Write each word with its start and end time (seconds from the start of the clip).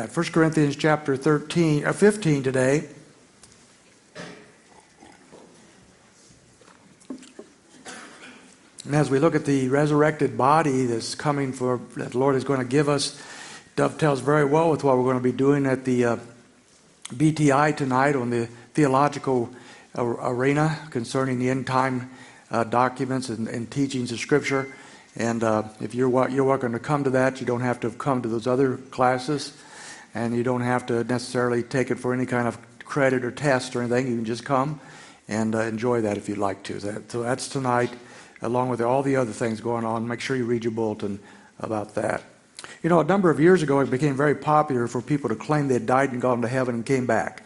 At 0.00 0.16
1 0.16 0.26
Corinthians 0.28 0.76
chapter 0.76 1.14
13, 1.14 1.84
uh, 1.84 1.92
15 1.92 2.42
today. 2.42 2.88
And 8.86 8.94
as 8.94 9.10
we 9.10 9.18
look 9.18 9.34
at 9.34 9.44
the 9.44 9.68
resurrected 9.68 10.38
body 10.38 10.86
that's 10.86 11.14
coming 11.14 11.52
for, 11.52 11.82
that 11.98 12.12
the 12.12 12.18
Lord 12.18 12.34
is 12.34 12.44
going 12.44 12.60
to 12.60 12.66
give 12.66 12.88
us, 12.88 13.20
dovetails 13.76 14.22
very 14.22 14.46
well 14.46 14.70
with 14.70 14.82
what 14.84 14.96
we're 14.96 15.04
going 15.04 15.18
to 15.18 15.22
be 15.22 15.32
doing 15.32 15.66
at 15.66 15.84
the 15.84 16.04
uh, 16.06 16.16
BTI 17.12 17.76
tonight 17.76 18.16
on 18.16 18.30
the 18.30 18.46
theological 18.72 19.50
uh, 19.98 20.02
arena 20.02 20.78
concerning 20.88 21.38
the 21.38 21.50
end 21.50 21.66
time 21.66 22.10
uh, 22.50 22.64
documents 22.64 23.28
and, 23.28 23.48
and, 23.48 23.70
teachings 23.70 24.12
of 24.12 24.18
Scripture. 24.18 24.74
And 25.14 25.44
uh, 25.44 25.64
if 25.78 25.94
you're, 25.94 26.30
you're 26.30 26.44
welcome 26.44 26.72
to 26.72 26.78
come 26.78 27.04
to 27.04 27.10
that, 27.10 27.38
you 27.38 27.46
don't 27.46 27.60
have 27.60 27.80
to 27.80 27.88
have 27.88 27.98
come 27.98 28.22
to 28.22 28.28
those 28.30 28.46
other 28.46 28.78
classes, 28.78 29.52
and 30.14 30.34
you 30.34 30.42
don't 30.42 30.62
have 30.62 30.86
to 30.86 31.04
necessarily 31.04 31.62
take 31.62 31.90
it 31.90 31.96
for 31.96 32.12
any 32.12 32.26
kind 32.26 32.48
of 32.48 32.58
credit 32.84 33.24
or 33.24 33.30
test 33.30 33.76
or 33.76 33.82
anything. 33.82 34.08
You 34.08 34.16
can 34.16 34.24
just 34.24 34.44
come 34.44 34.80
and 35.28 35.54
uh, 35.54 35.60
enjoy 35.60 36.00
that 36.02 36.16
if 36.16 36.28
you'd 36.28 36.38
like 36.38 36.62
to. 36.64 36.74
That, 36.80 37.10
so 37.10 37.22
that's 37.22 37.48
tonight 37.48 37.90
along 38.42 38.68
with 38.68 38.80
all 38.80 39.02
the 39.02 39.16
other 39.16 39.32
things 39.32 39.60
going 39.60 39.84
on. 39.84 40.08
Make 40.08 40.20
sure 40.20 40.36
you 40.36 40.44
read 40.44 40.64
your 40.64 40.72
bulletin 40.72 41.20
about 41.58 41.94
that. 41.94 42.22
You 42.82 42.90
know, 42.90 43.00
a 43.00 43.04
number 43.04 43.30
of 43.30 43.40
years 43.40 43.62
ago, 43.62 43.80
it 43.80 43.90
became 43.90 44.16
very 44.16 44.34
popular 44.34 44.86
for 44.86 45.00
people 45.00 45.28
to 45.28 45.36
claim 45.36 45.68
they 45.68 45.74
had 45.74 45.86
died 45.86 46.12
and 46.12 46.20
gone 46.20 46.42
to 46.42 46.48
heaven 46.48 46.76
and 46.76 46.86
came 46.86 47.06
back. 47.06 47.42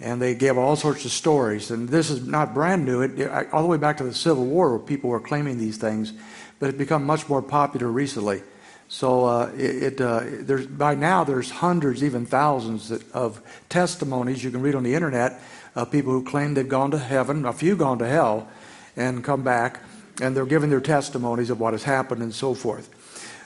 And 0.00 0.20
they 0.20 0.34
gave 0.34 0.58
all 0.58 0.76
sorts 0.76 1.04
of 1.04 1.10
stories. 1.10 1.70
And 1.70 1.88
this 1.88 2.10
is 2.10 2.26
not 2.26 2.52
brand 2.52 2.84
new. 2.84 3.00
It, 3.02 3.30
all 3.52 3.62
the 3.62 3.68
way 3.68 3.78
back 3.78 3.96
to 3.98 4.04
the 4.04 4.12
Civil 4.12 4.44
War, 4.44 4.70
where 4.70 4.78
people 4.78 5.10
were 5.10 5.20
claiming 5.20 5.58
these 5.58 5.78
things, 5.78 6.12
but 6.58 6.68
it's 6.68 6.78
become 6.78 7.04
much 7.04 7.28
more 7.28 7.40
popular 7.40 7.88
recently. 7.88 8.42
So 8.88 9.24
uh, 9.24 9.52
it, 9.56 10.00
uh, 10.00 10.22
there's 10.24 10.66
by 10.66 10.94
now 10.94 11.24
there's 11.24 11.50
hundreds, 11.50 12.04
even 12.04 12.24
thousands 12.24 12.92
of 13.12 13.40
testimonies 13.68 14.44
you 14.44 14.50
can 14.50 14.62
read 14.62 14.74
on 14.74 14.84
the 14.84 14.94
internet 14.94 15.40
of 15.74 15.90
people 15.90 16.12
who 16.12 16.24
claim 16.24 16.54
they've 16.54 16.68
gone 16.68 16.92
to 16.92 16.98
heaven, 16.98 17.44
a 17.44 17.52
few 17.52 17.76
gone 17.76 17.98
to 17.98 18.06
hell, 18.06 18.48
and 18.96 19.24
come 19.24 19.42
back 19.42 19.80
and 20.20 20.36
they're 20.36 20.46
giving 20.46 20.70
their 20.70 20.80
testimonies 20.80 21.50
of 21.50 21.60
what 21.60 21.74
has 21.74 21.84
happened 21.84 22.22
and 22.22 22.34
so 22.34 22.54
forth. 22.54 22.90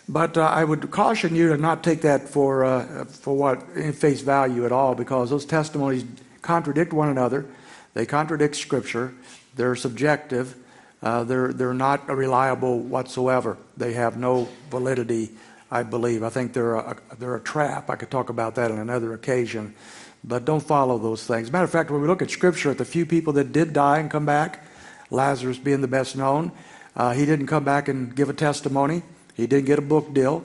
But 0.08 0.36
uh, 0.36 0.42
I 0.42 0.64
would 0.64 0.91
caution 0.91 1.34
you 1.34 1.48
to 1.48 1.56
not 1.56 1.84
take 1.84 2.02
that 2.02 2.28
for, 2.28 2.64
uh, 2.64 3.05
for 3.05 3.36
what 3.36 3.62
face 3.94 4.22
value 4.22 4.66
at 4.66 4.72
all, 4.72 4.94
because 4.94 5.30
those 5.30 5.46
testimonies 5.46 6.05
contradict 6.42 6.92
one 6.92 7.08
another. 7.08 7.46
They 7.94 8.06
contradict 8.06 8.56
Scripture. 8.56 9.14
They're 9.55 9.77
subjective. 9.77 10.56
Uh, 11.02 11.24
they're, 11.24 11.52
they're 11.52 11.74
not 11.74 12.08
reliable 12.08 12.78
whatsoever. 12.78 13.56
They 13.76 13.94
have 13.94 14.16
no 14.16 14.48
validity, 14.70 15.30
I 15.70 15.82
believe. 15.82 16.22
I 16.22 16.28
think 16.28 16.52
they're 16.52 16.74
a, 16.74 16.96
they're 17.18 17.36
a 17.36 17.40
trap. 17.40 17.88
I 17.88 17.96
could 17.96 18.10
talk 18.10 18.28
about 18.28 18.56
that 18.56 18.70
on 18.70 18.78
another 18.78 19.14
occasion. 19.14 19.74
But 20.22 20.44
don't 20.44 20.62
follow 20.62 20.98
those 20.98 21.26
things. 21.26 21.50
Matter 21.50 21.64
of 21.64 21.70
fact, 21.70 21.90
when 21.90 22.02
we 22.02 22.06
look 22.06 22.20
at 22.20 22.30
Scripture, 22.30 22.70
at 22.70 22.78
the 22.78 22.84
few 22.84 23.06
people 23.06 23.32
that 23.34 23.52
did 23.52 23.72
die 23.72 23.98
and 23.98 24.10
come 24.10 24.26
back, 24.26 24.64
Lazarus 25.10 25.58
being 25.58 25.80
the 25.80 25.88
best 25.88 26.16
known. 26.16 26.52
Uh, 26.94 27.12
he 27.12 27.24
didn't 27.24 27.46
come 27.46 27.64
back 27.64 27.88
and 27.88 28.14
give 28.14 28.28
a 28.28 28.34
testimony. 28.34 29.02
He 29.34 29.46
didn't 29.46 29.66
get 29.66 29.78
a 29.78 29.82
book 29.82 30.12
deal. 30.12 30.44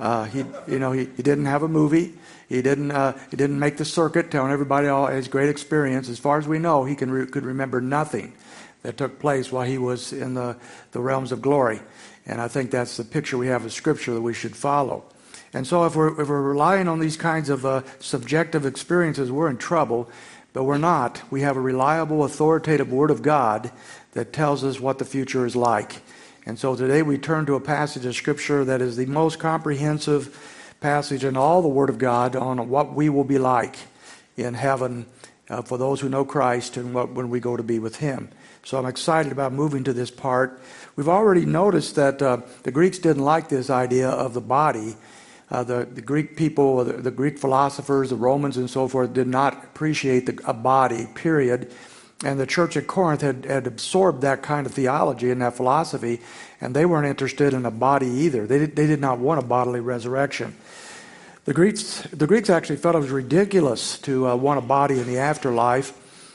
Uh, 0.00 0.24
he, 0.24 0.44
you 0.66 0.80
know, 0.80 0.90
he, 0.90 1.04
he 1.16 1.22
didn't 1.22 1.46
have 1.46 1.62
a 1.62 1.68
movie. 1.68 2.14
He 2.48 2.60
didn't, 2.60 2.90
uh, 2.90 3.16
he 3.30 3.36
didn't 3.36 3.58
make 3.58 3.76
the 3.76 3.84
circuit 3.84 4.30
telling 4.32 4.50
everybody 4.50 4.88
all 4.88 5.06
his 5.06 5.28
great 5.28 5.48
experience. 5.48 6.08
As 6.08 6.18
far 6.18 6.38
as 6.38 6.48
we 6.48 6.58
know, 6.58 6.84
he 6.84 6.96
can 6.96 7.10
re- 7.10 7.26
could 7.26 7.44
remember 7.44 7.80
nothing 7.80 8.32
that 8.86 8.96
took 8.96 9.18
place 9.18 9.50
while 9.50 9.66
he 9.66 9.78
was 9.78 10.12
in 10.12 10.34
the, 10.34 10.56
the 10.92 11.00
realms 11.00 11.32
of 11.32 11.42
glory. 11.42 11.80
And 12.24 12.40
I 12.40 12.46
think 12.46 12.70
that's 12.70 12.96
the 12.96 13.04
picture 13.04 13.36
we 13.36 13.48
have 13.48 13.64
of 13.64 13.72
Scripture 13.72 14.14
that 14.14 14.22
we 14.22 14.32
should 14.32 14.54
follow. 14.56 15.04
And 15.52 15.66
so, 15.66 15.84
if 15.84 15.96
we're, 15.96 16.20
if 16.20 16.28
we're 16.28 16.42
relying 16.42 16.86
on 16.86 17.00
these 17.00 17.16
kinds 17.16 17.48
of 17.48 17.66
uh, 17.66 17.82
subjective 17.98 18.64
experiences, 18.64 19.30
we're 19.30 19.50
in 19.50 19.58
trouble 19.58 20.08
but 20.56 20.64
we're 20.64 20.78
not. 20.78 21.20
We 21.30 21.42
have 21.42 21.58
a 21.58 21.60
reliable, 21.60 22.24
authoritative 22.24 22.90
Word 22.90 23.10
of 23.10 23.20
God 23.20 23.70
that 24.12 24.32
tells 24.32 24.64
us 24.64 24.80
what 24.80 24.98
the 24.98 25.04
future 25.04 25.44
is 25.44 25.54
like. 25.54 26.00
And 26.46 26.58
so 26.58 26.74
today 26.74 27.02
we 27.02 27.18
turn 27.18 27.44
to 27.44 27.56
a 27.56 27.60
passage 27.60 28.06
of 28.06 28.16
Scripture 28.16 28.64
that 28.64 28.80
is 28.80 28.96
the 28.96 29.04
most 29.04 29.38
comprehensive 29.38 30.74
passage 30.80 31.24
in 31.24 31.36
all 31.36 31.60
the 31.60 31.68
Word 31.68 31.90
of 31.90 31.98
God 31.98 32.34
on 32.34 32.70
what 32.70 32.94
we 32.94 33.10
will 33.10 33.22
be 33.22 33.36
like 33.36 33.76
in 34.38 34.54
heaven 34.54 35.04
uh, 35.50 35.60
for 35.60 35.76
those 35.76 36.00
who 36.00 36.08
know 36.08 36.24
Christ 36.24 36.78
and 36.78 36.94
what, 36.94 37.12
when 37.12 37.28
we 37.28 37.38
go 37.38 37.58
to 37.58 37.62
be 37.62 37.78
with 37.78 37.96
Him. 37.96 38.30
So 38.66 38.76
I'm 38.78 38.86
excited 38.86 39.30
about 39.30 39.52
moving 39.52 39.84
to 39.84 39.92
this 39.92 40.10
part. 40.10 40.60
We've 40.96 41.08
already 41.08 41.46
noticed 41.46 41.94
that 41.94 42.20
uh, 42.20 42.38
the 42.64 42.72
Greeks 42.72 42.98
didn't 42.98 43.22
like 43.22 43.48
this 43.48 43.70
idea 43.70 44.10
of 44.10 44.34
the 44.34 44.40
body 44.40 44.96
uh, 45.50 45.62
the, 45.62 45.84
the, 45.84 46.02
Greek 46.02 46.36
people, 46.36 46.82
the, 46.84 46.94
the, 46.94 47.10
Greek 47.10 47.38
philosophers, 47.38 48.10
the 48.10 48.16
Romans, 48.16 48.56
and 48.56 48.68
so 48.68 48.88
forth 48.88 49.12
did 49.12 49.28
not 49.28 49.62
appreciate 49.62 50.26
the, 50.26 50.40
a 50.44 50.52
body, 50.52 51.06
period. 51.14 51.72
And 52.24 52.40
the 52.40 52.46
church 52.46 52.76
at 52.76 52.88
Corinth 52.88 53.20
had, 53.20 53.44
had 53.44 53.66
absorbed 53.66 54.22
that 54.22 54.42
kind 54.42 54.66
of 54.66 54.74
theology 54.74 55.30
and 55.30 55.40
that 55.42 55.54
philosophy, 55.54 56.20
and 56.60 56.74
they 56.74 56.84
weren't 56.84 57.06
interested 57.06 57.54
in 57.54 57.64
a 57.64 57.70
body 57.70 58.08
either. 58.08 58.46
They 58.46 58.58
did, 58.58 58.74
they 58.74 58.86
did 58.88 59.00
not 59.00 59.20
want 59.20 59.38
a 59.38 59.46
bodily 59.46 59.80
resurrection. 59.80 60.56
The 61.44 61.54
Greeks, 61.54 62.00
the 62.12 62.26
Greeks 62.26 62.50
actually 62.50 62.78
felt 62.78 62.96
it 62.96 63.00
was 63.00 63.10
ridiculous 63.10 63.98
to 64.00 64.26
uh, 64.26 64.34
want 64.34 64.58
a 64.58 64.66
body 64.66 64.98
in 64.98 65.06
the 65.06 65.18
afterlife. 65.18 65.92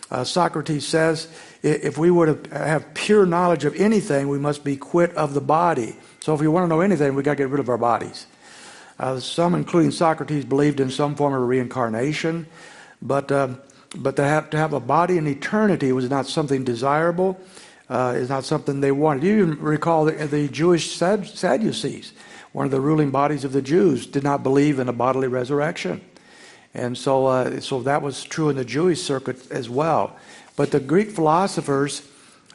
Uh, 0.09 0.24
Socrates 0.24 0.88
says 0.88 1.28
if 1.63 1.97
we 1.97 2.09
would 2.09 2.47
have 2.47 2.94
pure 2.94 3.25
knowledge 3.25 3.66
of 3.66 3.75
anything, 3.75 4.29
we 4.29 4.39
must 4.39 4.63
be 4.63 4.75
quit 4.75 5.13
of 5.16 5.33
the 5.33 5.41
body. 5.41 5.95
So 6.19 6.33
if 6.33 6.41
we 6.41 6.47
want 6.47 6.63
to 6.66 6.67
know 6.67 6.81
anything, 6.81 7.16
we've 7.16 7.25
got 7.25 7.33
to 7.33 7.38
get 7.38 7.49
rid 7.49 7.59
of 7.59 7.69
our 7.69 7.77
bodies. 7.77 8.25
Uh, 8.99 9.19
some, 9.19 9.55
including 9.55 9.91
Socrates, 9.91 10.45
believed 10.45 10.79
in 10.79 10.89
some 10.89 11.16
form 11.16 11.33
of 11.33 11.47
reincarnation, 11.47 12.45
but, 13.01 13.31
uh, 13.31 13.49
but 13.95 14.16
to, 14.16 14.23
have, 14.23 14.49
to 14.51 14.57
have 14.57 14.73
a 14.73 14.79
body 14.79 15.17
in 15.17 15.27
eternity 15.27 15.91
was 15.91 16.09
not 16.09 16.27
something 16.27 16.63
desirable, 16.63 17.39
uh, 17.89 18.13
is 18.16 18.29
not 18.29 18.43
something 18.43 18.79
they 18.79 18.91
wanted. 18.91 19.23
You 19.23 19.45
recall 19.53 20.05
the, 20.05 20.13
the 20.28 20.47
Jewish 20.47 20.95
Sad, 20.95 21.28
Sadducees, 21.28 22.13
one 22.51 22.66
of 22.66 22.72
the 22.72 22.81
ruling 22.81 23.11
bodies 23.11 23.43
of 23.43 23.53
the 23.53 23.61
Jews, 23.61 24.05
did 24.05 24.23
not 24.23 24.43
believe 24.43 24.78
in 24.78 24.88
a 24.88 24.93
bodily 24.93 25.28
resurrection. 25.28 26.01
And 26.73 26.97
so, 26.97 27.25
uh, 27.25 27.59
so 27.59 27.81
that 27.81 28.01
was 28.01 28.23
true 28.23 28.49
in 28.49 28.55
the 28.55 28.66
Jewish 28.66 29.01
circuit 29.01 29.51
as 29.51 29.69
well. 29.69 30.16
But 30.61 30.69
the 30.69 30.79
Greek 30.79 31.09
philosophers 31.09 32.03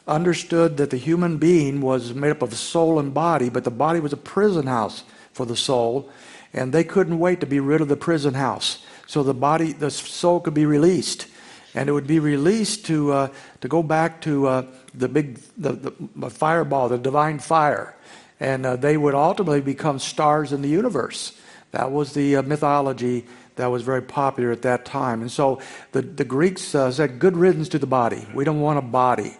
understood 0.07 0.77
that 0.77 0.91
the 0.91 0.95
human 0.95 1.39
being 1.39 1.81
was 1.81 2.13
made 2.13 2.29
up 2.29 2.41
of 2.41 2.53
soul 2.53 2.99
and 2.99 3.13
body, 3.13 3.49
but 3.49 3.65
the 3.65 3.69
body 3.69 3.99
was 3.99 4.13
a 4.13 4.15
prison 4.15 4.65
house 4.65 5.03
for 5.33 5.45
the 5.45 5.57
soul, 5.57 6.09
and 6.53 6.71
they 6.71 6.85
couldn't 6.85 7.19
wait 7.19 7.41
to 7.41 7.45
be 7.45 7.59
rid 7.59 7.81
of 7.81 7.89
the 7.89 7.97
prison 7.97 8.33
house 8.33 8.81
so 9.07 9.23
the 9.23 9.33
body, 9.33 9.73
the 9.73 9.91
soul 9.91 10.39
could 10.39 10.53
be 10.53 10.65
released. 10.65 11.27
And 11.75 11.89
it 11.89 11.91
would 11.91 12.07
be 12.07 12.19
released 12.19 12.85
to, 12.85 13.11
uh, 13.11 13.29
to 13.59 13.67
go 13.67 13.83
back 13.83 14.21
to 14.21 14.47
uh, 14.47 14.65
the 14.93 15.09
big 15.09 15.41
the, 15.57 15.73
the, 16.15 16.29
fireball, 16.29 16.87
the 16.87 16.97
divine 16.97 17.39
fire. 17.39 17.93
And 18.39 18.65
uh, 18.65 18.77
they 18.77 18.95
would 18.95 19.15
ultimately 19.15 19.59
become 19.59 19.99
stars 19.99 20.53
in 20.53 20.61
the 20.61 20.69
universe. 20.69 21.37
That 21.71 21.91
was 21.91 22.13
the 22.13 22.37
uh, 22.37 22.41
mythology 22.43 23.25
that 23.57 23.67
was 23.67 23.83
very 23.83 24.01
popular 24.01 24.51
at 24.51 24.61
that 24.61 24.85
time. 24.85 25.21
And 25.21 25.31
so 25.31 25.59
the, 25.91 26.01
the 26.01 26.25
Greeks 26.25 26.73
uh, 26.73 26.91
said, 26.91 27.19
good 27.19 27.35
riddance 27.35 27.69
to 27.69 27.79
the 27.79 27.87
body. 27.87 28.25
We 28.33 28.43
don't 28.43 28.61
want 28.61 28.79
a 28.79 28.81
body. 28.81 29.37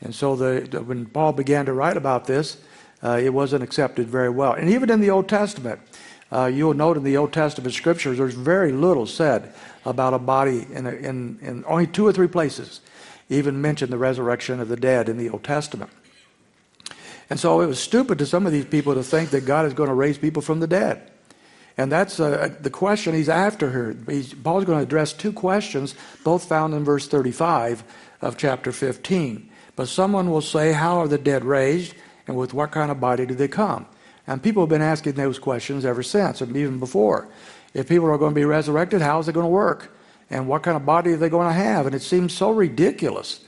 And 0.00 0.14
so 0.14 0.36
the, 0.36 0.82
when 0.82 1.06
Paul 1.06 1.32
began 1.32 1.66
to 1.66 1.72
write 1.72 1.96
about 1.96 2.26
this, 2.26 2.56
uh, 3.02 3.20
it 3.22 3.32
wasn't 3.32 3.62
accepted 3.62 4.08
very 4.08 4.30
well. 4.30 4.52
And 4.52 4.68
even 4.70 4.90
in 4.90 5.00
the 5.00 5.10
Old 5.10 5.28
Testament, 5.28 5.80
uh, 6.30 6.46
you'll 6.46 6.74
note 6.74 6.96
in 6.96 7.04
the 7.04 7.16
Old 7.16 7.32
Testament 7.32 7.74
scriptures, 7.74 8.18
there's 8.18 8.34
very 8.34 8.72
little 8.72 9.06
said 9.06 9.52
about 9.84 10.14
a 10.14 10.18
body 10.18 10.66
in, 10.72 10.86
a, 10.86 10.90
in, 10.90 11.38
in 11.40 11.64
only 11.66 11.86
two 11.86 12.06
or 12.06 12.12
three 12.12 12.28
places, 12.28 12.80
even 13.28 13.60
mention 13.60 13.90
the 13.90 13.98
resurrection 13.98 14.60
of 14.60 14.68
the 14.68 14.76
dead 14.76 15.08
in 15.08 15.16
the 15.16 15.30
Old 15.30 15.44
Testament. 15.44 15.90
And 17.30 17.38
so 17.38 17.60
it 17.60 17.66
was 17.66 17.78
stupid 17.78 18.18
to 18.18 18.26
some 18.26 18.46
of 18.46 18.52
these 18.52 18.64
people 18.64 18.94
to 18.94 19.02
think 19.02 19.30
that 19.30 19.44
God 19.44 19.66
is 19.66 19.74
going 19.74 19.88
to 19.88 19.94
raise 19.94 20.18
people 20.18 20.42
from 20.42 20.60
the 20.60 20.66
dead. 20.66 21.10
And 21.78 21.92
that's 21.92 22.18
uh, 22.18 22.52
the 22.60 22.70
question 22.70 23.14
he's 23.14 23.28
after 23.28 23.70
here. 23.70 23.96
He's, 24.08 24.34
Paul's 24.34 24.64
going 24.64 24.78
to 24.78 24.82
address 24.82 25.12
two 25.12 25.32
questions, 25.32 25.94
both 26.24 26.44
found 26.44 26.74
in 26.74 26.84
verse 26.84 27.06
35 27.06 27.84
of 28.20 28.36
chapter 28.36 28.72
15. 28.72 29.48
But 29.76 29.86
someone 29.86 30.28
will 30.28 30.42
say, 30.42 30.72
How 30.72 30.98
are 30.98 31.08
the 31.08 31.18
dead 31.18 31.44
raised? 31.44 31.94
And 32.26 32.36
with 32.36 32.52
what 32.52 32.72
kind 32.72 32.90
of 32.90 32.98
body 33.00 33.24
do 33.24 33.34
they 33.34 33.48
come? 33.48 33.86
And 34.26 34.42
people 34.42 34.62
have 34.62 34.68
been 34.68 34.82
asking 34.82 35.12
those 35.12 35.38
questions 35.38 35.84
ever 35.84 36.02
since, 36.02 36.40
and 36.40 36.54
even 36.56 36.80
before. 36.80 37.28
If 37.72 37.88
people 37.88 38.10
are 38.10 38.18
going 38.18 38.34
to 38.34 38.40
be 38.40 38.44
resurrected, 38.44 39.00
how 39.00 39.20
is 39.20 39.28
it 39.28 39.32
going 39.32 39.46
to 39.46 39.50
work? 39.50 39.94
And 40.30 40.48
what 40.48 40.64
kind 40.64 40.76
of 40.76 40.84
body 40.84 41.12
are 41.12 41.16
they 41.16 41.28
going 41.28 41.46
to 41.46 41.54
have? 41.54 41.86
And 41.86 41.94
it 41.94 42.02
seems 42.02 42.34
so 42.34 42.50
ridiculous 42.50 43.44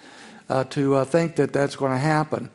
uh, 0.49 0.65
to 0.65 0.95
uh, 0.95 1.05
think 1.05 1.37
that 1.37 1.53
that's 1.53 1.77
going 1.77 1.93
to 1.93 1.99
happen. 1.99 2.49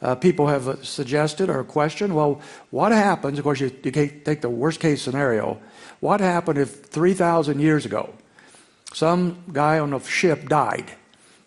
Uh, 0.00 0.14
people 0.14 0.46
have 0.46 0.84
suggested 0.86 1.50
or 1.50 1.64
questioned, 1.64 2.14
well, 2.14 2.40
what 2.70 2.92
happens? 2.92 3.38
Of 3.38 3.44
course, 3.44 3.60
you, 3.60 3.70
take 3.70 4.40
the 4.40 4.50
worst 4.50 4.78
case 4.80 5.02
scenario. 5.02 5.60
What 6.00 6.20
happened 6.20 6.58
if 6.58 6.84
3,000 6.84 7.60
years 7.60 7.84
ago 7.84 8.14
some 8.94 9.42
guy 9.52 9.78
on 9.78 9.92
a 9.92 10.02
ship 10.04 10.48
died 10.48 10.92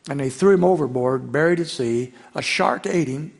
and 0.10 0.20
they 0.20 0.30
threw 0.30 0.54
him 0.54 0.64
overboard, 0.64 1.32
buried 1.32 1.60
at 1.60 1.68
sea, 1.68 2.14
a 2.36 2.42
shark 2.42 2.86
ate 2.86 3.08
him, 3.08 3.34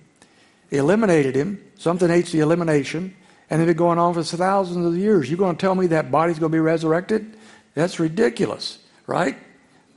eliminated 0.72 1.36
him, 1.36 1.60
Something 1.82 2.10
hates 2.10 2.32
the 2.32 2.42
elimination, 2.42 3.16
and 3.50 3.60
they've 3.60 3.66
been 3.66 3.76
going 3.76 3.98
on 3.98 4.14
for 4.14 4.22
thousands 4.22 4.86
of 4.86 4.96
years. 4.96 5.32
You're 5.32 5.40
going 5.40 5.56
to 5.56 5.60
tell 5.60 5.74
me 5.74 5.88
that 5.88 6.12
body's 6.12 6.38
going 6.38 6.52
to 6.52 6.56
be 6.56 6.60
resurrected? 6.60 7.36
That's 7.74 8.00
ridiculous, 8.00 8.78
right? 9.08 9.36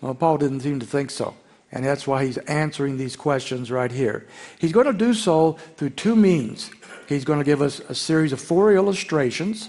Well, 0.01 0.15
Paul 0.15 0.39
didn't 0.39 0.61
seem 0.61 0.81
to 0.81 0.87
think 0.87 1.11
so. 1.11 1.35
And 1.75 1.85
that's 1.85 2.07
why 2.07 2.25
he's 2.25 2.39
answering 2.39 2.99
these 2.99 3.17
questions 3.17 3.69
right 3.69 3.91
here. 3.91 4.29
He's 4.61 4.71
going 4.71 4.87
to 4.87 4.93
do 4.93 5.13
so 5.13 5.59
through 5.77 5.91
two 5.91 6.15
means. 6.15 6.71
He's 7.09 7.25
going 7.25 7.41
to 7.41 7.45
give 7.45 7.61
us 7.61 7.81
a 7.81 7.97
series 7.97 8.33
of 8.33 8.41
four 8.41 8.73
illustrations, 8.73 9.69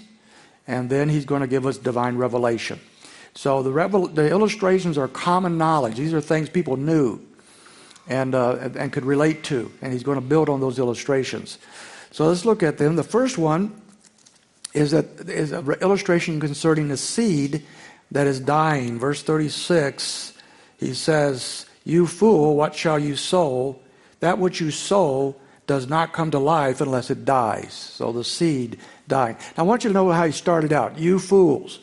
and 0.68 0.88
then 0.88 1.08
he's 1.08 1.24
going 1.24 1.40
to 1.40 1.48
give 1.48 1.66
us 1.66 1.78
divine 1.78 2.16
revelation. 2.16 2.78
So 3.34 3.60
the, 3.64 3.72
revel- 3.72 4.06
the 4.06 4.30
illustrations 4.30 4.96
are 4.96 5.08
common 5.08 5.58
knowledge. 5.58 5.96
These 5.96 6.14
are 6.14 6.20
things 6.20 6.48
people 6.48 6.76
knew 6.76 7.20
and, 8.06 8.36
uh, 8.36 8.70
and 8.76 8.92
could 8.92 9.04
relate 9.04 9.42
to, 9.44 9.72
and 9.82 9.92
he's 9.92 10.04
going 10.04 10.14
to 10.18 10.24
build 10.24 10.48
on 10.48 10.60
those 10.60 10.78
illustrations. 10.78 11.58
So 12.12 12.28
let's 12.28 12.44
look 12.44 12.62
at 12.62 12.78
them. 12.78 12.94
The 12.94 13.02
first 13.02 13.36
one 13.36 13.82
is, 14.72 14.92
that, 14.92 15.28
is 15.28 15.50
an 15.50 15.68
illustration 15.82 16.38
concerning 16.38 16.86
the 16.86 16.96
seed 16.96 17.64
that 18.12 18.28
is 18.28 18.38
dying. 18.38 19.00
Verse 19.00 19.24
36, 19.24 20.34
he 20.78 20.94
says, 20.94 21.65
You 21.86 22.08
fool, 22.08 22.56
what 22.56 22.74
shall 22.74 22.98
you 22.98 23.14
sow? 23.14 23.78
That 24.18 24.38
which 24.38 24.60
you 24.60 24.72
sow 24.72 25.36
does 25.68 25.88
not 25.88 26.12
come 26.12 26.32
to 26.32 26.38
life 26.40 26.80
unless 26.80 27.10
it 27.10 27.24
dies. 27.24 27.72
So 27.72 28.10
the 28.10 28.24
seed 28.24 28.80
dying. 29.06 29.36
Now, 29.56 29.62
I 29.62 29.66
want 29.66 29.84
you 29.84 29.90
to 29.90 29.94
know 29.94 30.10
how 30.10 30.26
he 30.26 30.32
started 30.32 30.72
out. 30.72 30.98
You 30.98 31.20
fools. 31.20 31.78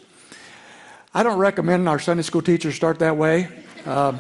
I 1.14 1.24
don't 1.24 1.38
recommend 1.38 1.88
our 1.88 2.00
Sunday 2.00 2.24
school 2.24 2.42
teachers 2.42 2.76
start 2.76 3.00
that 3.00 3.16
way. 3.16 3.48
Uh, 3.86 4.18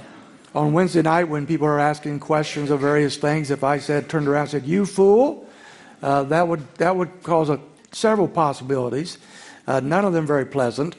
on 0.56 0.71
Wednesday 0.71 1.01
night, 1.01 1.25
when 1.25 1.45
people 1.45 1.68
are 1.68 1.81
asking 1.81 2.21
questions 2.21 2.69
of 2.69 2.80
various 2.80 3.18
things, 3.18 3.51
if 3.51 3.65
I 3.65 3.80
said, 3.80 4.07
turned 4.07 4.30
around 4.30 4.44
and 4.44 4.51
said, 4.51 4.65
You 4.65 4.85
fool, 4.85 5.45
uh, 6.01 6.24
that, 6.24 6.47
would, 6.47 6.65
that 6.75 6.95
would 6.95 7.24
cause 7.24 7.50
a, 7.50 7.59
several 7.91 8.30
possibilities, 8.30 9.18
uh, 9.68 9.81
none 9.81 10.06
of 10.06 10.13
them 10.13 10.25
very 10.25 10.45
pleasant. 10.45 10.95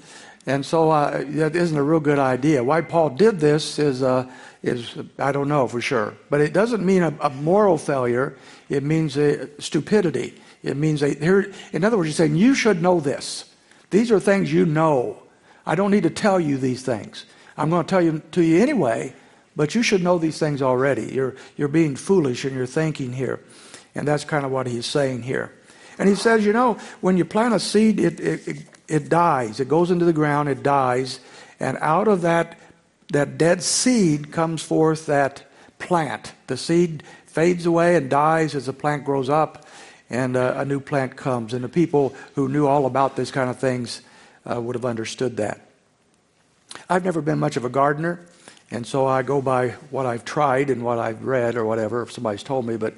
And 0.47 0.65
so 0.65 0.91
uh, 0.91 1.25
that 1.27 1.57
isn't 1.57 1.77
a 1.77 1.83
real 1.83 2.01
good 2.01 2.19
idea. 2.19 2.63
Why 2.63 2.83
Paul 2.83 3.11
did 3.11 3.41
this 3.41 3.79
is, 3.79 4.03
uh, 4.03 4.31
is 4.63 4.97
I 5.19 5.33
don't 5.33 5.49
know 5.49 5.67
for 5.67 5.81
sure. 5.81 6.15
But 6.29 6.41
it 6.43 6.53
doesn't 6.53 6.85
mean 6.85 7.03
a, 7.03 7.15
a 7.21 7.31
moral 7.31 7.79
failure, 7.79 8.37
it 8.69 8.83
means 8.83 9.17
a 9.17 9.49
stupidity. 9.61 10.35
It 10.63 10.77
means, 10.77 11.03
a, 11.03 11.15
here, 11.15 11.53
in 11.73 11.85
other 11.85 11.97
words, 11.97 12.09
he's 12.09 12.17
saying, 12.17 12.37
you 12.37 12.55
should 12.55 12.81
know 12.81 13.01
this. 13.01 13.51
These 13.91 14.11
are 14.11 14.21
things 14.21 14.53
you 14.53 14.67
know. 14.67 15.23
I 15.67 15.75
don't 15.75 15.91
need 15.91 16.03
to 16.03 16.11
tell 16.11 16.41
you 16.41 16.57
these 16.57 16.83
things. 16.83 17.27
I'm 17.57 17.71
going 17.71 17.85
to 17.85 17.89
tell 17.89 18.03
you 18.03 18.23
to 18.33 18.43
you 18.43 18.61
anyway, 18.61 19.15
but 19.57 19.75
you 19.75 19.83
should 19.83 20.03
know 20.03 20.19
these 20.19 20.39
things 20.39 20.63
already. 20.63 21.13
You're, 21.13 21.37
you're 21.57 21.69
being 21.69 21.97
foolish 21.97 22.45
in 22.45 22.55
your 22.55 22.67
thinking 22.67 23.13
here. 23.13 23.41
And 23.95 24.09
that's 24.09 24.25
kind 24.25 24.45
of 24.45 24.51
what 24.51 24.67
he's 24.67 24.87
saying 24.87 25.23
here. 25.23 25.53
And 25.99 26.09
he 26.09 26.17
says, 26.17 26.45
you 26.45 26.53
know, 26.53 26.79
when 27.01 27.17
you 27.17 27.25
plant 27.25 27.55
a 27.55 27.61
seed, 27.61 28.01
it, 28.01 28.19
it, 28.19 28.49
it 28.49 28.74
it 28.89 29.09
dies. 29.09 29.61
It 29.61 29.69
goes 29.69 29.91
into 29.91 30.05
the 30.05 30.13
ground, 30.13 30.49
it 30.49 30.63
dies, 30.63 31.21
and 31.61 31.79
out 31.81 32.09
of 32.09 32.23
that, 32.23 32.59
that 33.13 33.39
dead 33.39 33.63
seed 33.63 34.33
comes 34.33 34.63
forth 34.63 35.07
that 35.07 35.45
plant. 35.79 36.33
The 36.47 36.57
seed 36.57 37.03
fades 37.27 37.67
away 37.67 37.97
and 37.97 38.09
dies 38.09 38.55
as 38.55 38.67
the 38.67 38.73
plant 38.73 39.05
grows 39.05 39.29
up, 39.29 39.67
and 40.11 40.37
uh, 40.37 40.55
a 40.57 40.65
new 40.65 40.81
plant 40.81 41.17
comes. 41.17 41.55
And 41.55 41.65
the 41.65 41.69
people 41.69 42.15
who 42.35 42.49
knew 42.49 42.67
all 42.67 42.87
about 42.87 43.17
this 43.17 43.31
kind 43.31 43.51
of 43.51 43.59
things 43.59 44.03
uh, 44.51 44.61
would 44.61 44.75
have 44.75 44.85
understood 44.85 45.37
that. 45.39 45.61
I've 46.89 47.05
never 47.05 47.21
been 47.21 47.39
much 47.39 47.57
of 47.57 47.65
a 47.65 47.69
gardener, 47.69 48.21
and 48.71 48.87
so 48.87 49.07
I 49.07 49.23
go 49.23 49.41
by 49.41 49.71
what 49.91 50.07
I've 50.07 50.25
tried 50.25 50.71
and 50.71 50.83
what 50.83 50.99
I've 50.99 51.25
read 51.25 51.57
or 51.57 51.65
whatever, 51.65 52.03
if 52.03 52.13
somebody's 52.13 52.43
told 52.43 52.67
me. 52.67 52.77
But 52.77 52.95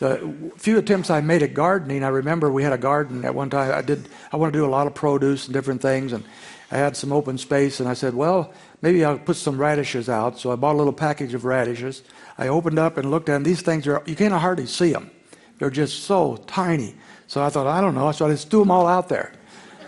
the 0.00 0.34
few 0.56 0.78
attempts 0.78 1.10
I 1.10 1.20
made 1.20 1.42
at 1.42 1.52
gardening, 1.52 2.02
I 2.02 2.08
remember 2.08 2.50
we 2.50 2.62
had 2.62 2.72
a 2.72 2.78
garden 2.78 3.22
at 3.24 3.34
one 3.34 3.50
time. 3.50 3.72
I 3.72 3.82
did. 3.82 4.08
I 4.32 4.36
want 4.36 4.52
to 4.52 4.58
do 4.58 4.64
a 4.64 4.68
lot 4.68 4.86
of 4.86 4.94
produce 4.94 5.44
and 5.44 5.52
different 5.52 5.82
things, 5.82 6.14
and 6.14 6.24
I 6.70 6.78
had 6.78 6.96
some 6.96 7.12
open 7.12 7.36
space, 7.36 7.80
and 7.80 7.88
I 7.88 7.92
said, 7.92 8.14
well, 8.14 8.52
maybe 8.80 9.04
I'll 9.04 9.18
put 9.18 9.36
some 9.36 9.60
radishes 9.60 10.08
out. 10.08 10.38
So 10.38 10.52
I 10.52 10.56
bought 10.56 10.74
a 10.74 10.78
little 10.78 10.94
package 10.94 11.34
of 11.34 11.44
radishes. 11.44 12.02
I 12.38 12.48
opened 12.48 12.78
up 12.78 12.96
and 12.96 13.10
looked 13.10 13.28
at. 13.28 13.44
These 13.44 13.60
things 13.60 13.86
are 13.86 14.02
you 14.06 14.16
can't 14.16 14.32
hardly 14.32 14.66
see 14.66 14.90
them. 14.90 15.10
They're 15.58 15.68
just 15.68 16.04
so 16.04 16.38
tiny. 16.46 16.94
So 17.26 17.42
I 17.42 17.50
thought, 17.50 17.66
I 17.66 17.82
don't 17.82 17.94
know. 17.94 18.10
So 18.12 18.26
I 18.26 18.30
just 18.30 18.50
threw 18.50 18.60
them 18.60 18.70
all 18.70 18.86
out 18.86 19.10
there. 19.10 19.32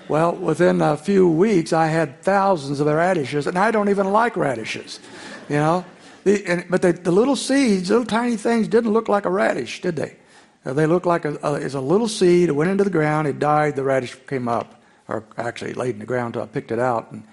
Well, 0.09 0.35
within 0.37 0.83
a 0.83 0.99
few 0.99 1.27
weeks, 1.27 1.73
I 1.73 1.87
had 1.87 2.21
thousands 2.21 2.81
of 2.81 2.87
radishes, 2.87 3.47
and 3.47 3.59
I 3.59 3.71
don't 3.71 3.89
even 3.89 4.13
like 4.13 4.37
radishes. 4.37 5.01
You 5.49 5.57
know, 5.57 5.85
the, 6.25 6.45
and, 6.47 6.65
but 6.71 6.83
the, 6.83 7.11
little 7.11 7.37
seeds, 7.37 7.91
little 7.91 8.07
tiny 8.07 8.37
things, 8.37 8.69
didn't 8.69 8.93
look 8.93 9.09
like 9.09 9.25
a 9.25 9.31
radish, 9.31 9.81
did 9.81 9.97
they? 9.97 10.17
Uh, 10.65 10.73
they 10.73 10.87
looked 10.87 11.07
like 11.07 11.25
a, 11.25 11.37
a, 11.43 11.55
it's 11.55 11.75
a 11.75 11.81
little 11.81 12.09
seed. 12.09 12.49
It 12.49 12.53
went 12.53 12.71
into 12.71 12.85
the 12.85 12.91
ground. 12.91 13.27
It 13.27 13.39
died. 13.39 13.77
The 13.77 13.83
radish 13.83 14.17
came 14.27 14.49
up, 14.49 14.81
or 15.09 15.25
actually 15.37 15.75
laid 15.75 15.95
in 15.95 15.99
the 15.99 16.07
ground 16.07 16.37
until 16.37 16.43
I 16.43 16.47
picked 16.47 16.71
it 16.71 16.79
out. 16.79 17.11
And 17.11 17.25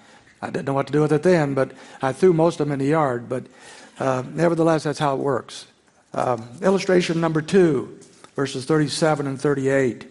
I 0.42 0.50
didn't 0.50 0.66
know 0.66 0.74
what 0.74 0.86
to 0.88 0.92
do 0.92 1.02
with 1.02 1.12
it 1.12 1.22
then, 1.22 1.54
but 1.54 1.72
I 2.02 2.12
threw 2.12 2.32
most 2.32 2.60
of 2.60 2.66
them 2.66 2.72
in 2.72 2.78
the 2.78 2.90
yard. 2.90 3.28
But 3.28 3.44
uh, 3.98 4.24
nevertheless, 4.32 4.84
that's 4.84 4.98
how 4.98 5.14
it 5.14 5.20
works. 5.20 5.66
Um, 6.12 6.48
illustration 6.62 7.20
number 7.20 7.42
two, 7.42 7.98
verses 8.34 8.64
37 8.64 9.26
and 9.26 9.40
38. 9.40 10.06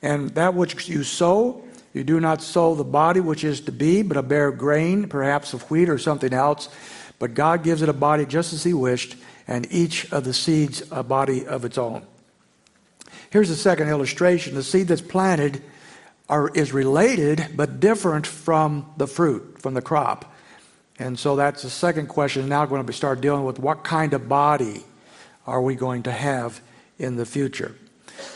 And 0.00 0.30
that 0.30 0.54
which 0.54 0.88
you 0.88 1.02
sow, 1.02 1.64
you 1.92 2.04
do 2.04 2.20
not 2.20 2.40
sow 2.40 2.74
the 2.74 2.84
body 2.84 3.20
which 3.20 3.44
is 3.44 3.60
to 3.62 3.72
be, 3.72 4.02
but 4.02 4.16
a 4.16 4.22
bare 4.22 4.52
grain, 4.52 5.08
perhaps 5.08 5.52
of 5.52 5.68
wheat 5.70 5.88
or 5.88 5.98
something 5.98 6.32
else. 6.32 6.68
But 7.18 7.34
God 7.34 7.62
gives 7.62 7.82
it 7.82 7.88
a 7.88 7.94
body 7.94 8.26
just 8.26 8.52
as 8.52 8.64
He 8.64 8.72
wished, 8.72 9.16
and 9.46 9.66
each 9.70 10.12
of 10.12 10.24
the 10.24 10.32
seeds 10.32 10.82
a 10.90 11.02
body 11.02 11.46
of 11.46 11.64
its 11.64 11.78
own. 11.78 12.06
Here's 13.30 13.48
the 13.48 13.56
second 13.56 13.88
illustration. 13.88 14.54
The 14.54 14.62
seed 14.62 14.88
that's 14.88 15.00
planted 15.00 15.62
are, 16.28 16.48
is 16.50 16.72
related 16.72 17.48
but 17.56 17.80
different 17.80 18.26
from 18.26 18.92
the 18.96 19.06
fruit, 19.06 19.60
from 19.60 19.74
the 19.74 19.82
crop. 19.82 20.34
And 20.98 21.18
so 21.18 21.36
that's 21.36 21.62
the 21.62 21.70
second 21.70 22.08
question. 22.08 22.48
Now 22.48 22.66
going 22.66 22.84
to 22.84 22.92
start 22.92 23.20
dealing 23.20 23.44
with 23.44 23.58
what 23.58 23.84
kind 23.84 24.14
of 24.14 24.28
body 24.28 24.84
are 25.46 25.62
we 25.62 25.74
going 25.74 26.02
to 26.04 26.12
have 26.12 26.60
in 26.98 27.16
the 27.16 27.26
future. 27.26 27.74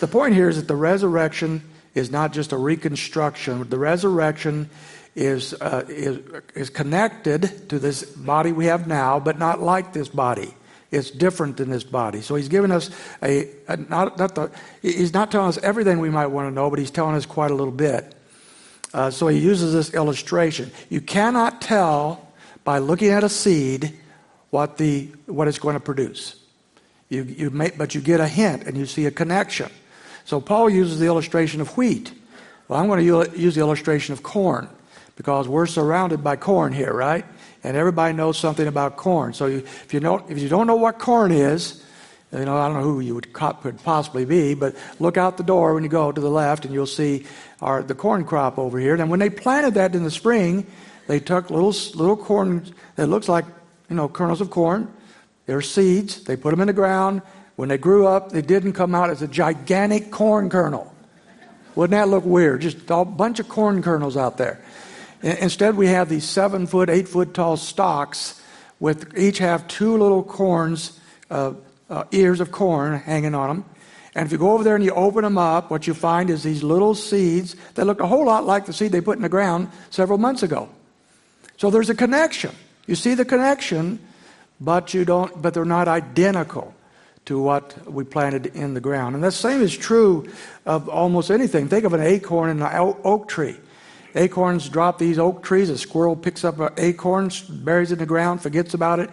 The 0.00 0.06
point 0.06 0.34
here 0.34 0.48
is 0.48 0.56
that 0.56 0.68
the 0.68 0.76
resurrection 0.76 1.62
is 1.94 2.10
not 2.10 2.32
just 2.32 2.52
a 2.52 2.56
reconstruction. 2.56 3.68
The 3.68 3.78
resurrection 3.78 4.70
is, 5.14 5.54
uh, 5.54 5.84
is, 5.88 6.18
is 6.54 6.70
connected 6.70 7.68
to 7.68 7.78
this 7.78 8.04
body 8.04 8.52
we 8.52 8.66
have 8.66 8.86
now, 8.86 9.20
but 9.20 9.38
not 9.38 9.60
like 9.60 9.92
this 9.92 10.08
body. 10.08 10.54
It's 10.90 11.10
different 11.10 11.56
than 11.56 11.70
this 11.70 11.84
body. 11.84 12.20
So 12.20 12.34
he's 12.34 12.48
giving 12.48 12.70
us 12.70 12.90
a, 13.22 13.48
a 13.68 13.76
not, 13.76 14.18
not 14.18 14.34
the, 14.34 14.50
he's 14.82 15.14
not 15.14 15.30
telling 15.30 15.48
us 15.48 15.58
everything 15.58 15.98
we 16.00 16.10
might 16.10 16.26
want 16.26 16.48
to 16.48 16.54
know, 16.54 16.68
but 16.68 16.78
he's 16.78 16.90
telling 16.90 17.16
us 17.16 17.24
quite 17.24 17.50
a 17.50 17.54
little 17.54 17.72
bit. 17.72 18.14
Uh, 18.92 19.10
so 19.10 19.28
he 19.28 19.38
uses 19.38 19.72
this 19.72 19.94
illustration. 19.94 20.70
You 20.90 21.00
cannot 21.00 21.62
tell 21.62 22.28
by 22.64 22.78
looking 22.78 23.08
at 23.08 23.24
a 23.24 23.28
seed 23.28 23.98
what, 24.50 24.76
the, 24.76 25.08
what 25.26 25.48
it's 25.48 25.58
going 25.58 25.74
to 25.74 25.80
produce. 25.80 26.36
You, 27.08 27.24
you 27.24 27.50
may, 27.50 27.70
but 27.70 27.94
you 27.94 28.02
get 28.02 28.20
a 28.20 28.28
hint 28.28 28.64
and 28.64 28.76
you 28.76 28.84
see 28.84 29.06
a 29.06 29.10
connection. 29.10 29.70
So 30.24 30.40
Paul 30.40 30.68
uses 30.68 30.98
the 30.98 31.06
illustration 31.06 31.60
of 31.62 31.76
wheat. 31.76 32.12
Well, 32.68 32.78
I'm 32.78 32.86
going 32.86 33.00
to 33.00 33.38
use 33.38 33.54
the 33.54 33.60
illustration 33.60 34.12
of 34.12 34.22
corn 34.22 34.68
because 35.16 35.48
we're 35.48 35.66
surrounded 35.66 36.22
by 36.22 36.36
corn 36.36 36.72
here, 36.72 36.92
right? 36.92 37.24
And 37.64 37.76
everybody 37.76 38.12
knows 38.14 38.38
something 38.38 38.66
about 38.66 38.96
corn. 38.96 39.34
So 39.34 39.46
you, 39.46 39.58
if, 39.58 39.94
you 39.94 40.00
don't, 40.00 40.28
if 40.30 40.38
you 40.38 40.48
don't 40.48 40.66
know 40.66 40.76
what 40.76 40.98
corn 40.98 41.32
is, 41.32 41.84
you 42.32 42.44
know, 42.46 42.56
I 42.56 42.66
don't 42.66 42.78
know 42.78 42.82
who 42.82 43.00
you 43.00 43.14
would 43.14 43.32
could 43.32 43.82
possibly 43.84 44.24
be, 44.24 44.54
but 44.54 44.74
look 44.98 45.18
out 45.18 45.36
the 45.36 45.42
door 45.42 45.74
when 45.74 45.82
you 45.82 45.90
go 45.90 46.10
to 46.10 46.20
the 46.20 46.30
left 46.30 46.64
and 46.64 46.72
you'll 46.72 46.86
see 46.86 47.26
our, 47.60 47.82
the 47.82 47.94
corn 47.94 48.24
crop 48.24 48.58
over 48.58 48.78
here. 48.78 48.94
And 48.94 49.10
when 49.10 49.20
they 49.20 49.28
planted 49.28 49.74
that 49.74 49.94
in 49.94 50.02
the 50.02 50.10
spring, 50.10 50.66
they 51.08 51.20
took 51.20 51.50
little, 51.50 51.74
little 51.94 52.16
corn 52.16 52.64
that 52.96 53.08
looks 53.08 53.28
like, 53.28 53.44
you 53.90 53.96
know, 53.96 54.08
kernels 54.08 54.40
of 54.40 54.50
corn. 54.50 54.92
They're 55.44 55.60
seeds. 55.60 56.24
They 56.24 56.36
put 56.36 56.52
them 56.52 56.60
in 56.60 56.68
the 56.68 56.72
ground. 56.72 57.20
When 57.56 57.68
they 57.68 57.76
grew 57.76 58.06
up, 58.06 58.32
they 58.32 58.40
didn't 58.40 58.72
come 58.72 58.94
out 58.94 59.10
as 59.10 59.20
a 59.20 59.28
gigantic 59.28 60.10
corn 60.10 60.48
kernel. 60.48 60.92
Wouldn't 61.74 61.92
that 61.92 62.08
look 62.08 62.24
weird? 62.24 62.62
Just 62.62 62.78
a 62.88 63.04
bunch 63.04 63.40
of 63.40 63.48
corn 63.48 63.82
kernels 63.82 64.16
out 64.16 64.38
there. 64.38 64.62
Instead, 65.22 65.76
we 65.76 65.86
have 65.86 66.08
these 66.08 66.24
seven 66.24 66.66
foot, 66.66 66.90
eight 66.90 67.08
foot 67.08 67.32
tall 67.32 67.56
stalks 67.56 68.40
with 68.80 69.16
each 69.16 69.38
have 69.38 69.68
two 69.68 69.96
little 69.96 70.24
corns, 70.24 70.98
uh, 71.30 71.52
uh, 71.88 72.04
ears 72.10 72.40
of 72.40 72.50
corn 72.50 72.98
hanging 72.98 73.34
on 73.34 73.48
them. 73.48 73.64
And 74.14 74.26
if 74.26 74.32
you 74.32 74.38
go 74.38 74.52
over 74.52 74.64
there 74.64 74.74
and 74.74 74.84
you 74.84 74.90
open 74.90 75.22
them 75.22 75.38
up, 75.38 75.70
what 75.70 75.86
you 75.86 75.94
find 75.94 76.28
is 76.28 76.42
these 76.42 76.62
little 76.64 76.94
seeds 76.94 77.54
that 77.74 77.86
look 77.86 78.00
a 78.00 78.06
whole 78.06 78.26
lot 78.26 78.44
like 78.44 78.66
the 78.66 78.72
seed 78.72 78.90
they 78.90 79.00
put 79.00 79.16
in 79.16 79.22
the 79.22 79.28
ground 79.28 79.68
several 79.90 80.18
months 80.18 80.42
ago. 80.42 80.68
So 81.56 81.70
there's 81.70 81.88
a 81.88 81.94
connection. 81.94 82.54
You 82.86 82.96
see 82.96 83.14
the 83.14 83.24
connection, 83.24 84.00
but 84.60 84.92
you 84.92 85.04
don't. 85.04 85.40
But 85.40 85.54
they're 85.54 85.64
not 85.64 85.86
identical 85.86 86.74
to 87.26 87.40
what 87.40 87.88
we 87.88 88.02
planted 88.02 88.46
in 88.46 88.74
the 88.74 88.80
ground. 88.80 89.14
And 89.14 89.22
the 89.22 89.30
same 89.30 89.62
is 89.62 89.76
true 89.76 90.28
of 90.66 90.88
almost 90.88 91.30
anything. 91.30 91.68
Think 91.68 91.84
of 91.84 91.92
an 91.92 92.00
acorn 92.00 92.50
and 92.50 92.62
an 92.62 92.96
oak 93.04 93.28
tree. 93.28 93.56
Acorns 94.14 94.68
drop 94.68 94.98
these 94.98 95.18
oak 95.18 95.42
trees. 95.42 95.70
A 95.70 95.78
squirrel 95.78 96.16
picks 96.16 96.44
up 96.44 96.60
an 96.60 96.70
acorn, 96.76 97.30
buries 97.50 97.90
it 97.90 97.94
in 97.94 97.98
the 98.00 98.06
ground, 98.06 98.42
forgets 98.42 98.74
about 98.74 99.00
it. 99.00 99.10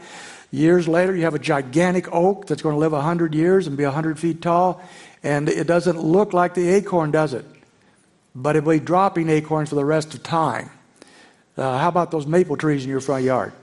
Years 0.51 0.87
later, 0.87 1.15
you 1.15 1.23
have 1.23 1.35
a 1.35 1.39
gigantic 1.39 2.11
oak 2.11 2.47
that's 2.47 2.61
going 2.61 2.73
to 2.73 2.79
live 2.79 2.91
100 2.91 3.35
years 3.35 3.67
and 3.67 3.77
be 3.77 3.85
100 3.85 4.19
feet 4.19 4.41
tall, 4.41 4.81
and 5.21 5.47
it 5.47 5.67
doesn't 5.67 5.99
look 5.99 6.33
like 6.33 6.55
the 6.55 6.69
acorn, 6.69 7.11
does 7.11 7.33
it? 7.33 7.45
But 8.35 8.55
it'll 8.55 8.71
be 8.71 8.79
dropping 8.79 9.29
acorns 9.29 9.69
for 9.69 9.75
the 9.75 9.85
rest 9.85 10.13
of 10.15 10.23
time. 10.23 10.71
Uh, 11.55 11.77
how 11.77 11.89
about 11.89 12.09
those 12.09 12.25
maple 12.25 12.57
trees 12.57 12.83
in 12.83 12.89
your 12.89 13.01
front 13.01 13.23
yard? 13.23 13.53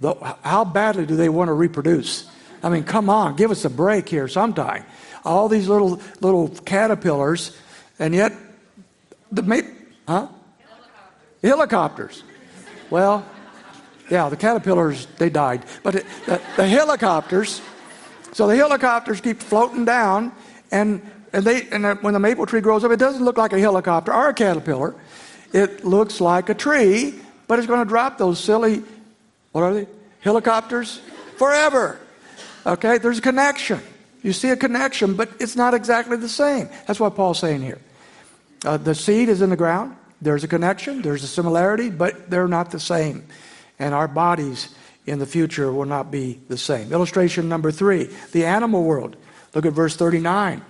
The, 0.00 0.14
how 0.42 0.64
badly 0.64 1.06
do 1.06 1.16
they 1.16 1.28
want 1.28 1.48
to 1.48 1.54
reproduce? 1.54 2.30
I 2.62 2.68
mean, 2.68 2.84
come 2.84 3.10
on, 3.10 3.36
give 3.36 3.50
us 3.50 3.64
a 3.64 3.70
break 3.70 4.08
here 4.08 4.28
sometime. 4.28 4.84
All 5.24 5.48
these 5.48 5.68
little 5.68 6.00
little 6.20 6.48
caterpillars, 6.48 7.56
and 7.98 8.14
yet 8.14 8.32
the 9.32 9.42
maple, 9.42 9.70
huh? 10.06 10.28
Helicopters. 11.42 12.22
Well, 12.90 13.24
yeah, 14.10 14.28
the 14.28 14.36
caterpillars, 14.36 15.06
they 15.18 15.30
died. 15.30 15.64
But 15.82 15.96
it, 15.96 16.06
the, 16.26 16.40
the, 16.56 16.66
helicopters, 16.66 17.60
so 18.32 18.46
the 18.46 18.56
helicopters 18.56 19.20
keep 19.20 19.40
floating 19.40 19.84
down, 19.84 20.32
and, 20.72 21.02
and, 21.32 21.44
they, 21.44 21.68
and 21.68 22.00
when 22.02 22.14
the 22.14 22.20
maple 22.20 22.46
tree 22.46 22.60
grows 22.60 22.84
up, 22.84 22.90
it 22.90 22.98
doesn't 22.98 23.24
look 23.24 23.36
like 23.36 23.52
a 23.52 23.60
helicopter 23.60 24.12
or 24.12 24.30
a 24.30 24.34
caterpillar. 24.34 24.94
It 25.52 25.84
looks 25.84 26.20
like 26.20 26.48
a 26.48 26.54
tree, 26.54 27.20
but 27.46 27.58
it's 27.58 27.68
going 27.68 27.80
to 27.80 27.88
drop 27.88 28.18
those 28.18 28.38
silly, 28.38 28.82
what 29.52 29.62
are 29.62 29.74
they? 29.74 29.86
Helicopters? 30.20 31.00
Forever. 31.36 31.98
Okay, 32.66 32.98
there's 32.98 33.18
a 33.18 33.22
connection. 33.22 33.80
You 34.22 34.32
see 34.32 34.50
a 34.50 34.56
connection, 34.56 35.14
but 35.14 35.30
it's 35.38 35.54
not 35.54 35.74
exactly 35.74 36.16
the 36.16 36.28
same. 36.28 36.68
That's 36.86 36.98
what 36.98 37.14
Paul's 37.14 37.38
saying 37.38 37.62
here. 37.62 37.78
Uh, 38.64 38.76
the 38.76 38.94
seed 38.94 39.28
is 39.28 39.42
in 39.42 39.50
the 39.50 39.56
ground. 39.56 39.96
There's 40.20 40.44
a 40.44 40.48
connection, 40.48 41.02
there's 41.02 41.22
a 41.22 41.28
similarity, 41.28 41.90
but 41.90 42.30
they're 42.30 42.48
not 42.48 42.70
the 42.70 42.80
same 42.80 43.26
and 43.78 43.94
our 43.94 44.08
bodies 44.08 44.74
in 45.06 45.18
the 45.18 45.26
future 45.26 45.72
will 45.72 45.86
not 45.86 46.10
be 46.10 46.40
the 46.48 46.58
same. 46.58 46.92
Illustration 46.92 47.48
number 47.48 47.70
three 47.70 48.04
the 48.32 48.44
animal 48.44 48.82
world. 48.82 49.16
Look 49.54 49.64
at 49.64 49.72
verse 49.72 49.96
39. 49.96 50.62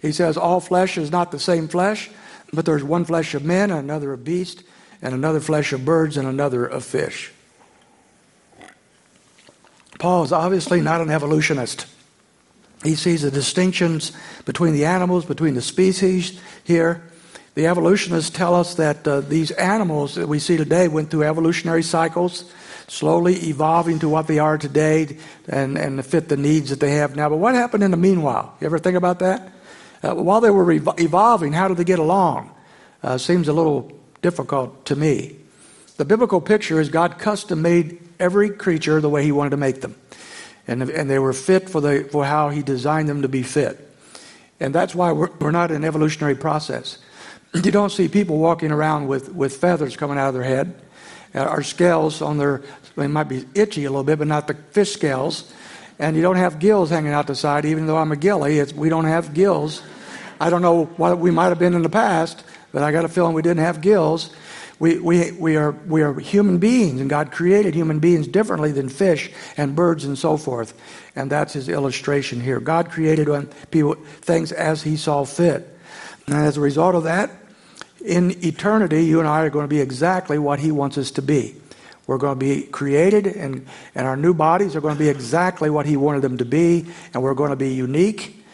He 0.00 0.12
says, 0.12 0.36
All 0.36 0.60
flesh 0.60 0.96
is 0.96 1.10
not 1.10 1.30
the 1.30 1.38
same 1.38 1.68
flesh, 1.68 2.10
but 2.52 2.64
there's 2.64 2.82
one 2.82 3.04
flesh 3.04 3.34
of 3.34 3.44
men, 3.44 3.70
and 3.70 3.80
another 3.80 4.12
of 4.12 4.24
beasts, 4.24 4.62
and 5.02 5.14
another 5.14 5.40
flesh 5.40 5.72
of 5.72 5.84
birds, 5.84 6.16
and 6.16 6.26
another 6.26 6.64
of 6.64 6.84
fish. 6.84 7.32
Paul 9.98 10.24
is 10.24 10.32
obviously 10.32 10.80
not 10.80 11.00
an 11.00 11.10
evolutionist. 11.10 11.86
He 12.82 12.94
sees 12.94 13.22
the 13.22 13.30
distinctions 13.30 14.12
between 14.44 14.72
the 14.72 14.84
animals, 14.84 15.24
between 15.24 15.54
the 15.54 15.62
species 15.62 16.40
here, 16.64 17.02
the 17.54 17.66
evolutionists 17.68 18.30
tell 18.30 18.54
us 18.54 18.74
that 18.74 19.06
uh, 19.06 19.20
these 19.20 19.52
animals 19.52 20.16
that 20.16 20.28
we 20.28 20.38
see 20.38 20.56
today 20.56 20.88
went 20.88 21.10
through 21.10 21.22
evolutionary 21.22 21.84
cycles, 21.84 22.52
slowly 22.88 23.34
evolving 23.48 24.00
to 24.00 24.08
what 24.08 24.26
they 24.26 24.40
are 24.40 24.58
today 24.58 25.18
and, 25.48 25.78
and 25.78 26.04
fit 26.04 26.28
the 26.28 26.36
needs 26.36 26.70
that 26.70 26.80
they 26.80 26.92
have 26.92 27.14
now. 27.14 27.28
But 27.28 27.36
what 27.36 27.54
happened 27.54 27.84
in 27.84 27.92
the 27.92 27.96
meanwhile? 27.96 28.56
You 28.60 28.66
ever 28.66 28.78
think 28.78 28.96
about 28.96 29.20
that? 29.20 29.52
Uh, 30.02 30.14
while 30.14 30.40
they 30.40 30.50
were 30.50 30.70
evolving, 30.70 31.52
how 31.52 31.68
did 31.68 31.76
they 31.76 31.84
get 31.84 31.98
along? 31.98 32.50
Uh, 33.02 33.18
seems 33.18 33.48
a 33.48 33.52
little 33.52 33.92
difficult 34.20 34.86
to 34.86 34.96
me. 34.96 35.36
The 35.96 36.04
biblical 36.04 36.40
picture 36.40 36.80
is 36.80 36.88
God 36.88 37.18
custom 37.18 37.62
made 37.62 38.00
every 38.18 38.50
creature 38.50 39.00
the 39.00 39.08
way 39.08 39.22
He 39.22 39.32
wanted 39.32 39.50
to 39.50 39.56
make 39.56 39.80
them. 39.80 39.94
And, 40.66 40.82
and 40.82 41.08
they 41.08 41.18
were 41.20 41.32
fit 41.32 41.70
for, 41.70 41.80
the, 41.80 42.08
for 42.10 42.24
how 42.24 42.48
He 42.48 42.62
designed 42.62 43.08
them 43.08 43.22
to 43.22 43.28
be 43.28 43.42
fit. 43.42 43.80
And 44.58 44.74
that's 44.74 44.94
why 44.94 45.12
we're, 45.12 45.30
we're 45.38 45.52
not 45.52 45.70
an 45.70 45.84
evolutionary 45.84 46.34
process. 46.34 46.98
You 47.54 47.70
don't 47.70 47.90
see 47.90 48.08
people 48.08 48.38
walking 48.38 48.72
around 48.72 49.06
with, 49.06 49.32
with 49.32 49.56
feathers 49.56 49.96
coming 49.96 50.18
out 50.18 50.26
of 50.26 50.34
their 50.34 50.42
head 50.42 50.74
uh, 51.36 51.44
or 51.44 51.62
scales 51.62 52.20
on 52.20 52.36
their, 52.36 52.62
they 52.96 53.06
might 53.06 53.28
be 53.28 53.46
itchy 53.54 53.84
a 53.84 53.90
little 53.90 54.02
bit, 54.02 54.18
but 54.18 54.26
not 54.26 54.48
the 54.48 54.54
fish 54.54 54.92
scales. 54.92 55.52
And 56.00 56.16
you 56.16 56.22
don't 56.22 56.36
have 56.36 56.58
gills 56.58 56.90
hanging 56.90 57.12
out 57.12 57.28
the 57.28 57.36
side, 57.36 57.64
even 57.64 57.86
though 57.86 57.96
I'm 57.96 58.10
a 58.10 58.16
gilly. 58.16 58.58
It's, 58.58 58.72
we 58.72 58.88
don't 58.88 59.04
have 59.04 59.34
gills. 59.34 59.82
I 60.40 60.50
don't 60.50 60.62
know 60.62 60.86
what 60.96 61.18
we 61.18 61.30
might 61.30 61.50
have 61.50 61.60
been 61.60 61.74
in 61.74 61.82
the 61.82 61.88
past, 61.88 62.42
but 62.72 62.82
I 62.82 62.90
got 62.90 63.04
a 63.04 63.08
feeling 63.08 63.34
we 63.34 63.42
didn't 63.42 63.64
have 63.64 63.80
gills. 63.80 64.30
We, 64.80 64.98
we, 64.98 65.30
we, 65.30 65.54
are, 65.54 65.70
we 65.70 66.02
are 66.02 66.18
human 66.18 66.58
beings, 66.58 67.00
and 67.00 67.08
God 67.08 67.30
created 67.30 67.76
human 67.76 68.00
beings 68.00 68.26
differently 68.26 68.72
than 68.72 68.88
fish 68.88 69.30
and 69.56 69.76
birds 69.76 70.04
and 70.04 70.18
so 70.18 70.36
forth. 70.36 70.74
And 71.14 71.30
that's 71.30 71.52
his 71.52 71.68
illustration 71.68 72.40
here. 72.40 72.58
God 72.58 72.90
created 72.90 73.28
people, 73.70 73.94
things 73.94 74.50
as 74.50 74.82
he 74.82 74.96
saw 74.96 75.24
fit. 75.24 75.78
And 76.26 76.34
as 76.34 76.56
a 76.56 76.60
result 76.60 76.96
of 76.96 77.04
that, 77.04 77.30
in 78.04 78.44
eternity, 78.44 79.04
you 79.04 79.18
and 79.18 79.28
I 79.28 79.42
are 79.42 79.50
going 79.50 79.64
to 79.64 79.74
be 79.74 79.80
exactly 79.80 80.38
what 80.38 80.60
He 80.60 80.70
wants 80.70 80.98
us 80.98 81.10
to 81.12 81.22
be. 81.22 81.56
We're 82.06 82.18
going 82.18 82.38
to 82.38 82.44
be 82.44 82.62
created, 82.62 83.26
and, 83.26 83.66
and 83.94 84.06
our 84.06 84.16
new 84.16 84.34
bodies 84.34 84.76
are 84.76 84.80
going 84.80 84.94
to 84.94 84.98
be 84.98 85.08
exactly 85.08 85.70
what 85.70 85.86
He 85.86 85.96
wanted 85.96 86.22
them 86.22 86.38
to 86.38 86.44
be, 86.44 86.86
and 87.12 87.22
we're 87.22 87.34
going 87.34 87.50
to 87.50 87.56
be 87.56 87.72
unique 87.72 88.44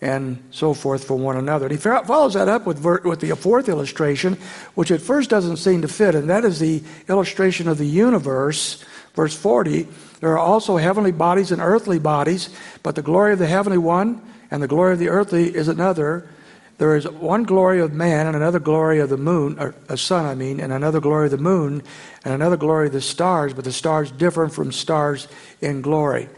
and 0.00 0.42
so 0.50 0.74
forth 0.74 1.04
for 1.04 1.16
one 1.16 1.36
another. 1.36 1.66
And 1.66 1.72
he 1.72 1.78
follows 1.78 2.34
that 2.34 2.48
up 2.48 2.66
with, 2.66 2.84
with 2.84 3.20
the 3.20 3.34
fourth 3.34 3.68
illustration, 3.68 4.34
which 4.74 4.90
at 4.90 5.00
first 5.00 5.28
doesn't 5.28 5.56
seem 5.56 5.82
to 5.82 5.88
fit, 5.88 6.14
and 6.14 6.30
that 6.30 6.44
is 6.44 6.60
the 6.60 6.82
illustration 7.08 7.66
of 7.66 7.78
the 7.78 7.86
universe. 7.86 8.84
Verse 9.14 9.34
40 9.34 9.88
There 10.20 10.30
are 10.30 10.38
also 10.38 10.76
heavenly 10.76 11.12
bodies 11.12 11.50
and 11.50 11.60
earthly 11.60 11.98
bodies, 11.98 12.50
but 12.82 12.94
the 12.94 13.02
glory 13.02 13.32
of 13.32 13.38
the 13.38 13.46
heavenly 13.46 13.78
one 13.78 14.22
and 14.50 14.62
the 14.62 14.68
glory 14.68 14.92
of 14.92 14.98
the 14.98 15.08
earthly 15.08 15.54
is 15.54 15.66
another. 15.66 16.28
There 16.78 16.94
is 16.94 17.08
one 17.08 17.42
glory 17.42 17.80
of 17.80 17.92
man 17.92 18.28
and 18.28 18.36
another 18.36 18.60
glory 18.60 19.00
of 19.00 19.08
the 19.08 19.16
moon, 19.16 19.58
or 19.58 19.74
a 19.88 19.96
sun, 19.96 20.24
I 20.24 20.36
mean, 20.36 20.60
and 20.60 20.72
another 20.72 21.00
glory 21.00 21.26
of 21.26 21.32
the 21.32 21.38
moon 21.38 21.82
and 22.24 22.32
another 22.32 22.56
glory 22.56 22.86
of 22.86 22.92
the 22.92 23.00
stars, 23.00 23.52
but 23.52 23.64
the 23.64 23.72
stars 23.72 24.12
differ 24.12 24.48
from 24.48 24.70
stars 24.70 25.26
in 25.60 25.82
glory. 25.82 26.28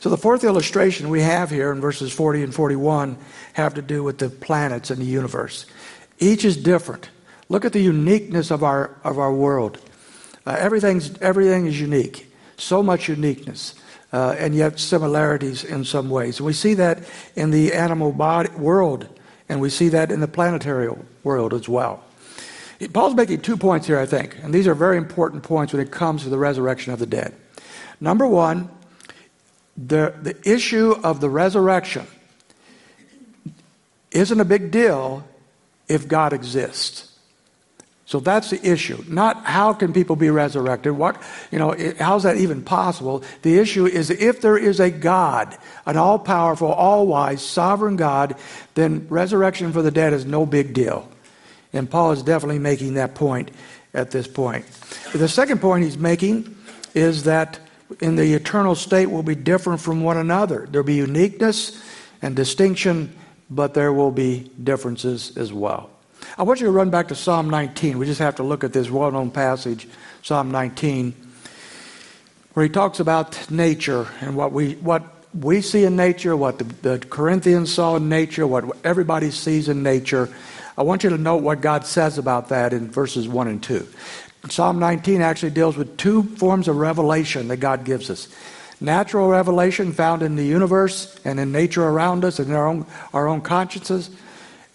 So 0.00 0.08
the 0.08 0.16
fourth 0.16 0.42
illustration 0.42 1.10
we 1.10 1.20
have 1.20 1.50
here 1.50 1.70
in 1.70 1.80
verses 1.80 2.12
40 2.12 2.44
and 2.44 2.54
41 2.54 3.18
have 3.54 3.74
to 3.74 3.82
do 3.82 4.02
with 4.02 4.18
the 4.18 4.30
planets 4.30 4.90
and 4.90 5.00
the 5.00 5.06
universe. 5.06 5.66
Each 6.18 6.44
is 6.44 6.56
different. 6.56 7.10
Look 7.50 7.66
at 7.66 7.74
the 7.74 7.82
uniqueness 7.82 8.50
of 8.50 8.62
our, 8.62 8.96
of 9.04 9.18
our 9.18 9.32
world. 9.32 9.78
Uh, 10.46 10.56
everything's, 10.58 11.16
everything 11.18 11.66
is 11.66 11.78
unique, 11.78 12.32
so 12.56 12.82
much 12.82 13.08
uniqueness 13.08 13.74
Uh, 14.14 14.36
and 14.38 14.54
yet 14.54 14.78
similarities 14.78 15.64
in 15.64 15.84
some 15.84 16.08
ways. 16.08 16.40
We 16.40 16.52
see 16.52 16.74
that 16.74 17.02
in 17.34 17.50
the 17.50 17.72
animal 17.72 18.12
body 18.12 18.48
world, 18.50 19.08
and 19.48 19.60
we 19.60 19.70
see 19.70 19.88
that 19.88 20.12
in 20.12 20.20
the 20.20 20.28
planetary 20.28 20.88
world 21.24 21.52
as 21.52 21.68
well. 21.68 22.00
Paul's 22.92 23.16
making 23.16 23.40
two 23.40 23.56
points 23.56 23.88
here, 23.88 23.98
I 23.98 24.06
think, 24.06 24.36
and 24.40 24.54
these 24.54 24.68
are 24.68 24.74
very 24.76 24.98
important 24.98 25.42
points 25.42 25.72
when 25.72 25.82
it 25.82 25.90
comes 25.90 26.22
to 26.22 26.28
the 26.28 26.38
resurrection 26.38 26.92
of 26.92 27.00
the 27.00 27.06
dead. 27.06 27.34
Number 28.00 28.24
one, 28.24 28.70
the, 29.76 30.14
the 30.22 30.36
issue 30.48 30.94
of 31.02 31.20
the 31.20 31.28
resurrection 31.28 32.06
isn't 34.12 34.38
a 34.38 34.44
big 34.44 34.70
deal 34.70 35.24
if 35.88 36.06
God 36.06 36.32
exists. 36.32 37.13
So 38.06 38.20
that's 38.20 38.50
the 38.50 38.64
issue. 38.66 39.02
Not 39.08 39.44
how 39.44 39.72
can 39.72 39.92
people 39.92 40.14
be 40.14 40.28
resurrected? 40.28 40.92
What, 40.92 41.20
you 41.50 41.58
know, 41.58 41.74
how's 41.98 42.24
that 42.24 42.36
even 42.36 42.62
possible? 42.62 43.24
The 43.42 43.58
issue 43.58 43.86
is 43.86 44.10
if 44.10 44.42
there 44.42 44.58
is 44.58 44.78
a 44.78 44.90
God, 44.90 45.56
an 45.86 45.96
all 45.96 46.18
powerful, 46.18 46.70
all 46.70 47.06
wise, 47.06 47.40
sovereign 47.42 47.96
God, 47.96 48.36
then 48.74 49.06
resurrection 49.08 49.72
for 49.72 49.80
the 49.80 49.90
dead 49.90 50.12
is 50.12 50.26
no 50.26 50.44
big 50.44 50.74
deal. 50.74 51.10
And 51.72 51.90
Paul 51.90 52.12
is 52.12 52.22
definitely 52.22 52.58
making 52.58 52.94
that 52.94 53.14
point 53.14 53.50
at 53.94 54.10
this 54.10 54.26
point. 54.26 54.66
The 55.12 55.28
second 55.28 55.60
point 55.60 55.84
he's 55.84 55.96
making 55.96 56.54
is 56.94 57.24
that 57.24 57.58
in 58.00 58.16
the 58.16 58.34
eternal 58.34 58.74
state 58.74 59.06
will 59.06 59.22
be 59.22 59.34
different 59.34 59.80
from 59.80 60.02
one 60.02 60.18
another. 60.18 60.66
There'll 60.70 60.86
be 60.86 60.94
uniqueness 60.94 61.82
and 62.20 62.36
distinction, 62.36 63.16
but 63.48 63.72
there 63.74 63.92
will 63.92 64.10
be 64.10 64.50
differences 64.62 65.36
as 65.36 65.52
well. 65.52 65.90
I 66.36 66.42
want 66.42 66.60
you 66.60 66.66
to 66.66 66.72
run 66.72 66.90
back 66.90 67.08
to 67.08 67.14
Psalm 67.14 67.48
19. 67.48 67.96
We 67.96 68.06
just 68.06 68.18
have 68.18 68.34
to 68.36 68.42
look 68.42 68.64
at 68.64 68.72
this 68.72 68.90
well 68.90 69.12
known 69.12 69.30
passage, 69.30 69.86
Psalm 70.22 70.50
19, 70.50 71.14
where 72.54 72.66
he 72.66 72.70
talks 72.70 72.98
about 72.98 73.48
nature 73.52 74.08
and 74.20 74.34
what 74.34 74.50
we, 74.50 74.74
what 74.76 75.04
we 75.32 75.60
see 75.60 75.84
in 75.84 75.94
nature, 75.94 76.36
what 76.36 76.58
the, 76.58 76.64
the 76.64 76.98
Corinthians 77.08 77.72
saw 77.72 77.94
in 77.96 78.08
nature, 78.08 78.48
what 78.48 78.64
everybody 78.82 79.30
sees 79.30 79.68
in 79.68 79.84
nature. 79.84 80.28
I 80.76 80.82
want 80.82 81.04
you 81.04 81.10
to 81.10 81.18
note 81.18 81.44
what 81.44 81.60
God 81.60 81.86
says 81.86 82.18
about 82.18 82.48
that 82.48 82.72
in 82.72 82.90
verses 82.90 83.28
1 83.28 83.46
and 83.46 83.62
2. 83.62 83.86
Psalm 84.48 84.80
19 84.80 85.22
actually 85.22 85.50
deals 85.50 85.76
with 85.76 85.96
two 85.96 86.24
forms 86.24 86.66
of 86.66 86.76
revelation 86.76 87.46
that 87.46 87.58
God 87.58 87.84
gives 87.84 88.10
us 88.10 88.26
natural 88.80 89.28
revelation 89.28 89.92
found 89.92 90.20
in 90.20 90.34
the 90.34 90.44
universe 90.44 91.16
and 91.24 91.38
in 91.38 91.52
nature 91.52 91.84
around 91.84 92.24
us 92.24 92.40
and 92.40 92.52
our 92.52 92.66
own, 92.66 92.84
our 93.14 93.28
own 93.28 93.40
consciences, 93.40 94.10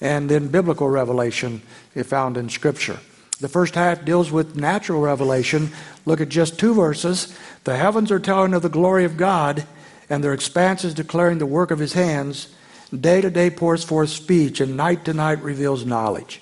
and 0.01 0.29
then 0.29 0.47
biblical 0.47 0.89
revelation 0.89 1.61
found 2.03 2.37
in 2.37 2.49
Scripture. 2.49 2.99
The 3.41 3.47
first 3.49 3.75
half 3.75 4.03
deals 4.03 4.31
with 4.31 4.55
natural 4.55 5.01
revelation. 5.01 5.71
Look 6.05 6.19
at 6.19 6.29
just 6.29 6.59
two 6.59 6.73
verses. 6.73 7.37
The 7.63 7.77
heavens 7.77 8.11
are 8.11 8.19
telling 8.19 8.53
of 8.53 8.61
the 8.61 8.69
glory 8.69 9.05
of 9.05 9.15
God, 9.15 9.65
and 10.09 10.23
their 10.23 10.33
expanses 10.33 10.93
declaring 10.93 11.37
the 11.37 11.45
work 11.45 11.71
of 11.71 11.79
his 11.79 11.93
hands. 11.93 12.53
Day 12.97 13.21
to 13.21 13.29
day 13.29 13.49
pours 13.49 13.83
forth 13.83 14.09
speech, 14.09 14.59
and 14.59 14.75
night 14.75 15.05
to 15.05 15.13
night 15.13 15.41
reveals 15.41 15.85
knowledge. 15.85 16.41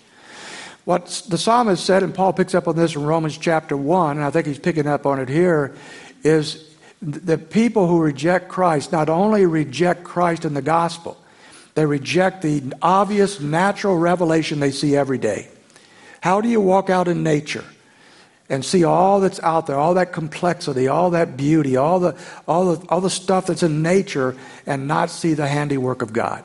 what 0.88 1.22
the 1.28 1.38
psalmist 1.38 1.86
said, 1.86 2.02
and 2.02 2.16
Paul 2.16 2.32
picks 2.32 2.56
up 2.56 2.66
on 2.66 2.78
this 2.78 2.96
in 2.96 3.04
Romans 3.04 3.38
chapter 3.38 3.76
1, 3.76 4.16
and 4.16 4.26
I 4.26 4.30
think 4.30 4.48
he's 4.48 4.58
picking 4.58 4.88
up 4.88 5.06
on 5.06 5.20
it 5.20 5.28
here, 5.28 5.76
is 6.24 6.64
the 7.02 7.38
people 7.38 7.88
who 7.88 8.00
reject 8.00 8.48
Christ 8.48 8.94
not 8.94 9.10
only 9.10 9.46
reject 9.46 10.06
Christ 10.06 10.46
and 10.46 10.56
the 10.56 10.62
gospel, 10.62 11.18
they 11.78 11.86
reject 11.86 12.42
the 12.42 12.74
obvious 12.82 13.40
natural 13.40 14.00
revelation 14.00 14.60
they 14.60 14.72
see 14.72 14.96
every 14.96 15.20
day. 15.20 15.48
How 16.22 16.42
do 16.42 16.50
you 16.50 16.60
walk 16.60 16.90
out 16.90 17.08
in 17.08 17.22
nature 17.22 17.64
and 18.50 18.66
see 18.66 18.84
all 18.84 19.20
that's 19.20 19.40
out 19.42 19.68
there, 19.68 19.76
all 19.76 19.94
that 19.94 20.12
complexity, 20.12 20.88
all 20.88 21.12
that 21.12 21.38
beauty, 21.38 21.78
all 21.78 22.00
the, 22.00 22.18
all 22.48 22.76
the, 22.76 22.88
all 22.90 23.00
the 23.00 23.12
stuff 23.12 23.46
that's 23.46 23.62
in 23.62 23.84
nature, 23.84 24.36
and 24.66 24.88
not 24.88 25.12
see 25.12 25.36
the 25.36 25.48
handiwork 25.48 26.02
of 26.02 26.14
God? 26.14 26.44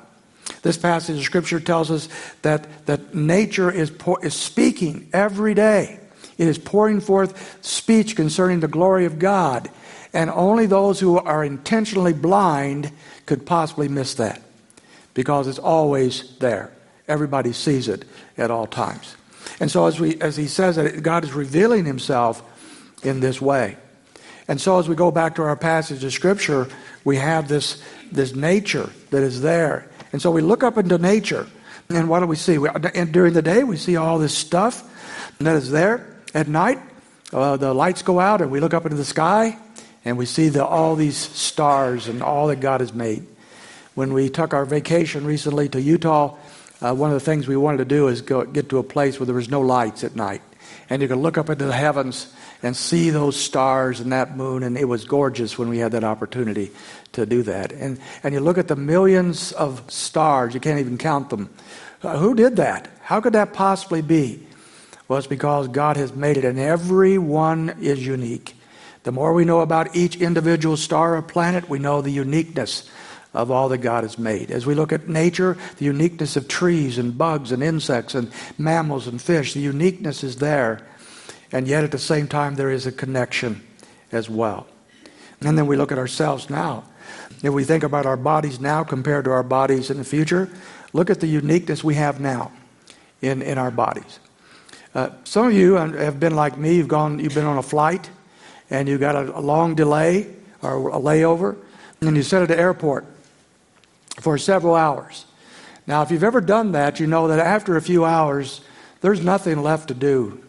This 0.60 0.76
passage 0.76 1.16
of 1.16 1.24
Scripture 1.24 1.60
tells 1.60 1.90
us 1.90 2.10
that, 2.42 2.84
that 2.84 3.14
nature 3.14 3.70
is, 3.70 3.90
pour, 3.90 4.22
is 4.22 4.34
speaking 4.34 5.08
every 5.14 5.54
day. 5.54 5.98
It 6.36 6.46
is 6.46 6.58
pouring 6.58 7.00
forth 7.00 7.64
speech 7.64 8.16
concerning 8.16 8.60
the 8.60 8.68
glory 8.68 9.06
of 9.06 9.18
God. 9.18 9.70
And 10.12 10.28
only 10.28 10.66
those 10.66 11.00
who 11.00 11.16
are 11.16 11.42
intentionally 11.42 12.12
blind 12.12 12.92
could 13.24 13.46
possibly 13.46 13.88
miss 13.88 14.12
that 14.16 14.42
because 15.14 15.48
it's 15.48 15.58
always 15.58 16.36
there. 16.38 16.72
Everybody 17.08 17.52
sees 17.52 17.88
it 17.88 18.04
at 18.38 18.50
all 18.50 18.66
times. 18.66 19.16
And 19.60 19.70
so, 19.70 19.86
as, 19.86 20.00
we, 20.00 20.20
as 20.20 20.36
he 20.36 20.46
says 20.46 20.76
that 20.76 21.02
God 21.02 21.24
is 21.24 21.32
revealing 21.32 21.84
himself 21.84 22.42
in 23.02 23.20
this 23.20 23.40
way. 23.40 23.76
And 24.48 24.60
so, 24.60 24.78
as 24.78 24.88
we 24.88 24.94
go 24.94 25.10
back 25.10 25.34
to 25.36 25.42
our 25.42 25.56
passage 25.56 26.04
of 26.04 26.12
Scripture, 26.12 26.68
we 27.04 27.16
have 27.16 27.48
this, 27.48 27.82
this 28.10 28.34
nature 28.34 28.90
that 29.10 29.22
is 29.22 29.42
there. 29.42 29.88
And 30.12 30.22
so, 30.22 30.30
we 30.30 30.40
look 30.40 30.62
up 30.62 30.78
into 30.78 30.98
nature, 30.98 31.46
and 31.88 32.08
what 32.08 32.20
do 32.20 32.26
we 32.26 32.36
see? 32.36 32.58
We, 32.58 32.68
and 32.94 33.12
during 33.12 33.34
the 33.34 33.42
day, 33.42 33.64
we 33.64 33.76
see 33.76 33.96
all 33.96 34.18
this 34.18 34.36
stuff 34.36 34.88
that 35.38 35.56
is 35.56 35.70
there. 35.70 36.08
At 36.34 36.48
night, 36.48 36.78
uh, 37.32 37.56
the 37.56 37.74
lights 37.74 38.02
go 38.02 38.20
out, 38.20 38.40
and 38.40 38.50
we 38.50 38.60
look 38.60 38.74
up 38.74 38.84
into 38.84 38.96
the 38.96 39.04
sky, 39.04 39.58
and 40.04 40.16
we 40.16 40.26
see 40.26 40.48
the, 40.48 40.64
all 40.64 40.96
these 40.96 41.16
stars 41.16 42.08
and 42.08 42.22
all 42.22 42.46
that 42.48 42.60
God 42.60 42.80
has 42.80 42.94
made. 42.94 43.26
When 43.94 44.14
we 44.14 44.30
took 44.30 44.54
our 44.54 44.64
vacation 44.64 45.26
recently 45.26 45.68
to 45.68 45.80
Utah, 45.80 46.36
uh, 46.80 46.94
one 46.94 47.10
of 47.10 47.14
the 47.14 47.24
things 47.24 47.46
we 47.46 47.56
wanted 47.56 47.78
to 47.78 47.84
do 47.84 48.08
is 48.08 48.22
go, 48.22 48.44
get 48.44 48.70
to 48.70 48.78
a 48.78 48.82
place 48.82 49.20
where 49.20 49.26
there 49.26 49.34
was 49.34 49.50
no 49.50 49.60
lights 49.60 50.02
at 50.02 50.16
night. 50.16 50.42
And 50.88 51.02
you 51.02 51.08
could 51.08 51.18
look 51.18 51.36
up 51.36 51.50
into 51.50 51.66
the 51.66 51.72
heavens 51.72 52.32
and 52.62 52.76
see 52.76 53.10
those 53.10 53.36
stars 53.36 54.00
and 54.00 54.12
that 54.12 54.36
moon, 54.36 54.62
and 54.62 54.78
it 54.78 54.86
was 54.86 55.04
gorgeous 55.04 55.58
when 55.58 55.68
we 55.68 55.78
had 55.78 55.92
that 55.92 56.04
opportunity 56.04 56.70
to 57.12 57.26
do 57.26 57.42
that. 57.42 57.72
And, 57.72 58.00
and 58.22 58.32
you 58.32 58.40
look 58.40 58.56
at 58.56 58.68
the 58.68 58.76
millions 58.76 59.52
of 59.52 59.82
stars, 59.90 60.54
you 60.54 60.60
can't 60.60 60.80
even 60.80 60.96
count 60.96 61.30
them. 61.30 61.50
Uh, 62.02 62.16
who 62.16 62.34
did 62.34 62.56
that? 62.56 62.88
How 63.02 63.20
could 63.20 63.34
that 63.34 63.52
possibly 63.52 64.00
be? 64.00 64.46
Well, 65.06 65.18
it's 65.18 65.26
because 65.26 65.68
God 65.68 65.96
has 65.96 66.14
made 66.14 66.38
it, 66.38 66.44
and 66.44 66.58
every 66.58 67.18
one 67.18 67.76
is 67.80 68.04
unique. 68.06 68.54
The 69.02 69.12
more 69.12 69.34
we 69.34 69.44
know 69.44 69.60
about 69.60 69.94
each 69.94 70.16
individual 70.16 70.76
star 70.76 71.16
or 71.16 71.22
planet, 71.22 71.68
we 71.68 71.78
know 71.78 72.00
the 72.00 72.10
uniqueness 72.10 72.88
of 73.34 73.50
all 73.50 73.68
that 73.70 73.78
God 73.78 74.04
has 74.04 74.18
made. 74.18 74.50
As 74.50 74.66
we 74.66 74.74
look 74.74 74.92
at 74.92 75.08
nature, 75.08 75.56
the 75.78 75.86
uniqueness 75.86 76.36
of 76.36 76.48
trees 76.48 76.98
and 76.98 77.16
bugs 77.16 77.52
and 77.52 77.62
insects 77.62 78.14
and 78.14 78.30
mammals 78.58 79.06
and 79.06 79.20
fish, 79.20 79.54
the 79.54 79.60
uniqueness 79.60 80.22
is 80.22 80.36
there. 80.36 80.86
And 81.50 81.66
yet 81.66 81.84
at 81.84 81.90
the 81.90 81.98
same 81.98 82.28
time, 82.28 82.56
there 82.56 82.70
is 82.70 82.86
a 82.86 82.92
connection 82.92 83.62
as 84.10 84.28
well. 84.28 84.66
And 85.40 85.56
then 85.56 85.66
we 85.66 85.76
look 85.76 85.92
at 85.92 85.98
ourselves 85.98 86.50
now. 86.50 86.84
If 87.42 87.52
we 87.52 87.64
think 87.64 87.82
about 87.82 88.06
our 88.06 88.16
bodies 88.16 88.60
now 88.60 88.84
compared 88.84 89.24
to 89.24 89.32
our 89.32 89.42
bodies 89.42 89.90
in 89.90 89.96
the 89.96 90.04
future, 90.04 90.48
look 90.92 91.10
at 91.10 91.20
the 91.20 91.26
uniqueness 91.26 91.82
we 91.82 91.94
have 91.94 92.20
now 92.20 92.52
in, 93.20 93.42
in 93.42 93.58
our 93.58 93.70
bodies. 93.70 94.20
Uh, 94.94 95.10
some 95.24 95.46
of 95.46 95.52
you 95.54 95.74
have 95.74 96.20
been 96.20 96.36
like 96.36 96.58
me, 96.58 96.76
you've, 96.76 96.88
gone, 96.88 97.18
you've 97.18 97.34
been 97.34 97.46
on 97.46 97.58
a 97.58 97.62
flight 97.62 98.10
and 98.70 98.88
you 98.88 98.98
got 98.98 99.16
a, 99.16 99.38
a 99.38 99.40
long 99.40 99.74
delay 99.74 100.26
or 100.60 100.90
a 100.90 101.00
layover, 101.00 101.56
and 102.00 102.16
you 102.16 102.22
sit 102.22 102.42
at 102.42 102.48
the 102.48 102.58
airport 102.58 103.04
for 104.20 104.38
several 104.38 104.74
hours. 104.74 105.24
Now, 105.86 106.02
if 106.02 106.10
you've 106.10 106.24
ever 106.24 106.40
done 106.40 106.72
that, 106.72 107.00
you 107.00 107.06
know 107.06 107.28
that 107.28 107.38
after 107.38 107.76
a 107.76 107.82
few 107.82 108.04
hours, 108.04 108.60
there's 109.00 109.22
nothing 109.22 109.62
left 109.62 109.88
to 109.88 109.94
do. 109.94 110.42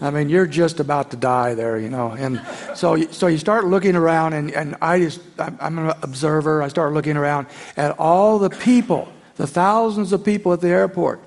I 0.00 0.10
mean, 0.10 0.28
you're 0.28 0.46
just 0.46 0.80
about 0.80 1.10
to 1.12 1.16
die 1.16 1.54
there, 1.54 1.78
you 1.78 1.88
know. 1.88 2.10
And 2.10 2.42
so, 2.74 3.00
so 3.10 3.28
you 3.28 3.38
start 3.38 3.64
looking 3.64 3.96
around, 3.96 4.34
and, 4.34 4.50
and 4.50 4.76
I 4.82 5.00
just, 5.00 5.20
I'm 5.38 5.78
an 5.78 5.94
observer. 6.02 6.62
I 6.62 6.68
start 6.68 6.92
looking 6.92 7.16
around 7.16 7.46
at 7.76 7.98
all 7.98 8.38
the 8.38 8.50
people, 8.50 9.08
the 9.36 9.46
thousands 9.46 10.12
of 10.12 10.24
people 10.24 10.52
at 10.52 10.60
the 10.60 10.68
airport. 10.68 11.22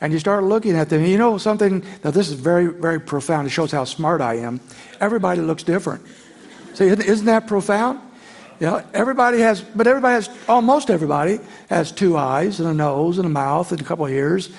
And 0.00 0.12
you 0.12 0.18
start 0.18 0.44
looking 0.44 0.76
at 0.76 0.88
them. 0.88 1.04
You 1.04 1.18
know 1.18 1.38
something? 1.38 1.84
Now, 2.02 2.10
this 2.10 2.28
is 2.28 2.34
very, 2.34 2.66
very 2.66 3.00
profound. 3.00 3.46
It 3.46 3.50
shows 3.50 3.70
how 3.70 3.84
smart 3.84 4.20
I 4.20 4.34
am. 4.38 4.60
Everybody 5.00 5.40
looks 5.40 5.62
different. 5.62 6.04
See, 6.74 6.86
isn't 6.86 7.26
that 7.26 7.46
profound? 7.46 8.00
You 8.62 8.68
know, 8.68 8.84
everybody 8.94 9.40
has, 9.40 9.60
but 9.60 9.88
everybody 9.88 10.14
has, 10.14 10.30
almost 10.48 10.88
everybody 10.88 11.40
has 11.68 11.90
two 11.90 12.16
eyes 12.16 12.60
and 12.60 12.68
a 12.68 12.72
nose 12.72 13.18
and 13.18 13.26
a 13.26 13.28
mouth 13.28 13.72
and 13.72 13.80
a 13.80 13.84
couple 13.84 14.06
of 14.06 14.12
ears. 14.12 14.50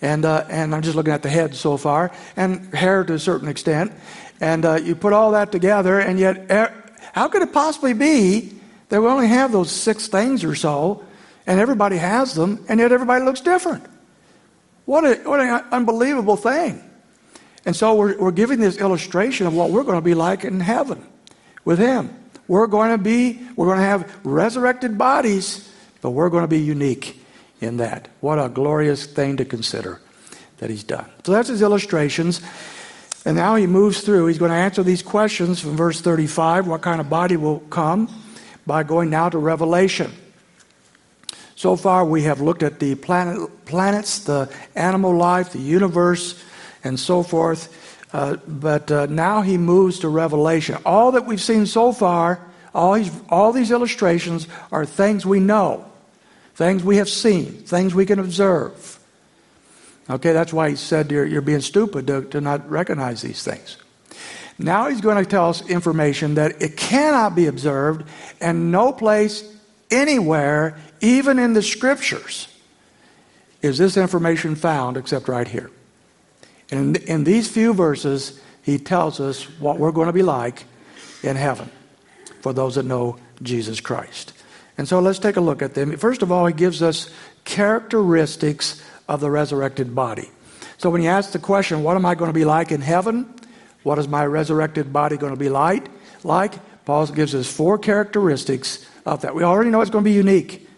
And, 0.00 0.24
uh, 0.24 0.44
and 0.50 0.74
I'm 0.74 0.82
just 0.82 0.96
looking 0.96 1.12
at 1.12 1.22
the 1.22 1.28
head 1.28 1.54
so 1.54 1.76
far, 1.76 2.10
and 2.34 2.74
hair 2.74 3.04
to 3.04 3.14
a 3.14 3.20
certain 3.20 3.46
extent. 3.46 3.92
And 4.40 4.64
uh, 4.64 4.80
you 4.82 4.96
put 4.96 5.12
all 5.12 5.30
that 5.30 5.52
together, 5.52 6.00
and 6.00 6.18
yet, 6.18 6.50
er, 6.50 6.74
how 7.12 7.28
could 7.28 7.42
it 7.42 7.52
possibly 7.52 7.92
be 7.92 8.52
that 8.88 9.00
we 9.00 9.06
only 9.06 9.28
have 9.28 9.52
those 9.52 9.70
six 9.70 10.08
things 10.08 10.42
or 10.42 10.56
so, 10.56 11.04
and 11.46 11.60
everybody 11.60 11.98
has 11.98 12.34
them, 12.34 12.64
and 12.68 12.80
yet 12.80 12.90
everybody 12.90 13.24
looks 13.24 13.42
different? 13.42 13.86
What, 14.86 15.04
a, 15.04 15.22
what 15.22 15.38
an 15.38 15.64
unbelievable 15.70 16.36
thing. 16.36 16.82
And 17.64 17.76
so 17.76 17.94
we're, 17.94 18.18
we're 18.18 18.32
giving 18.32 18.58
this 18.58 18.76
illustration 18.78 19.46
of 19.46 19.54
what 19.54 19.70
we're 19.70 19.84
going 19.84 19.98
to 19.98 20.04
be 20.04 20.14
like 20.14 20.42
in 20.42 20.58
heaven 20.58 21.06
with 21.64 21.78
Him. 21.78 22.21
We're 22.52 22.66
going 22.66 22.90
to 22.90 22.98
be, 22.98 23.40
we're 23.56 23.64
going 23.64 23.78
to 23.78 23.84
have 23.84 24.14
resurrected 24.24 24.98
bodies, 24.98 25.72
but 26.02 26.10
we're 26.10 26.28
going 26.28 26.44
to 26.44 26.48
be 26.48 26.60
unique 26.60 27.18
in 27.62 27.78
that. 27.78 28.08
What 28.20 28.38
a 28.38 28.50
glorious 28.50 29.06
thing 29.06 29.38
to 29.38 29.46
consider 29.46 30.02
that 30.58 30.68
He's 30.68 30.84
done. 30.84 31.06
So 31.24 31.32
that's 31.32 31.48
His 31.48 31.62
illustrations. 31.62 32.42
And 33.24 33.36
now 33.36 33.54
He 33.54 33.66
moves 33.66 34.02
through. 34.02 34.26
He's 34.26 34.36
going 34.36 34.50
to 34.50 34.54
answer 34.54 34.82
these 34.82 35.00
questions 35.00 35.60
from 35.60 35.78
verse 35.78 36.02
35 36.02 36.66
what 36.66 36.82
kind 36.82 37.00
of 37.00 37.08
body 37.08 37.38
will 37.38 37.60
come 37.70 38.14
by 38.66 38.82
going 38.82 39.08
now 39.08 39.30
to 39.30 39.38
Revelation. 39.38 40.12
So 41.56 41.74
far, 41.74 42.04
we 42.04 42.24
have 42.24 42.42
looked 42.42 42.62
at 42.62 42.80
the 42.80 42.96
planet, 42.96 43.64
planets, 43.64 44.18
the 44.18 44.54
animal 44.74 45.16
life, 45.16 45.52
the 45.52 45.58
universe, 45.58 46.38
and 46.84 47.00
so 47.00 47.22
forth. 47.22 47.81
Uh, 48.12 48.36
but 48.46 48.90
uh, 48.90 49.06
now 49.06 49.40
he 49.40 49.56
moves 49.56 50.00
to 50.00 50.08
Revelation. 50.08 50.76
All 50.84 51.12
that 51.12 51.26
we've 51.26 51.40
seen 51.40 51.66
so 51.66 51.92
far, 51.92 52.46
all, 52.74 52.94
these, 52.94 53.10
all 53.28 53.52
these 53.52 53.70
illustrations 53.70 54.46
are 54.70 54.84
things 54.84 55.24
we 55.24 55.40
know, 55.40 55.84
things 56.54 56.84
we 56.84 56.98
have 56.98 57.08
seen, 57.08 57.46
things 57.46 57.94
we 57.94 58.04
can 58.04 58.18
observe. 58.18 58.98
Okay, 60.10 60.32
that's 60.32 60.52
why 60.52 60.70
he 60.70 60.76
said 60.76 61.10
you're, 61.10 61.24
you're 61.24 61.40
being 61.40 61.60
stupid 61.60 62.06
to, 62.08 62.24
to 62.24 62.40
not 62.40 62.68
recognize 62.68 63.22
these 63.22 63.42
things. 63.42 63.78
Now 64.58 64.88
he's 64.88 65.00
going 65.00 65.22
to 65.22 65.28
tell 65.28 65.48
us 65.48 65.66
information 65.68 66.34
that 66.34 66.60
it 66.60 66.76
cannot 66.76 67.34
be 67.34 67.46
observed, 67.46 68.06
and 68.40 68.70
no 68.70 68.92
place 68.92 69.50
anywhere 69.90 70.76
even 71.00 71.38
in 71.38 71.52
the 71.52 71.62
scriptures, 71.62 72.48
is 73.62 73.78
this 73.78 73.96
information 73.96 74.54
found 74.54 74.96
except 74.96 75.28
right 75.28 75.48
here. 75.48 75.70
And 76.72 76.96
in, 76.96 77.24
these 77.24 77.48
few 77.48 77.74
verses, 77.74 78.40
he 78.62 78.78
tells 78.78 79.20
us 79.20 79.44
what 79.60 79.78
we're 79.78 79.92
going 79.92 80.06
to 80.06 80.12
be 80.12 80.22
like 80.22 80.64
in 81.22 81.36
heaven 81.36 81.70
for 82.40 82.52
those 82.52 82.76
that 82.76 82.86
know 82.86 83.18
Jesus 83.42 83.80
Christ. 83.80 84.32
And 84.78 84.88
so 84.88 84.98
let's 84.98 85.18
take 85.18 85.36
a 85.36 85.40
look 85.40 85.60
at 85.60 85.74
them. 85.74 85.94
First 85.98 86.22
of 86.22 86.32
all, 86.32 86.46
he 86.46 86.54
gives 86.54 86.82
us 86.82 87.10
characteristics 87.44 88.82
of 89.06 89.20
the 89.20 89.30
resurrected 89.30 89.94
body. 89.94 90.30
So 90.78 90.88
when 90.88 91.02
you 91.02 91.10
ask 91.10 91.32
the 91.32 91.38
question, 91.38 91.82
what 91.82 91.94
am 91.94 92.06
I 92.06 92.14
going 92.14 92.30
to 92.30 92.34
be 92.34 92.46
like 92.46 92.72
in 92.72 92.80
heaven? 92.80 93.32
What 93.82 93.98
is 93.98 94.08
my 94.08 94.24
resurrected 94.24 94.92
body 94.92 95.16
going 95.16 95.34
to 95.34 95.38
be 95.38 95.50
like? 95.50 95.88
Like 96.24 96.54
Paul 96.84 97.06
gives 97.08 97.34
us 97.34 97.52
four 97.52 97.78
characteristics 97.78 98.86
of 99.04 99.22
that. 99.22 99.34
We 99.34 99.42
already 99.42 99.70
know 99.70 99.80
it's 99.80 99.90
going 99.90 100.04
to 100.04 100.10
be 100.10 100.16
unique. 100.16 100.68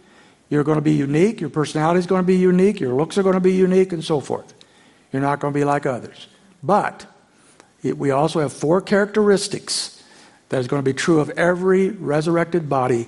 You're 0.51 0.65
going 0.65 0.77
to 0.77 0.83
be 0.83 0.93
unique. 0.93 1.41
Your 1.41 1.51
personality 1.51 2.01
is 2.01 2.07
going 2.07 2.23
to 2.23 2.27
be 2.27 2.37
unique. 2.37 2.81
Your 2.81 2.95
looks 2.95 3.19
are 3.19 3.23
going 3.23 3.35
to 3.35 3.41
be 3.41 3.55
unique, 3.55 3.93
and 3.93 4.05
so 4.05 4.21
forth. 4.21 4.54
You're 5.14 5.22
not 5.22 5.38
going 5.38 5.55
to 5.55 5.61
be 5.61 5.62
like 5.62 5.87
others. 5.87 6.27
But 6.61 7.07
it, 7.85 7.96
we 7.96 8.11
also 8.11 8.40
have 8.40 8.53
four 8.53 8.81
characteristics 8.81 10.03
that 10.48 10.59
is 10.59 10.66
going 10.66 10.83
to 10.83 10.85
be 10.85 10.92
true 10.92 11.20
of 11.20 11.31
every 11.31 11.90
resurrected 11.90 12.68
body 12.68 13.07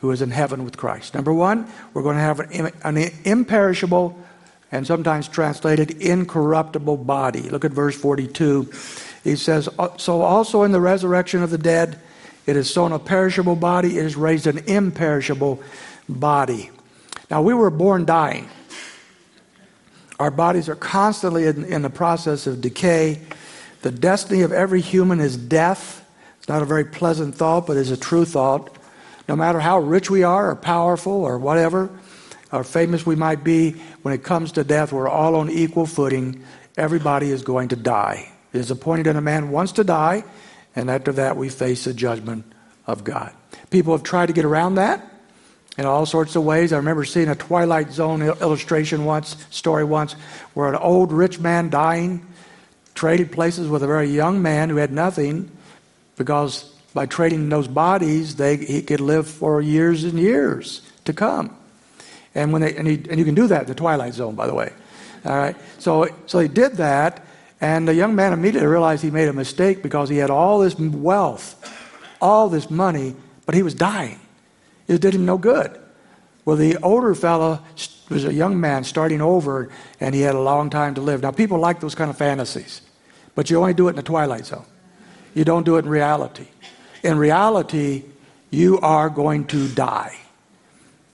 who 0.00 0.10
is 0.10 0.20
in 0.20 0.30
heaven 0.30 0.66
with 0.66 0.76
Christ. 0.76 1.14
Number 1.14 1.32
one, 1.32 1.66
we're 1.94 2.02
going 2.02 2.16
to 2.16 2.22
have 2.22 2.40
an, 2.40 2.72
an 2.84 3.10
imperishable 3.24 4.22
and 4.70 4.86
sometimes 4.86 5.28
translated 5.28 5.92
incorruptible 5.92 6.98
body. 6.98 7.48
Look 7.48 7.64
at 7.64 7.70
verse 7.70 7.96
42. 7.96 8.70
He 9.24 9.34
says, 9.36 9.66
uh, 9.78 9.96
So 9.96 10.20
also 10.20 10.62
in 10.62 10.72
the 10.72 10.80
resurrection 10.80 11.42
of 11.42 11.48
the 11.48 11.56
dead, 11.56 11.98
it 12.44 12.58
is 12.58 12.68
sown 12.68 12.92
a 12.92 12.98
perishable 12.98 13.56
body, 13.56 13.96
it 13.96 14.04
is 14.04 14.14
raised 14.14 14.46
an 14.46 14.58
imperishable 14.58 15.62
body. 16.06 16.70
Now, 17.30 17.40
we 17.40 17.54
were 17.54 17.70
born 17.70 18.04
dying. 18.04 18.50
Our 20.18 20.30
bodies 20.30 20.68
are 20.68 20.76
constantly 20.76 21.46
in, 21.46 21.64
in 21.64 21.82
the 21.82 21.90
process 21.90 22.46
of 22.46 22.60
decay. 22.60 23.20
The 23.82 23.90
destiny 23.90 24.42
of 24.42 24.52
every 24.52 24.80
human 24.80 25.20
is 25.20 25.36
death. 25.36 26.04
It's 26.38 26.48
not 26.48 26.62
a 26.62 26.66
very 26.66 26.84
pleasant 26.84 27.34
thought, 27.34 27.66
but 27.66 27.76
it's 27.76 27.90
a 27.90 27.96
true 27.96 28.24
thought. 28.24 28.74
No 29.28 29.36
matter 29.36 29.60
how 29.60 29.78
rich 29.80 30.10
we 30.10 30.22
are, 30.22 30.50
or 30.50 30.56
powerful, 30.56 31.12
or 31.12 31.38
whatever, 31.38 31.90
or 32.52 32.64
famous 32.64 33.04
we 33.04 33.16
might 33.16 33.44
be, 33.44 33.72
when 34.02 34.14
it 34.14 34.22
comes 34.22 34.52
to 34.52 34.64
death, 34.64 34.92
we're 34.92 35.08
all 35.08 35.34
on 35.34 35.50
equal 35.50 35.84
footing. 35.84 36.44
Everybody 36.76 37.30
is 37.30 37.42
going 37.42 37.68
to 37.68 37.76
die. 37.76 38.30
It 38.52 38.60
is 38.60 38.70
appointed 38.70 39.06
that 39.06 39.16
a 39.16 39.20
man 39.20 39.50
wants 39.50 39.72
to 39.72 39.84
die, 39.84 40.24
and 40.74 40.90
after 40.90 41.12
that, 41.12 41.36
we 41.36 41.48
face 41.48 41.84
the 41.84 41.92
judgment 41.92 42.44
of 42.86 43.04
God. 43.04 43.32
People 43.70 43.92
have 43.92 44.04
tried 44.04 44.26
to 44.26 44.32
get 44.32 44.44
around 44.44 44.76
that 44.76 45.15
in 45.78 45.84
all 45.84 46.06
sorts 46.06 46.36
of 46.36 46.44
ways. 46.44 46.72
I 46.72 46.76
remember 46.76 47.04
seeing 47.04 47.28
a 47.28 47.34
Twilight 47.34 47.92
Zone 47.92 48.22
illustration 48.22 49.04
once, 49.04 49.36
story 49.50 49.84
once, 49.84 50.14
where 50.54 50.68
an 50.68 50.76
old 50.76 51.12
rich 51.12 51.38
man 51.38 51.70
dying 51.70 52.26
traded 52.94 53.30
places 53.30 53.68
with 53.68 53.82
a 53.82 53.86
very 53.86 54.08
young 54.08 54.40
man 54.42 54.70
who 54.70 54.76
had 54.76 54.90
nothing 54.90 55.50
because 56.16 56.64
by 56.94 57.04
trading 57.04 57.50
those 57.50 57.68
bodies, 57.68 58.36
they, 58.36 58.56
he 58.56 58.80
could 58.80 59.00
live 59.00 59.28
for 59.28 59.60
years 59.60 60.02
and 60.04 60.18
years 60.18 60.80
to 61.04 61.12
come. 61.12 61.54
And, 62.34 62.52
when 62.52 62.62
they, 62.62 62.74
and, 62.74 62.88
he, 62.88 62.94
and 63.10 63.18
you 63.18 63.24
can 63.24 63.34
do 63.34 63.46
that 63.48 63.62
in 63.62 63.68
the 63.68 63.74
Twilight 63.74 64.14
Zone, 64.14 64.34
by 64.34 64.46
the 64.46 64.54
way. 64.54 64.72
All 65.24 65.36
right. 65.36 65.56
So, 65.78 66.08
so 66.26 66.38
he 66.38 66.48
did 66.48 66.74
that, 66.74 67.22
and 67.60 67.86
the 67.86 67.94
young 67.94 68.14
man 68.14 68.32
immediately 68.32 68.66
realized 68.66 69.02
he 69.02 69.10
made 69.10 69.28
a 69.28 69.32
mistake 69.32 69.82
because 69.82 70.08
he 70.08 70.16
had 70.16 70.30
all 70.30 70.60
this 70.60 70.78
wealth, 70.78 71.54
all 72.20 72.48
this 72.48 72.70
money, 72.70 73.14
but 73.44 73.54
he 73.54 73.62
was 73.62 73.74
dying. 73.74 74.20
It 74.88 75.00
did 75.00 75.14
him 75.14 75.26
no 75.26 75.38
good. 75.38 75.78
Well, 76.44 76.56
the 76.56 76.76
older 76.78 77.14
fellow 77.14 77.60
was 78.08 78.24
a 78.24 78.32
young 78.32 78.60
man 78.60 78.84
starting 78.84 79.20
over, 79.20 79.68
and 79.98 80.14
he 80.14 80.20
had 80.20 80.36
a 80.36 80.40
long 80.40 80.70
time 80.70 80.94
to 80.94 81.00
live. 81.00 81.22
Now, 81.22 81.32
people 81.32 81.58
like 81.58 81.80
those 81.80 81.96
kind 81.96 82.08
of 82.08 82.16
fantasies, 82.16 82.82
but 83.34 83.50
you 83.50 83.58
only 83.58 83.74
do 83.74 83.88
it 83.88 83.90
in 83.90 83.96
the 83.96 84.02
twilight 84.02 84.46
zone. 84.46 84.64
You 85.34 85.44
don't 85.44 85.64
do 85.64 85.76
it 85.76 85.84
in 85.84 85.90
reality. 85.90 86.46
In 87.02 87.18
reality, 87.18 88.04
you 88.50 88.78
are 88.80 89.10
going 89.10 89.46
to 89.48 89.68
die. 89.68 90.16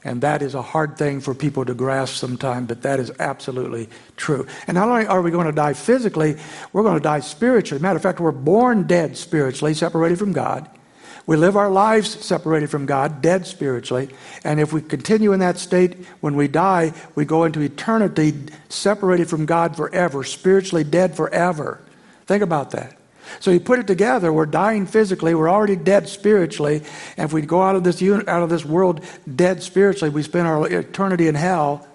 And 0.04 0.20
that 0.22 0.42
is 0.42 0.54
a 0.54 0.62
hard 0.62 0.98
thing 0.98 1.20
for 1.20 1.34
people 1.34 1.64
to 1.64 1.74
grasp 1.74 2.16
sometimes, 2.16 2.66
but 2.66 2.82
that 2.82 2.98
is 2.98 3.12
absolutely 3.20 3.88
true. 4.16 4.46
And 4.66 4.74
not 4.74 4.88
only 4.88 5.06
are 5.06 5.22
we 5.22 5.30
going 5.30 5.46
to 5.46 5.52
die 5.52 5.74
physically, 5.74 6.36
we're 6.72 6.82
going 6.82 6.96
to 6.96 7.02
die 7.02 7.20
spiritually. 7.20 7.80
Matter 7.80 7.96
of 7.96 8.02
fact, 8.02 8.18
we're 8.20 8.32
born 8.32 8.86
dead 8.86 9.16
spiritually, 9.16 9.74
separated 9.74 10.18
from 10.18 10.32
God. 10.32 10.68
We 11.26 11.36
live 11.36 11.56
our 11.56 11.70
lives 11.70 12.24
separated 12.24 12.70
from 12.70 12.86
God, 12.86 13.22
dead 13.22 13.46
spiritually. 13.46 14.10
And 14.42 14.58
if 14.58 14.72
we 14.72 14.82
continue 14.82 15.32
in 15.32 15.40
that 15.40 15.58
state 15.58 16.04
when 16.20 16.34
we 16.34 16.48
die, 16.48 16.92
we 17.14 17.24
go 17.24 17.44
into 17.44 17.60
eternity 17.60 18.34
separated 18.68 19.28
from 19.28 19.46
God 19.46 19.76
forever, 19.76 20.24
spiritually 20.24 20.84
dead 20.84 21.14
forever. 21.14 21.80
Think 22.26 22.42
about 22.42 22.70
that. 22.72 22.96
So 23.40 23.50
you 23.50 23.60
put 23.60 23.78
it 23.78 23.86
together, 23.86 24.32
we're 24.32 24.46
dying 24.46 24.84
physically, 24.84 25.34
we're 25.34 25.48
already 25.48 25.76
dead 25.76 26.08
spiritually, 26.08 26.82
and 27.16 27.24
if 27.24 27.32
we 27.32 27.42
go 27.42 27.62
out 27.62 27.76
of 27.76 27.84
this 27.84 28.02
out 28.02 28.42
of 28.42 28.50
this 28.50 28.64
world 28.64 29.02
dead 29.32 29.62
spiritually, 29.62 30.12
we 30.12 30.22
spend 30.22 30.46
our 30.46 30.66
eternity 30.70 31.28
in 31.28 31.34
hell, 31.34 31.86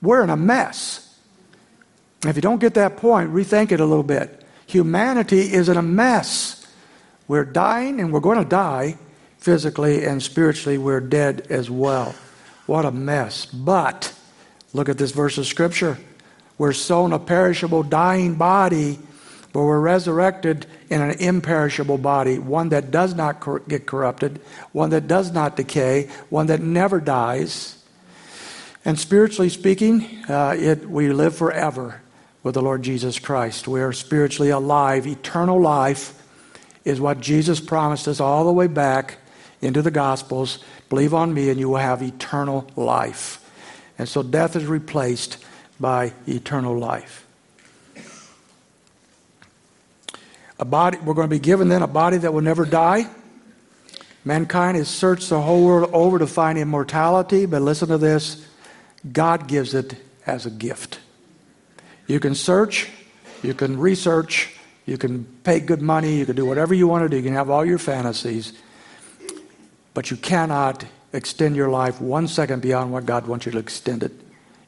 we're 0.00 0.22
in 0.22 0.30
a 0.30 0.36
mess. 0.36 1.18
If 2.24 2.36
you 2.36 2.42
don't 2.42 2.60
get 2.60 2.74
that 2.74 2.96
point, 2.96 3.32
rethink 3.32 3.72
it 3.72 3.80
a 3.80 3.84
little 3.84 4.04
bit. 4.04 4.42
Humanity 4.66 5.52
is 5.52 5.68
in 5.68 5.76
a 5.76 5.82
mess. 5.82 6.63
We're 7.26 7.44
dying 7.44 8.00
and 8.00 8.12
we're 8.12 8.20
going 8.20 8.38
to 8.38 8.48
die 8.48 8.98
physically 9.38 10.04
and 10.04 10.22
spiritually. 10.22 10.78
We're 10.78 11.00
dead 11.00 11.46
as 11.50 11.70
well. 11.70 12.14
What 12.66 12.84
a 12.84 12.90
mess. 12.90 13.46
But 13.46 14.14
look 14.72 14.88
at 14.88 14.98
this 14.98 15.12
verse 15.12 15.38
of 15.38 15.46
Scripture. 15.46 15.98
We're 16.56 16.72
sown 16.72 17.12
a 17.12 17.18
perishable, 17.18 17.82
dying 17.82 18.36
body, 18.36 18.98
but 19.52 19.62
we're 19.62 19.80
resurrected 19.80 20.66
in 20.88 21.00
an 21.00 21.18
imperishable 21.18 21.98
body, 21.98 22.38
one 22.38 22.70
that 22.70 22.90
does 22.90 23.14
not 23.14 23.40
cor- 23.40 23.60
get 23.60 23.86
corrupted, 23.86 24.40
one 24.72 24.90
that 24.90 25.06
does 25.08 25.32
not 25.32 25.56
decay, 25.56 26.10
one 26.30 26.46
that 26.46 26.60
never 26.60 27.00
dies. 27.00 27.82
And 28.84 28.98
spiritually 28.98 29.48
speaking, 29.48 30.24
uh, 30.28 30.54
it, 30.58 30.88
we 30.88 31.12
live 31.12 31.34
forever 31.36 32.02
with 32.42 32.54
the 32.54 32.62
Lord 32.62 32.82
Jesus 32.82 33.18
Christ. 33.18 33.66
We 33.66 33.80
are 33.80 33.92
spiritually 33.92 34.50
alive, 34.50 35.06
eternal 35.06 35.60
life 35.60 36.20
is 36.84 37.00
what 37.00 37.20
Jesus 37.20 37.60
promised 37.60 38.06
us 38.08 38.20
all 38.20 38.44
the 38.44 38.52
way 38.52 38.66
back 38.66 39.18
into 39.60 39.82
the 39.82 39.90
Gospels. 39.90 40.62
Believe 40.88 41.14
on 41.14 41.32
me, 41.32 41.50
and 41.50 41.58
you 41.58 41.68
will 41.68 41.78
have 41.78 42.02
eternal 42.02 42.66
life. 42.76 43.40
And 43.98 44.08
so 44.08 44.22
death 44.22 44.56
is 44.56 44.66
replaced 44.66 45.38
by 45.80 46.12
eternal 46.26 46.76
life. 46.78 47.26
A 50.58 50.64
body, 50.64 50.98
we're 50.98 51.14
going 51.14 51.28
to 51.28 51.34
be 51.34 51.40
given 51.40 51.68
then 51.68 51.82
a 51.82 51.86
body 51.86 52.18
that 52.18 52.32
will 52.32 52.40
never 52.40 52.64
die. 52.64 53.08
Mankind 54.24 54.76
has 54.76 54.88
searched 54.88 55.28
the 55.28 55.40
whole 55.40 55.64
world 55.64 55.90
over 55.92 56.18
to 56.18 56.26
find 56.26 56.58
immortality, 56.58 57.46
but 57.46 57.60
listen 57.62 57.88
to 57.88 57.98
this 57.98 58.46
God 59.10 59.48
gives 59.48 59.74
it 59.74 59.96
as 60.26 60.46
a 60.46 60.50
gift. 60.50 61.00
You 62.06 62.20
can 62.20 62.34
search, 62.34 62.88
you 63.42 63.54
can 63.54 63.78
research, 63.78 64.56
you 64.86 64.98
can 64.98 65.24
pay 65.44 65.60
good 65.60 65.80
money, 65.80 66.16
you 66.16 66.26
can 66.26 66.36
do 66.36 66.44
whatever 66.44 66.74
you 66.74 66.86
want 66.86 67.04
to 67.04 67.08
do, 67.08 67.16
you 67.16 67.22
can 67.22 67.32
have 67.32 67.50
all 67.50 67.64
your 67.64 67.78
fantasies, 67.78 68.52
but 69.94 70.10
you 70.10 70.16
cannot 70.16 70.84
extend 71.12 71.56
your 71.56 71.68
life 71.68 72.00
one 72.00 72.28
second 72.28 72.60
beyond 72.60 72.92
what 72.92 73.06
God 73.06 73.26
wants 73.26 73.46
you 73.46 73.52
to 73.52 73.58
extend 73.58 74.02
it. 74.02 74.12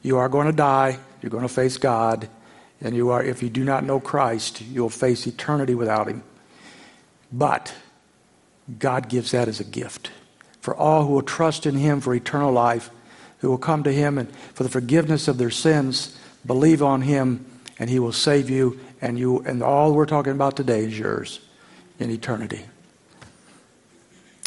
You 0.01 0.17
are 0.17 0.29
going 0.29 0.47
to 0.47 0.53
die, 0.53 0.99
you're 1.21 1.29
going 1.29 1.43
to 1.43 1.53
face 1.53 1.77
God, 1.77 2.29
and 2.81 2.95
you 2.95 3.09
are 3.09 3.23
if 3.23 3.43
you 3.43 3.49
do 3.49 3.63
not 3.63 3.83
know 3.83 3.99
Christ, 3.99 4.61
you'll 4.61 4.89
face 4.89 5.27
eternity 5.27 5.75
without 5.75 6.07
him. 6.07 6.23
But 7.31 7.73
God 8.79 9.09
gives 9.09 9.31
that 9.31 9.47
as 9.47 9.59
a 9.59 9.65
gift 9.65 10.11
for 10.67 10.75
all 10.75 11.05
who 11.05 11.13
will 11.13 11.21
trust 11.21 11.65
in 11.65 11.75
him 11.75 12.01
for 12.01 12.13
eternal 12.13 12.51
life, 12.51 12.89
who 13.37 13.49
will 13.49 13.57
come 13.57 13.83
to 13.83 13.91
him 13.93 14.17
and 14.17 14.29
for 14.53 14.63
the 14.63 14.69
forgiveness 14.69 15.29
of 15.29 15.37
their 15.37 15.49
sins, 15.49 16.17
believe 16.45 16.83
on 16.83 17.03
him 17.03 17.45
and 17.79 17.89
he 17.89 17.99
will 17.99 18.11
save 18.11 18.49
you 18.49 18.77
and 19.01 19.17
you 19.17 19.39
and 19.39 19.61
all 19.61 19.93
we're 19.93 20.05
talking 20.05 20.33
about 20.33 20.55
today 20.55 20.85
is 20.85 20.97
yours 20.97 21.39
in 21.99 22.09
eternity. 22.09 22.65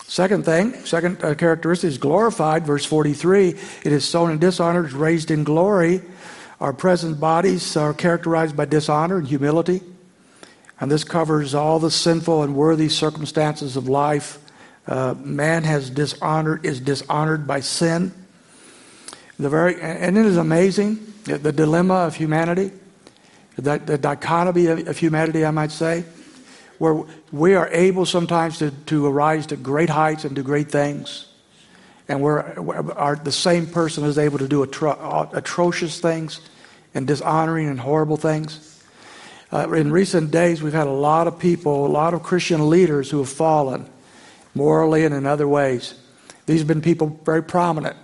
Second 0.04 0.44
thing, 0.44 0.74
second 0.84 1.22
uh, 1.22 1.34
characteristic 1.34 1.88
is 1.88 1.98
glorified. 1.98 2.66
Verse 2.66 2.84
43 2.84 3.50
it 3.50 3.92
is 3.92 4.04
sown 4.04 4.30
in 4.30 4.38
dishonor, 4.38 4.86
is 4.86 4.92
raised 4.92 5.30
in 5.30 5.44
glory. 5.44 6.02
Our 6.60 6.72
present 6.72 7.20
bodies 7.20 7.76
are 7.76 7.94
characterized 7.94 8.56
by 8.56 8.66
dishonor 8.66 9.18
and 9.18 9.26
humility. 9.28 9.82
And 10.80 10.90
this 10.90 11.04
covers 11.04 11.54
all 11.54 11.78
the 11.78 11.90
sinful 11.90 12.42
and 12.42 12.54
worthy 12.54 12.88
circumstances 12.88 13.76
of 13.76 13.88
life. 13.88 14.38
Uh, 14.86 15.14
man 15.18 15.62
has 15.64 15.90
dishonored, 15.90 16.66
is 16.66 16.80
dishonored 16.80 17.46
by 17.46 17.60
sin. 17.60 18.12
The 19.38 19.48
very, 19.48 19.80
and 19.80 20.18
it 20.18 20.26
is 20.26 20.36
amazing 20.36 21.06
the 21.24 21.52
dilemma 21.52 21.94
of 21.94 22.16
humanity 22.16 22.72
the, 23.60 23.78
the 23.78 23.98
dichotomy 23.98 24.66
of, 24.66 24.88
of, 24.88 24.98
humanity, 24.98 25.44
I 25.44 25.50
might 25.50 25.70
say, 25.70 26.04
where 26.78 27.02
we 27.32 27.54
are 27.54 27.68
able 27.68 28.06
sometimes 28.06 28.58
to, 28.58 28.70
to 28.86 29.06
arise 29.06 29.46
to 29.48 29.56
great 29.56 29.90
heights 29.90 30.24
and 30.24 30.34
do 30.34 30.42
great 30.42 30.70
things. 30.70 31.26
And 32.08 32.20
we're, 32.20 32.40
our, 32.92 33.16
the 33.16 33.32
same 33.32 33.66
person 33.66 34.04
is 34.04 34.18
able 34.18 34.38
to 34.38 34.48
do 34.48 34.64
atro- 34.64 35.32
atrocious 35.34 36.00
things 36.00 36.40
and 36.94 37.06
dishonoring 37.06 37.68
and 37.68 37.78
horrible 37.78 38.16
things. 38.16 38.66
Uh, 39.52 39.70
in 39.72 39.92
recent 39.92 40.30
days, 40.30 40.62
we've 40.62 40.72
had 40.72 40.86
a 40.86 40.92
lot 40.92 41.26
of 41.26 41.38
people, 41.38 41.86
a 41.86 41.88
lot 41.88 42.14
of 42.14 42.22
Christian 42.22 42.68
leaders 42.70 43.10
who 43.10 43.18
have 43.18 43.28
fallen 43.28 43.88
morally 44.54 45.04
and 45.04 45.14
in 45.14 45.26
other 45.26 45.46
ways. 45.46 45.94
These 46.46 46.60
have 46.60 46.68
been 46.68 46.82
people 46.82 47.20
very 47.24 47.42
prominent. 47.42 47.96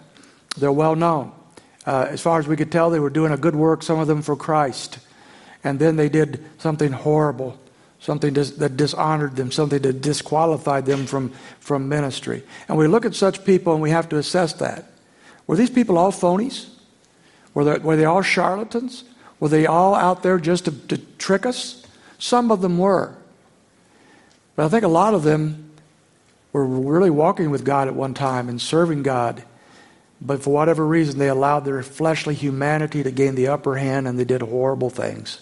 They're 0.57 0.73
well 0.73 0.97
known. 0.97 1.33
Uh, 1.85 2.07
as 2.11 2.21
far 2.21 2.39
as 2.39 2.49
we 2.49 2.57
could 2.57 2.73
tell, 2.73 2.91
they 2.91 3.01
were 3.01 3.11
doing 3.11 3.33
a 3.33 3.37
good 3.37 3.57
work, 3.57 3.83
some 3.83 3.99
of 3.99 4.09
them 4.09 4.23
for 4.23 4.37
Christ 4.37 4.99
and 5.65 5.79
then 5.79 5.97
they 5.97 6.09
did 6.09 6.45
something 6.59 6.93
horrible, 6.93 7.59
something 8.01 8.35
that 8.35 8.77
dishonored 8.77 9.37
them, 9.37 9.51
something 9.51 9.81
that 9.83 10.01
disqualified 10.01 10.87
them 10.87 11.07
from, 11.07 11.31
from 11.61 11.89
ministry. 11.89 12.43
And 12.69 12.77
we 12.79 12.87
look 12.87 13.05
at 13.05 13.15
such 13.15 13.45
people 13.45 13.73
and 13.73 13.83
we 13.83 13.91
have 13.91 14.09
to 14.11 14.19
assess 14.19 14.53
that. 14.55 14.91
Were 15.47 15.57
these 15.57 15.71
people 15.71 15.99
all 15.99 16.13
phonies? 16.13 16.69
Were 17.55 17.65
they, 17.65 17.79
were 17.79 17.97
they 17.97 18.05
all 18.05 18.23
charlatans? 18.23 19.05
Were 19.41 19.49
they 19.49 19.67
all 19.67 19.95
out 19.95 20.23
there 20.23 20.39
just 20.39 20.67
to, 20.67 20.73
to 20.89 20.99
trick 20.99 21.47
us? 21.47 21.87
Some 22.19 22.51
of 22.51 22.61
them 22.61 22.79
were. 22.79 23.15
But 24.57 24.67
I 24.67 24.69
think 24.69 24.85
a 24.85 24.89
lot 24.89 25.15
of 25.15 25.23
them 25.23 25.71
were 26.53 26.67
really 26.67 27.11
walking 27.11 27.51
with 27.51 27.65
God 27.65 27.89
at 27.89 27.95
one 27.95 28.15
time 28.15 28.49
and 28.49 28.61
serving 28.61 29.03
God. 29.03 29.45
But 30.21 30.43
for 30.43 30.51
whatever 30.51 30.87
reason, 30.87 31.19
they 31.19 31.29
allowed 31.29 31.61
their 31.61 31.83
fleshly 31.83 32.35
humanity 32.35 33.03
to 33.03 33.11
gain 33.11 33.35
the 33.35 33.49
upper 33.49 33.77
hand 33.77 34.09
and 34.09 34.19
they 34.19 34.25
did 34.25 34.41
horrible 34.41 34.89
things. 34.89 35.41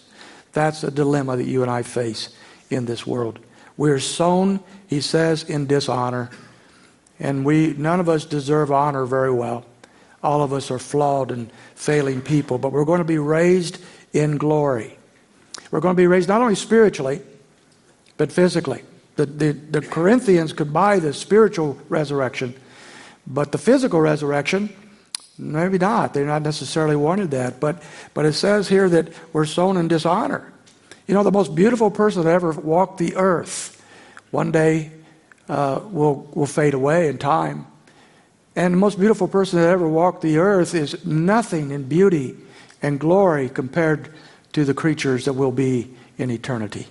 That's 0.55 0.83
a 0.83 0.89
dilemma 0.89 1.35
that 1.35 1.45
you 1.45 1.61
and 1.61 1.69
I 1.69 1.83
face 1.83 2.29
in 2.69 2.85
this 2.85 3.05
world. 3.05 3.39
We're 3.75 3.99
sown, 3.99 4.61
he 4.87 5.01
says, 5.01 5.43
in 5.43 5.67
dishonor. 5.67 6.29
And 7.19 7.45
we 7.45 7.73
none 7.77 7.99
of 7.99 8.07
us 8.07 8.23
deserve 8.25 8.71
honor 8.71 9.05
very 9.05 9.31
well. 9.31 9.65
all 10.25 10.41
of 10.41 10.51
us 10.51 10.71
are 10.71 10.79
flawed 10.79 11.29
and 11.29 11.51
failing 11.75 12.21
people, 12.21 12.57
but 12.57 12.71
we're 12.71 12.83
going 12.83 12.97
to 12.97 13.03
be 13.05 13.19
raised 13.19 13.79
in 14.11 14.37
glory. 14.37 14.97
We're 15.69 15.81
going 15.81 15.95
to 15.95 16.01
be 16.01 16.07
raised 16.07 16.27
not 16.27 16.41
only 16.41 16.55
spiritually, 16.55 17.21
but 18.17 18.31
physically. 18.31 18.81
The, 19.17 19.27
the, 19.27 19.51
the 19.51 19.81
Corinthians 19.81 20.51
could 20.51 20.73
buy 20.73 20.99
the 20.99 21.13
spiritual 21.13 21.77
resurrection, 21.89 22.55
but 23.27 23.51
the 23.51 23.57
physical 23.57 24.01
resurrection, 24.01 24.75
maybe 25.37 25.77
not. 25.77 26.13
They're 26.13 26.25
not 26.25 26.41
necessarily 26.41 26.95
wanted 26.95 27.31
that. 27.31 27.59
But, 27.59 27.81
but 28.13 28.25
it 28.25 28.33
says 28.33 28.67
here 28.67 28.89
that 28.89 29.09
we're 29.33 29.45
sown 29.45 29.77
in 29.77 29.87
dishonor. 29.87 30.51
You 31.07 31.13
know, 31.13 31.23
the 31.23 31.31
most 31.31 31.55
beautiful 31.55 31.91
person 31.91 32.23
that 32.23 32.31
ever 32.31 32.51
walked 32.51 32.97
the 32.97 33.15
earth 33.15 33.83
one 34.31 34.51
day 34.51 34.91
uh, 35.47 35.81
will, 35.83 36.29
will 36.33 36.47
fade 36.47 36.73
away 36.73 37.07
in 37.07 37.17
time. 37.17 37.67
And 38.55 38.73
the 38.73 38.77
most 38.77 38.97
beautiful 38.97 39.27
person 39.27 39.59
that 39.59 39.69
ever 39.69 39.87
walked 39.87 40.21
the 40.21 40.37
earth 40.37 40.73
is 40.73 41.05
nothing 41.05 41.71
in 41.71 41.83
beauty 41.83 42.35
and 42.81 42.99
glory 42.99 43.49
compared 43.49 44.13
to 44.53 44.63
the 44.63 44.73
creatures 44.73 45.25
that 45.25 45.33
will 45.33 45.51
be 45.51 45.93
in 46.17 46.31
eternity. 46.31 46.87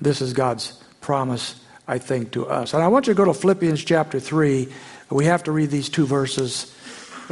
This 0.00 0.20
is 0.22 0.32
God's 0.32 0.72
promise, 1.00 1.60
I 1.86 1.98
think, 1.98 2.32
to 2.32 2.46
us. 2.46 2.72
And 2.72 2.82
I 2.82 2.88
want 2.88 3.06
you 3.06 3.12
to 3.12 3.16
go 3.16 3.26
to 3.26 3.34
Philippians 3.34 3.84
chapter 3.84 4.18
3. 4.18 4.68
We 5.10 5.26
have 5.26 5.44
to 5.44 5.52
read 5.52 5.70
these 5.70 5.90
two 5.90 6.06
verses 6.06 6.71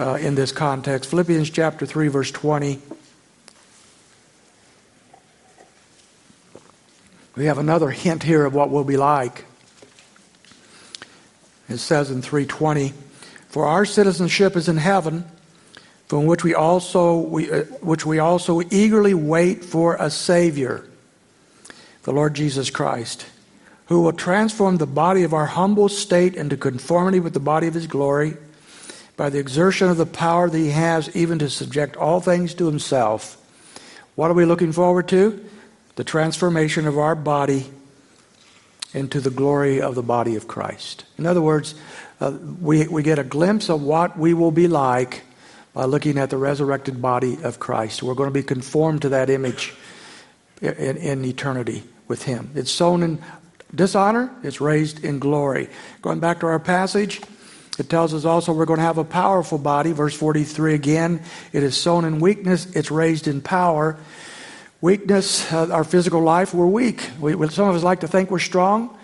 uh, 0.00 0.14
in 0.14 0.34
this 0.34 0.50
context. 0.50 1.10
Philippians 1.10 1.50
chapter 1.50 1.84
3, 1.84 2.08
verse 2.08 2.30
20. 2.30 2.80
We 7.36 7.44
have 7.44 7.58
another 7.58 7.90
hint 7.90 8.22
here 8.22 8.46
of 8.46 8.54
what 8.54 8.70
we'll 8.70 8.84
be 8.84 8.96
like. 8.96 9.44
It 11.68 11.78
says 11.78 12.10
in 12.10 12.22
320, 12.22 12.94
For 13.48 13.66
our 13.66 13.84
citizenship 13.84 14.56
is 14.56 14.68
in 14.68 14.78
heaven, 14.78 15.24
from 16.08 16.24
which 16.26 16.42
we 16.42 16.54
also, 16.54 17.18
we, 17.18 17.50
uh, 17.50 17.64
which 17.82 18.06
we 18.06 18.18
also 18.18 18.62
eagerly 18.70 19.14
wait 19.14 19.64
for 19.64 19.96
a 19.96 20.10
Savior, 20.10 20.84
the 22.02 22.12
Lord 22.12 22.34
Jesus 22.34 22.70
Christ, 22.70 23.26
who 23.86 24.00
will 24.00 24.12
transform 24.12 24.78
the 24.78 24.86
body 24.86 25.22
of 25.24 25.34
our 25.34 25.46
humble 25.46 25.90
state 25.90 26.34
into 26.34 26.56
conformity 26.56 27.20
with 27.20 27.34
the 27.34 27.40
body 27.40 27.66
of 27.66 27.74
his 27.74 27.86
glory 27.86 28.36
by 29.20 29.28
the 29.28 29.38
exertion 29.38 29.90
of 29.90 29.98
the 29.98 30.06
power 30.06 30.48
that 30.48 30.56
he 30.56 30.70
has 30.70 31.14
even 31.14 31.38
to 31.38 31.50
subject 31.50 31.94
all 31.94 32.20
things 32.20 32.54
to 32.54 32.64
himself. 32.64 33.36
What 34.14 34.30
are 34.30 34.34
we 34.34 34.46
looking 34.46 34.72
forward 34.72 35.08
to? 35.08 35.44
The 35.96 36.04
transformation 36.04 36.86
of 36.86 36.96
our 36.96 37.14
body 37.14 37.70
into 38.94 39.20
the 39.20 39.28
glory 39.28 39.78
of 39.78 39.94
the 39.94 40.02
body 40.02 40.36
of 40.36 40.48
Christ. 40.48 41.04
In 41.18 41.26
other 41.26 41.42
words, 41.42 41.74
uh, 42.18 42.30
we, 42.62 42.88
we 42.88 43.02
get 43.02 43.18
a 43.18 43.22
glimpse 43.22 43.68
of 43.68 43.82
what 43.82 44.18
we 44.18 44.32
will 44.32 44.52
be 44.52 44.68
like 44.68 45.20
by 45.74 45.84
looking 45.84 46.16
at 46.16 46.30
the 46.30 46.38
resurrected 46.38 47.02
body 47.02 47.36
of 47.42 47.60
Christ. 47.60 48.02
We're 48.02 48.14
going 48.14 48.30
to 48.30 48.32
be 48.32 48.42
conformed 48.42 49.02
to 49.02 49.10
that 49.10 49.28
image 49.28 49.74
in, 50.62 50.96
in 50.96 51.24
eternity 51.26 51.82
with 52.08 52.22
Him. 52.22 52.52
It's 52.54 52.70
sown 52.70 53.02
in 53.02 53.22
dishonor, 53.74 54.34
it's 54.42 54.62
raised 54.62 55.04
in 55.04 55.18
glory. 55.18 55.68
Going 56.00 56.20
back 56.20 56.40
to 56.40 56.46
our 56.46 56.58
passage, 56.58 57.20
it 57.80 57.88
tells 57.88 58.14
us 58.14 58.24
also 58.24 58.52
we're 58.52 58.66
going 58.66 58.78
to 58.78 58.84
have 58.84 58.98
a 58.98 59.04
powerful 59.04 59.58
body. 59.58 59.92
Verse 59.92 60.14
43 60.14 60.74
again, 60.74 61.22
it 61.52 61.62
is 61.62 61.76
sown 61.76 62.04
in 62.04 62.20
weakness, 62.20 62.66
it's 62.76 62.90
raised 62.90 63.26
in 63.26 63.40
power. 63.40 63.98
Weakness, 64.80 65.52
uh, 65.52 65.68
our 65.70 65.84
physical 65.84 66.22
life, 66.22 66.54
we're 66.54 66.66
weak. 66.66 67.10
We, 67.20 67.32
some 67.48 67.68
of 67.68 67.74
us 67.74 67.82
like 67.82 68.00
to 68.00 68.08
think 68.08 68.30
we're 68.30 68.38
strong. 68.38 68.96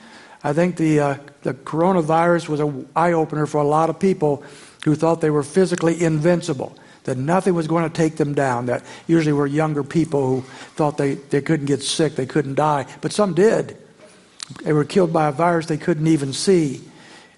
I 0.42 0.52
think 0.52 0.76
the, 0.76 1.00
uh, 1.00 1.18
the 1.42 1.54
coronavirus 1.54 2.48
was 2.48 2.60
an 2.60 2.88
eye 2.94 3.12
opener 3.12 3.46
for 3.46 3.58
a 3.58 3.66
lot 3.66 3.90
of 3.90 3.98
people 3.98 4.44
who 4.84 4.94
thought 4.94 5.20
they 5.20 5.30
were 5.30 5.42
physically 5.42 6.02
invincible, 6.02 6.78
that 7.04 7.18
nothing 7.18 7.54
was 7.54 7.66
going 7.66 7.82
to 7.82 7.90
take 7.90 8.16
them 8.16 8.32
down, 8.34 8.66
that 8.66 8.84
usually 9.06 9.32
were 9.32 9.46
younger 9.46 9.82
people 9.82 10.26
who 10.26 10.40
thought 10.76 10.98
they, 10.98 11.14
they 11.14 11.40
couldn't 11.40 11.66
get 11.66 11.82
sick, 11.82 12.14
they 12.14 12.26
couldn't 12.26 12.54
die, 12.54 12.86
but 13.00 13.12
some 13.12 13.34
did. 13.34 13.76
They 14.62 14.72
were 14.72 14.84
killed 14.84 15.12
by 15.12 15.28
a 15.28 15.32
virus 15.32 15.66
they 15.66 15.76
couldn't 15.76 16.06
even 16.06 16.32
see, 16.32 16.82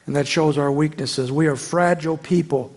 and 0.09 0.17
that 0.17 0.27
shows 0.27 0.57
our 0.57 0.73
weaknesses. 0.73 1.31
We 1.31 1.49
are 1.49 1.55
fragile 1.55 2.17
people. 2.17 2.75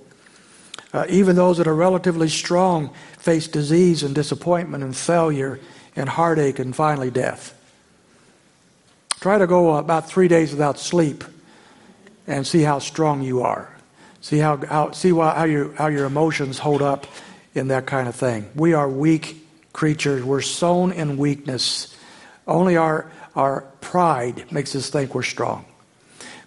Uh, 0.91 1.05
even 1.07 1.37
those 1.37 1.59
that 1.59 1.67
are 1.67 1.73
relatively 1.73 2.27
strong 2.27 2.93
face 3.19 3.47
disease 3.47 4.03
and 4.03 4.13
disappointment 4.13 4.83
and 4.83 4.93
failure 4.93 5.57
and 5.95 6.09
heartache 6.09 6.59
and 6.59 6.75
finally 6.75 7.09
death. 7.09 7.57
Try 9.21 9.37
to 9.37 9.47
go 9.47 9.77
about 9.77 10.09
three 10.09 10.27
days 10.27 10.51
without 10.51 10.77
sleep 10.77 11.23
and 12.27 12.45
see 12.45 12.63
how 12.63 12.79
strong 12.79 13.21
you 13.21 13.43
are. 13.43 13.73
See 14.19 14.39
how, 14.39 14.57
how 14.57 14.91
see 14.91 15.11
how, 15.11 15.45
your, 15.45 15.71
how 15.75 15.87
your 15.87 16.05
emotions 16.05 16.59
hold 16.59 16.81
up 16.81 17.07
in 17.55 17.69
that 17.69 17.85
kind 17.85 18.09
of 18.09 18.15
thing. 18.15 18.49
We 18.55 18.73
are 18.73 18.89
weak 18.89 19.47
creatures. 19.71 20.21
We're 20.21 20.41
sown 20.41 20.91
in 20.91 21.15
weakness. 21.15 21.95
Only 22.45 22.75
our, 22.75 23.09
our 23.37 23.61
pride 23.79 24.51
makes 24.51 24.75
us 24.75 24.89
think 24.89 25.15
we're 25.15 25.23
strong. 25.23 25.63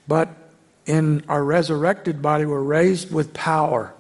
But 0.07 0.44
in 0.87 1.25
our 1.29 1.43
resurrected 1.43 2.21
body, 2.21 2.45
we're 2.45 2.61
raised 2.61 3.13
with 3.13 3.33
power. 3.33 3.93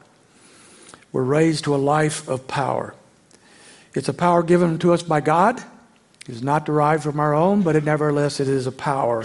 We're 1.12 1.22
raised 1.22 1.64
to 1.64 1.74
a 1.74 1.76
life 1.76 2.28
of 2.28 2.48
power. 2.48 2.94
It's 3.94 4.08
a 4.08 4.14
power 4.14 4.42
given 4.42 4.78
to 4.80 4.92
us 4.92 5.02
by 5.02 5.20
God. 5.20 5.62
It 6.28 6.34
is 6.34 6.42
not 6.42 6.66
derived 6.66 7.02
from 7.04 7.20
our 7.20 7.34
own, 7.34 7.62
but 7.62 7.76
it 7.76 7.84
nevertheless 7.84 8.40
it 8.40 8.48
is 8.48 8.66
a 8.66 8.72
power, 8.72 9.24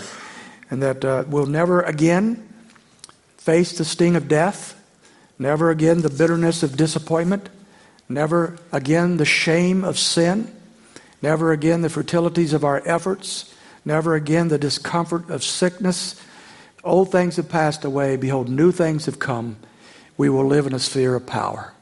and 0.70 0.84
that 0.84 1.04
uh, 1.04 1.24
we'll 1.28 1.46
never 1.46 1.82
again 1.82 2.48
face 3.38 3.78
the 3.78 3.86
sting 3.86 4.16
of 4.16 4.28
death, 4.28 4.80
never 5.40 5.72
again 5.72 6.02
the 6.02 6.10
bitterness 6.10 6.62
of 6.62 6.78
disappointment, 6.78 7.50
never 8.08 8.58
again 8.72 9.18
the 9.18 9.26
shame 9.26 9.84
of 9.84 9.98
sin, 9.98 10.54
never 11.22 11.52
again 11.52 11.82
the 11.82 11.90
fertilities 11.90 12.54
of 12.54 12.64
our 12.64 12.82
efforts, 12.86 13.54
never 13.86 14.14
again 14.14 14.50
the 14.50 14.58
discomfort 14.58 15.30
of 15.30 15.44
sickness. 15.44 16.22
Old 16.90 17.12
things 17.12 17.36
have 17.36 17.50
passed 17.50 17.86
away. 17.86 18.18
Behold, 18.18 18.50
new 18.50 18.72
things 18.72 19.06
have 19.06 19.20
come. 19.20 19.58
We 20.18 20.28
will 20.28 20.46
live 20.46 20.66
in 20.66 20.74
a 20.74 20.80
sphere 20.80 21.14
of 21.14 21.28
power. 21.28 21.74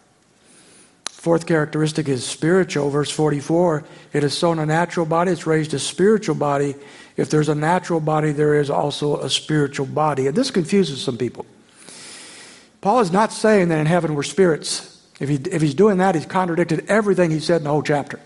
Fourth 1.05 1.45
characteristic 1.45 2.09
is 2.09 2.25
spiritual. 2.25 2.89
Verse 2.89 3.09
44 3.09 3.85
it 4.11 4.23
is 4.23 4.37
sown 4.37 4.59
a 4.59 4.65
natural 4.65 5.05
body, 5.05 5.31
it's 5.31 5.47
raised 5.47 5.73
a 5.73 5.79
spiritual 5.79 6.35
body. 6.35 6.75
If 7.15 7.29
there's 7.29 7.47
a 7.49 7.55
natural 7.55 8.01
body, 8.01 8.33
there 8.33 8.59
is 8.59 8.69
also 8.69 9.21
a 9.21 9.29
spiritual 9.29 9.85
body. 9.85 10.27
And 10.27 10.35
this 10.35 10.51
confuses 10.51 11.01
some 11.01 11.17
people. 11.17 11.45
Paul 12.81 12.99
is 12.99 13.11
not 13.11 13.31
saying 13.31 13.69
that 13.69 13.79
in 13.79 13.87
heaven 13.87 14.13
we're 14.13 14.23
spirits. 14.23 15.01
If, 15.21 15.29
he, 15.29 15.35
if 15.35 15.61
he's 15.61 15.73
doing 15.73 15.97
that, 15.97 16.15
he's 16.15 16.25
contradicted 16.25 16.85
everything 16.89 17.31
he 17.31 17.39
said 17.39 17.57
in 17.57 17.63
the 17.63 17.69
whole 17.69 17.81
chapter. 17.81 18.19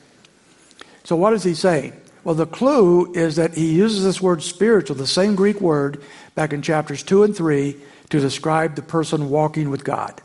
So, 1.03 1.15
what 1.15 1.33
is 1.33 1.43
he 1.43 1.53
saying? 1.53 1.93
Well, 2.23 2.35
the 2.35 2.45
clue 2.45 3.11
is 3.13 3.37
that 3.37 3.55
he 3.55 3.73
uses 3.73 4.03
this 4.03 4.21
word 4.21 4.43
spiritual, 4.43 4.95
the 4.95 5.07
same 5.07 5.35
Greek 5.35 5.59
word, 5.59 6.03
back 6.35 6.53
in 6.53 6.61
chapters 6.61 7.01
2 7.01 7.23
and 7.23 7.35
3, 7.35 7.75
to 8.09 8.19
describe 8.19 8.75
the 8.75 8.81
person 8.81 9.29
walking 9.29 9.69
with 9.69 9.83
God. 9.83 10.21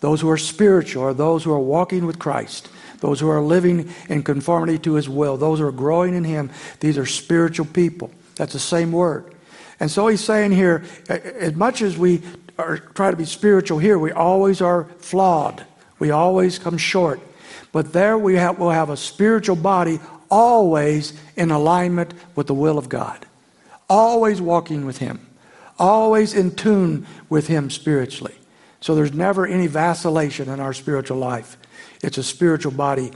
Those 0.00 0.20
who 0.20 0.30
are 0.30 0.38
spiritual 0.38 1.02
are 1.04 1.14
those 1.14 1.44
who 1.44 1.52
are 1.52 1.58
walking 1.58 2.06
with 2.06 2.18
Christ, 2.18 2.68
those 3.00 3.20
who 3.20 3.28
are 3.28 3.40
living 3.40 3.92
in 4.08 4.22
conformity 4.22 4.78
to 4.80 4.94
his 4.94 5.08
will, 5.08 5.36
those 5.36 5.60
who 5.60 5.66
are 5.66 5.72
growing 5.72 6.14
in 6.14 6.24
him. 6.24 6.50
These 6.80 6.98
are 6.98 7.06
spiritual 7.06 7.66
people. 7.66 8.10
That's 8.36 8.52
the 8.52 8.58
same 8.58 8.92
word. 8.92 9.32
And 9.80 9.90
so 9.90 10.08
he's 10.08 10.22
saying 10.22 10.52
here, 10.52 10.84
as 11.08 11.54
much 11.54 11.82
as 11.82 11.96
we 11.96 12.22
are, 12.58 12.78
try 12.78 13.10
to 13.10 13.16
be 13.16 13.24
spiritual 13.24 13.78
here, 13.78 13.98
we 13.98 14.12
always 14.12 14.60
are 14.60 14.84
flawed. 14.98 15.64
We 15.98 16.10
always 16.10 16.58
come 16.58 16.78
short. 16.78 17.20
But 17.72 17.92
there 17.92 18.18
we 18.18 18.34
have, 18.34 18.58
will 18.58 18.70
have 18.70 18.90
a 18.90 18.96
spiritual 18.96 19.56
body 19.56 20.00
always 20.30 21.18
in 21.36 21.50
alignment 21.50 22.14
with 22.34 22.46
the 22.46 22.54
will 22.54 22.78
of 22.78 22.88
God, 22.88 23.26
always 23.88 24.40
walking 24.40 24.84
with 24.84 24.98
Him, 24.98 25.26
always 25.78 26.34
in 26.34 26.54
tune 26.54 27.06
with 27.28 27.46
Him 27.46 27.70
spiritually. 27.70 28.34
So 28.80 28.94
there's 28.94 29.12
never 29.12 29.46
any 29.46 29.66
vacillation 29.66 30.48
in 30.48 30.60
our 30.60 30.72
spiritual 30.72 31.18
life. 31.18 31.56
It's 32.02 32.18
a 32.18 32.22
spiritual 32.22 32.72
body 32.72 33.10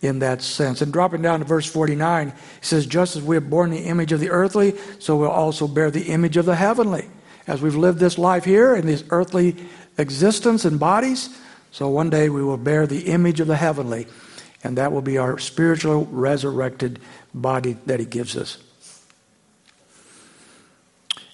in 0.00 0.20
that 0.20 0.42
sense. 0.42 0.80
And 0.80 0.92
dropping 0.92 1.22
down 1.22 1.40
to 1.40 1.44
verse 1.44 1.66
49, 1.66 2.28
he 2.28 2.34
says, 2.60 2.86
Just 2.86 3.16
as 3.16 3.22
we 3.22 3.36
have 3.36 3.50
borne 3.50 3.70
the 3.70 3.78
image 3.78 4.12
of 4.12 4.20
the 4.20 4.30
earthly, 4.30 4.74
so 4.98 5.16
we'll 5.16 5.30
also 5.30 5.66
bear 5.66 5.90
the 5.90 6.04
image 6.04 6.36
of 6.36 6.46
the 6.46 6.54
heavenly. 6.54 7.08
As 7.46 7.62
we've 7.62 7.74
lived 7.74 7.98
this 7.98 8.18
life 8.18 8.44
here 8.44 8.76
in 8.76 8.86
this 8.86 9.02
earthly 9.10 9.56
existence 9.96 10.64
and 10.64 10.78
bodies, 10.78 11.36
so 11.70 11.88
one 11.88 12.10
day 12.10 12.28
we 12.28 12.42
will 12.42 12.56
bear 12.56 12.86
the 12.86 13.06
image 13.06 13.40
of 13.40 13.46
the 13.46 13.56
heavenly, 13.56 14.06
and 14.64 14.76
that 14.78 14.92
will 14.92 15.02
be 15.02 15.18
our 15.18 15.38
spiritual 15.38 16.06
resurrected 16.06 16.98
body 17.34 17.76
that 17.86 18.00
he 18.00 18.06
gives 18.06 18.36
us. 18.36 18.58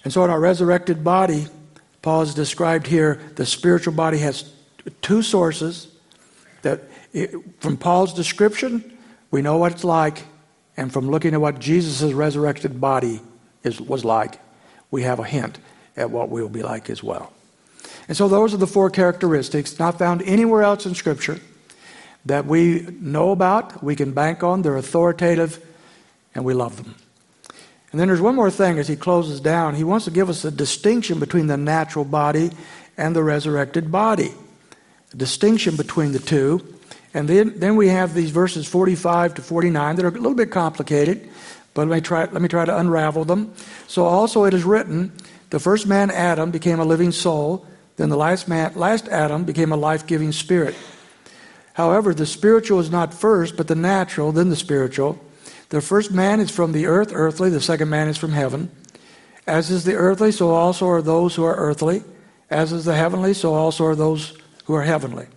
And 0.03 0.13
so 0.13 0.23
in 0.23 0.29
our 0.29 0.39
resurrected 0.39 1.03
body, 1.03 1.47
Paul 2.01 2.19
has 2.19 2.35
described 2.35 2.85
here 2.85 3.19
the 3.35 3.45
spiritual 3.45 3.93
body 3.93 4.19
has 4.19 4.53
two 5.01 5.23
sources 5.23 5.87
that 6.61 6.83
it, 7.13 7.33
from 7.59 7.77
Paul's 7.77 8.13
description, 8.13 8.97
we 9.31 9.41
know 9.41 9.57
what 9.57 9.71
it's 9.71 9.83
like, 9.83 10.23
and 10.77 10.93
from 10.93 11.09
looking 11.09 11.33
at 11.33 11.41
what 11.41 11.57
Jesus' 11.59 12.13
resurrected 12.13 12.79
body 12.79 13.21
is, 13.63 13.81
was 13.81 14.05
like, 14.05 14.39
we 14.91 15.03
have 15.03 15.19
a 15.19 15.23
hint 15.23 15.57
at 15.97 16.11
what 16.11 16.29
we'll 16.29 16.49
be 16.49 16.61
like 16.61 16.89
as 16.89 17.01
well. 17.01 17.33
And 18.07 18.15
so 18.15 18.27
those 18.27 18.53
are 18.53 18.57
the 18.57 18.67
four 18.67 18.89
characteristics 18.89 19.79
not 19.79 19.97
found 19.97 20.21
anywhere 20.23 20.61
else 20.61 20.85
in 20.85 20.93
Scripture 20.93 21.39
that 22.25 22.45
we 22.45 22.87
know 22.99 23.31
about, 23.31 23.83
we 23.83 23.95
can 23.95 24.11
bank 24.11 24.43
on, 24.43 24.61
they're 24.61 24.77
authoritative, 24.77 25.63
and 26.33 26.43
we 26.43 26.53
love 26.53 26.77
them. 26.77 26.95
And 27.91 27.99
then 27.99 28.07
there's 28.09 28.21
one 28.21 28.35
more 28.35 28.51
thing 28.51 28.77
as 28.77 28.87
he 28.87 28.95
closes 28.95 29.39
down. 29.39 29.75
He 29.75 29.83
wants 29.83 30.05
to 30.05 30.11
give 30.11 30.29
us 30.29 30.43
a 30.43 30.51
distinction 30.51 31.19
between 31.19 31.47
the 31.47 31.55
natural 31.55 32.03
body 32.03 32.51
and 32.97 33.15
the 33.15 33.23
resurrected 33.23 33.91
body. 33.91 34.33
A 35.13 35.15
distinction 35.15 35.77
between 35.77 36.11
the 36.11 36.19
two. 36.19 36.75
And 37.13 37.29
then, 37.29 37.57
then 37.57 37.77
we 37.77 37.87
have 37.87 38.13
these 38.13 38.31
verses 38.31 38.67
45 38.67 39.35
to 39.35 39.41
49 39.41 39.95
that 39.95 40.03
are 40.03 40.09
a 40.09 40.11
little 40.11 40.33
bit 40.33 40.51
complicated, 40.51 41.29
but 41.73 41.87
let 41.87 41.95
me, 41.95 42.01
try, 42.01 42.25
let 42.25 42.41
me 42.41 42.49
try 42.49 42.65
to 42.65 42.77
unravel 42.77 43.23
them. 43.23 43.53
So 43.87 44.03
also 44.03 44.43
it 44.43 44.53
is 44.53 44.65
written, 44.65 45.13
the 45.51 45.59
first 45.59 45.87
man, 45.87 46.11
Adam, 46.11 46.51
became 46.51 46.81
a 46.81 46.85
living 46.85 47.13
soul. 47.13 47.65
Then 47.95 48.09
the 48.09 48.17
last, 48.17 48.49
man, 48.49 48.73
last 48.75 49.07
Adam 49.07 49.45
became 49.45 49.71
a 49.71 49.77
life 49.77 50.05
giving 50.05 50.33
spirit. 50.33 50.75
However, 51.75 52.13
the 52.13 52.25
spiritual 52.25 52.79
is 52.79 52.89
not 52.89 53.13
first, 53.13 53.57
but 53.57 53.67
the 53.67 53.75
natural, 53.75 54.31
then 54.31 54.49
the 54.49 54.55
spiritual. 54.55 55.19
The 55.69 55.81
first 55.81 56.09
man 56.09 56.39
is 56.39 56.49
from 56.49 56.71
the 56.71 56.85
earth, 56.85 57.11
earthly. 57.13 57.49
The 57.49 57.59
second 57.59 57.89
man 57.89 58.07
is 58.07 58.17
from 58.17 58.31
heaven. 58.31 58.71
As 59.45 59.69
is 59.69 59.83
the 59.83 59.95
earthly, 59.95 60.31
so 60.31 60.51
also 60.51 60.87
are 60.87 61.01
those 61.01 61.35
who 61.35 61.43
are 61.43 61.55
earthly. 61.55 62.01
As 62.49 62.71
is 62.71 62.85
the 62.85 62.95
heavenly, 62.95 63.33
so 63.33 63.53
also 63.53 63.83
are 63.83 63.95
those 63.95 64.37
who 64.63 64.73
are 64.73 64.83
heavenly. 64.83 65.27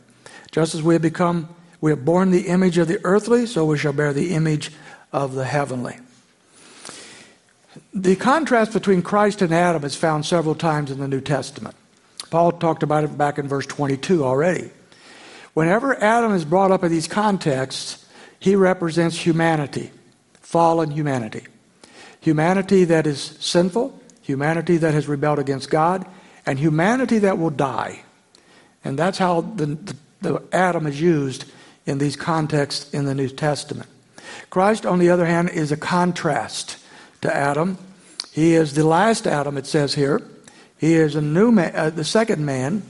Just 0.53 0.77
as 0.77 0.83
we 0.83 0.95
have 0.95 1.03
become, 1.03 1.49
we 1.81 1.91
have 1.91 2.05
borne 2.05 2.31
the 2.31 2.47
image 2.47 2.79
of 2.79 2.87
the 2.87 3.01
earthly, 3.03 3.45
so 3.45 3.65
we 3.65 3.77
shall 3.77 3.93
bear 3.93 4.13
the 4.13 4.33
image 4.33 4.71
of 5.13 5.35
the 5.35 5.45
heavenly. 5.45 5.99
The 7.93 8.15
contrast 8.15 8.73
between 8.73 9.03
Christ 9.03 9.43
and 9.43 9.53
Adam 9.53 9.83
is 9.83 9.97
found 9.97 10.25
several 10.25 10.55
times 10.55 10.93
in 10.93 11.01
the 11.01 11.09
New 11.09 11.21
Testament. 11.21 11.75
Paul 12.31 12.53
talked 12.53 12.85
about 12.85 13.03
it 13.03 13.19
back 13.19 13.39
in 13.39 13.49
verse 13.49 13.67
22 13.67 14.25
already. 14.25 14.71
Whenever 15.59 16.01
Adam 16.01 16.33
is 16.35 16.45
brought 16.45 16.71
up 16.71 16.85
in 16.85 16.93
these 16.93 17.09
contexts, 17.09 18.07
he 18.39 18.55
represents 18.55 19.17
humanity, 19.17 19.91
fallen 20.35 20.93
humanity. 20.93 21.49
Humanity 22.21 22.85
that 22.85 23.09
is 23.09 23.21
sinful, 23.41 24.01
humanity 24.23 24.77
that 24.77 24.95
has 24.95 25.09
rebelled 25.09 25.41
against 25.41 25.69
God, 25.69 26.07
and 26.47 26.61
humanity 26.61 27.19
that 27.19 27.39
will 27.39 27.51
die. 27.51 28.03
And 28.85 28.97
that's 28.97 29.19
how 29.19 29.41
the, 29.41 29.67
the, 29.67 29.97
the 30.21 30.43
Adam 30.53 30.87
is 30.87 31.01
used 31.01 31.47
in 31.87 31.99
these 31.99 32.15
contexts 32.15 32.89
in 32.95 33.07
the 33.07 33.15
New 33.17 33.29
Testament. 33.29 33.91
Christ, 34.51 34.87
on 34.87 35.01
the 35.01 35.11
other 35.11 35.27
hand, 35.27 35.51
is 35.51 35.73
a 35.73 35.77
contrast 35.77 36.77
to 37.23 37.37
Adam. 37.37 37.79
He 38.31 38.55
is 38.55 38.75
the 38.75 38.87
last 38.87 39.27
Adam, 39.27 39.57
it 39.57 39.67
says 39.67 39.95
here. 39.95 40.23
He 40.79 40.95
is 40.95 41.17
a 41.17 41.21
new 41.21 41.51
man, 41.51 41.75
uh, 41.75 41.91
the 41.91 42.05
second 42.05 42.47
man, 42.47 42.85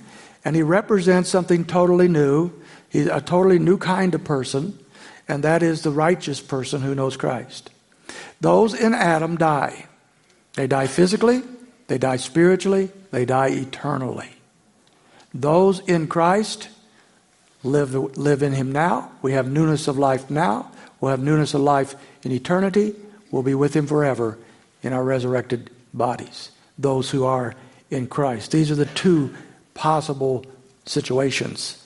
and 0.44 0.56
he 0.56 0.62
represents 0.62 1.28
something 1.28 1.64
totally 1.64 2.08
new. 2.08 2.52
He's 2.88 3.06
a 3.06 3.20
totally 3.20 3.58
new 3.58 3.78
kind 3.78 4.14
of 4.14 4.24
person, 4.24 4.78
and 5.26 5.44
that 5.44 5.62
is 5.62 5.82
the 5.82 5.90
righteous 5.90 6.40
person 6.40 6.82
who 6.82 6.94
knows 6.94 7.16
Christ. 7.16 7.70
Those 8.40 8.74
in 8.74 8.94
Adam 8.94 9.36
die. 9.36 9.86
They 10.54 10.66
die 10.66 10.86
physically, 10.86 11.42
they 11.86 11.98
die 11.98 12.16
spiritually, 12.16 12.90
they 13.10 13.24
die 13.24 13.48
eternally. 13.48 14.30
Those 15.34 15.80
in 15.80 16.06
Christ 16.06 16.68
live, 17.62 17.94
live 17.94 18.42
in 18.42 18.52
Him 18.52 18.72
now. 18.72 19.12
We 19.22 19.32
have 19.32 19.50
newness 19.50 19.88
of 19.88 19.98
life 19.98 20.30
now. 20.30 20.70
We'll 21.00 21.10
have 21.10 21.22
newness 21.22 21.54
of 21.54 21.60
life 21.60 21.94
in 22.22 22.32
eternity. 22.32 22.94
We'll 23.30 23.42
be 23.42 23.54
with 23.54 23.74
Him 23.74 23.86
forever 23.86 24.38
in 24.82 24.92
our 24.92 25.04
resurrected 25.04 25.70
bodies. 25.92 26.50
Those 26.78 27.10
who 27.10 27.24
are 27.24 27.54
in 27.90 28.06
Christ. 28.06 28.52
These 28.52 28.70
are 28.70 28.76
the 28.76 28.86
two 28.86 29.34
possible 29.78 30.44
situations. 30.84 31.82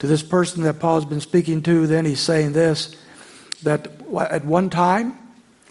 To 0.00 0.06
this 0.08 0.22
person 0.22 0.64
that 0.64 0.80
Paul's 0.80 1.04
been 1.04 1.20
speaking 1.20 1.62
to, 1.62 1.86
then 1.86 2.04
he's 2.04 2.20
saying 2.20 2.52
this 2.52 2.96
that 3.62 3.86
at 4.30 4.44
one 4.44 4.68
time, 4.68 5.16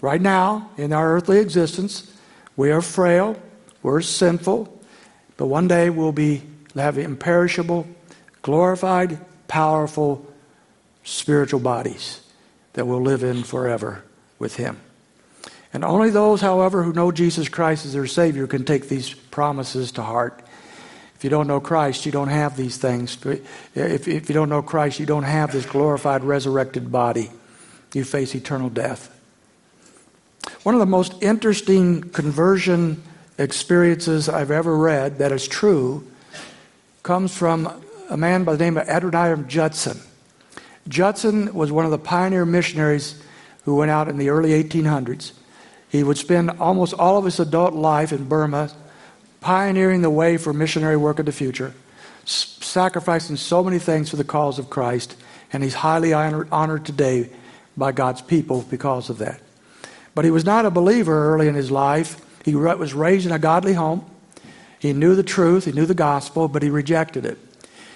right 0.02 0.22
now, 0.22 0.70
in 0.78 0.94
our 0.94 1.16
earthly 1.16 1.40
existence, 1.40 2.16
we 2.56 2.72
are 2.72 2.82
frail, 2.82 3.36
we're 3.84 4.02
sinful, 4.02 4.82
but 5.36 5.48
one 5.48 5.68
day 5.68 5.90
we'll 5.90 6.12
be 6.12 6.44
have 6.76 6.98
imperishable, 6.98 7.88
glorified, 8.42 9.20
powerful 9.48 10.26
spiritual 11.04 11.60
bodies 11.60 12.22
that 12.74 12.86
will 12.86 13.02
live 13.02 13.24
in 13.24 13.44
forever 13.44 14.04
with 14.38 14.56
him. 14.56 14.80
And 15.74 15.84
only 15.84 16.10
those, 16.10 16.42
however, 16.42 16.84
who 16.84 16.94
know 16.94 17.12
Jesus 17.12 17.50
Christ 17.50 17.86
as 17.86 17.94
their 17.94 18.08
Savior 18.08 18.48
can 18.48 18.64
take 18.64 18.88
these 18.88 19.14
promises 19.14 19.92
to 19.94 20.04
heart. 20.04 20.42
If 21.20 21.26
you 21.26 21.30
don't 21.30 21.48
know 21.48 21.60
Christ, 21.60 22.06
you 22.06 22.14
don't 22.14 22.30
have 22.30 22.56
these 22.56 22.78
things. 22.78 23.18
If, 23.76 24.08
if 24.08 24.30
you 24.30 24.34
don't 24.34 24.48
know 24.48 24.62
Christ, 24.62 25.02
you 25.02 25.06
don't 25.06 25.24
have 25.24 25.52
this 25.52 25.66
glorified, 25.66 26.24
resurrected 26.24 26.94
body. 26.94 27.30
You 27.94 28.06
face 28.06 28.34
eternal 28.36 28.70
death. 28.70 29.14
One 30.64 30.76
of 30.76 30.80
the 30.80 30.86
most 30.86 31.22
interesting 31.22 32.04
conversion 32.04 33.04
experiences 33.38 34.30
I've 34.30 34.50
ever 34.50 34.78
read 34.78 35.18
that 35.18 35.34
is 35.34 35.46
true 35.46 36.08
comes 37.04 37.36
from 37.36 37.84
a 38.10 38.16
man 38.16 38.46
by 38.46 38.56
the 38.56 38.64
name 38.64 38.78
of 38.78 38.88
Adoniram 38.88 39.50
Judson. 39.50 40.00
Judson 40.88 41.54
was 41.54 41.70
one 41.70 41.84
of 41.84 41.92
the 41.92 41.98
pioneer 41.98 42.46
missionaries 42.46 43.22
who 43.66 43.76
went 43.76 43.92
out 43.92 44.08
in 44.08 44.18
the 44.18 44.30
early 44.30 44.52
1800s. 44.64 45.34
He 45.90 46.02
would 46.02 46.18
spend 46.18 46.50
almost 46.52 46.94
all 46.94 47.18
of 47.18 47.26
his 47.26 47.42
adult 47.42 47.74
life 47.74 48.14
in 48.14 48.30
Burma, 48.30 48.72
pioneering 49.42 50.02
the 50.02 50.10
way 50.10 50.38
for 50.38 50.54
missionary 50.54 50.98
work 50.98 51.20
in 51.20 51.26
the 51.26 51.32
future, 51.32 51.74
sacrificing 52.26 53.36
so 53.36 53.64
many 53.64 53.80
things 53.80 54.10
for 54.10 54.16
the 54.16 54.24
cause 54.24 54.60
of 54.60 54.70
Christ, 54.70 55.16
and 55.52 55.64
he's 55.64 55.74
highly 55.74 56.14
honored, 56.14 56.86
today 56.86 57.30
by 57.76 57.92
God's 57.92 58.22
people 58.22 58.66
because 58.70 59.10
of 59.10 59.18
that. 59.20 59.42
But 60.14 60.26
he 60.26 60.32
was 60.32 60.46
not 60.46 60.66
a 60.66 60.72
believer 60.72 61.34
early 61.34 61.48
in 61.48 61.56
his 61.56 61.72
life. 61.72 62.20
He 62.44 62.56
was 62.56 62.94
raised 62.94 63.26
in 63.26 63.32
a 63.32 63.40
godly 63.40 63.74
home. 63.74 64.06
He 64.80 64.94
knew 64.94 65.16
the 65.16 65.24
truth, 65.24 65.66
he 65.66 65.72
knew 65.72 65.86
the 65.86 65.94
gospel, 65.94 66.48
but 66.48 66.64
he 66.64 66.70
rejected 66.70 67.26
it. 67.26 67.38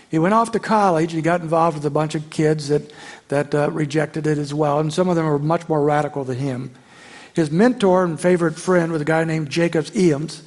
He 0.09 0.19
went 0.19 0.35
off 0.35 0.51
to 0.51 0.59
college. 0.59 1.11
He 1.11 1.21
got 1.21 1.41
involved 1.41 1.75
with 1.75 1.85
a 1.85 1.89
bunch 1.89 2.13
of 2.13 2.29
kids 2.29 2.67
that, 2.67 2.93
that 3.29 3.55
uh, 3.55 3.71
rejected 3.71 4.27
it 4.27 4.37
as 4.37 4.53
well, 4.53 4.79
and 4.79 4.93
some 4.93 5.09
of 5.09 5.15
them 5.15 5.25
were 5.25 5.39
much 5.39 5.67
more 5.67 5.83
radical 5.83 6.23
than 6.23 6.37
him. 6.37 6.71
His 7.33 7.49
mentor 7.49 8.03
and 8.03 8.19
favorite 8.19 8.55
friend 8.55 8.91
was 8.91 9.01
a 9.01 9.05
guy 9.05 9.23
named 9.23 9.49
Jacob 9.49 9.87
Eames. 9.95 10.43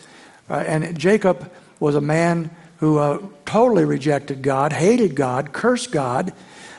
Uh, 0.48 0.54
and 0.66 0.98
Jacob 0.98 1.50
was 1.80 1.94
a 1.94 2.00
man 2.00 2.50
who 2.78 2.98
uh, 2.98 3.18
totally 3.44 3.84
rejected 3.84 4.42
God, 4.42 4.72
hated 4.72 5.14
God, 5.14 5.52
cursed 5.52 5.92
God, 5.92 6.32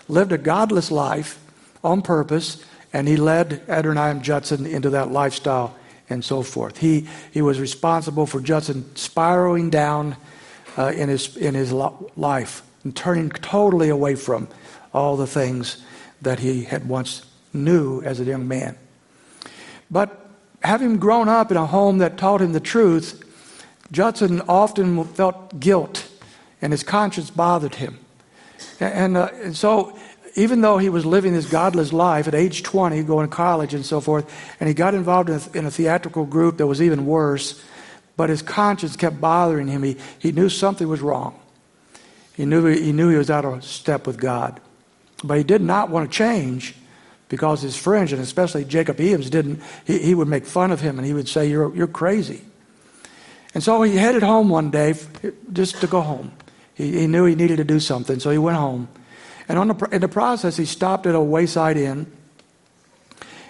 lived 0.07 0.31
a 0.31 0.37
godless 0.37 0.91
life 0.91 1.43
on 1.83 2.01
purpose, 2.01 2.63
and 2.93 3.07
he 3.07 3.17
led 3.17 3.61
Adoniram 3.67 4.21
Judson 4.21 4.65
into 4.65 4.91
that 4.91 5.11
lifestyle 5.11 5.75
and 6.09 6.23
so 6.23 6.41
forth. 6.41 6.77
He, 6.77 7.07
he 7.31 7.41
was 7.41 7.59
responsible 7.59 8.25
for 8.25 8.39
Judson 8.39 8.95
spiraling 8.95 9.69
down 9.69 10.15
uh, 10.77 10.93
in, 10.95 11.09
his, 11.09 11.35
in 11.35 11.55
his 11.55 11.71
life 11.71 12.63
and 12.83 12.95
turning 12.95 13.29
totally 13.29 13.89
away 13.89 14.15
from 14.15 14.47
all 14.93 15.17
the 15.17 15.27
things 15.27 15.83
that 16.21 16.39
he 16.39 16.63
had 16.63 16.87
once 16.87 17.25
knew 17.53 18.01
as 18.01 18.19
a 18.19 18.23
young 18.23 18.47
man. 18.47 18.77
But 19.91 20.25
having 20.63 20.97
grown 20.97 21.27
up 21.27 21.51
in 21.51 21.57
a 21.57 21.65
home 21.65 21.97
that 21.99 22.17
taught 22.17 22.41
him 22.41 22.53
the 22.53 22.59
truth, 22.59 23.23
Judson 23.91 24.41
often 24.47 25.03
felt 25.05 25.59
guilt 25.59 26.07
and 26.61 26.73
his 26.73 26.83
conscience 26.83 27.29
bothered 27.29 27.75
him. 27.75 27.99
And, 28.79 29.17
uh, 29.17 29.29
and 29.33 29.55
so, 29.55 29.97
even 30.35 30.61
though 30.61 30.77
he 30.77 30.89
was 30.89 31.05
living 31.05 31.33
this 31.33 31.49
godless 31.49 31.93
life 31.93 32.27
at 32.27 32.35
age 32.35 32.63
20, 32.63 33.03
going 33.03 33.27
to 33.27 33.35
college 33.35 33.73
and 33.73 33.85
so 33.85 33.99
forth, 33.99 34.31
and 34.59 34.67
he 34.67 34.73
got 34.73 34.93
involved 34.93 35.29
in 35.29 35.35
a, 35.35 35.57
in 35.57 35.65
a 35.65 35.71
theatrical 35.71 36.25
group 36.25 36.57
that 36.57 36.67
was 36.67 36.81
even 36.81 37.05
worse, 37.05 37.63
but 38.15 38.29
his 38.29 38.41
conscience 38.41 38.95
kept 38.95 39.21
bothering 39.21 39.67
him. 39.67 39.83
He, 39.83 39.97
he 40.19 40.31
knew 40.31 40.49
something 40.49 40.87
was 40.87 41.01
wrong. 41.01 41.39
He 42.35 42.45
knew, 42.45 42.65
he 42.65 42.91
knew 42.91 43.09
he 43.09 43.17
was 43.17 43.29
out 43.29 43.45
of 43.45 43.63
step 43.63 44.05
with 44.05 44.19
God. 44.19 44.59
But 45.23 45.37
he 45.37 45.43
did 45.43 45.61
not 45.61 45.89
want 45.89 46.11
to 46.11 46.15
change 46.15 46.75
because 47.29 47.61
his 47.61 47.75
friends, 47.75 48.13
and 48.13 48.21
especially 48.21 48.63
Jacob 48.63 48.99
Eames, 48.99 49.29
didn't, 49.29 49.61
he, 49.85 49.99
he 49.99 50.15
would 50.15 50.27
make 50.27 50.45
fun 50.45 50.71
of 50.71 50.81
him 50.81 50.97
and 50.97 51.05
he 51.05 51.13
would 51.13 51.27
say, 51.27 51.49
You're, 51.49 51.75
you're 51.75 51.87
crazy. 51.87 52.41
And 53.53 53.63
so 53.63 53.81
he 53.81 53.95
headed 53.95 54.23
home 54.23 54.49
one 54.49 54.71
day 54.71 54.93
just 55.53 55.81
to 55.81 55.87
go 55.87 56.01
home. 56.01 56.31
He, 56.75 56.99
he 56.99 57.07
knew 57.07 57.25
he 57.25 57.35
needed 57.35 57.57
to 57.57 57.63
do 57.63 57.79
something, 57.79 58.19
so 58.19 58.29
he 58.29 58.37
went 58.37 58.57
home. 58.57 58.87
And 59.49 59.57
on 59.57 59.69
the, 59.69 59.89
in 59.91 60.01
the 60.01 60.07
process, 60.07 60.57
he 60.57 60.65
stopped 60.65 61.05
at 61.05 61.15
a 61.15 61.21
wayside 61.21 61.77
inn. 61.77 62.11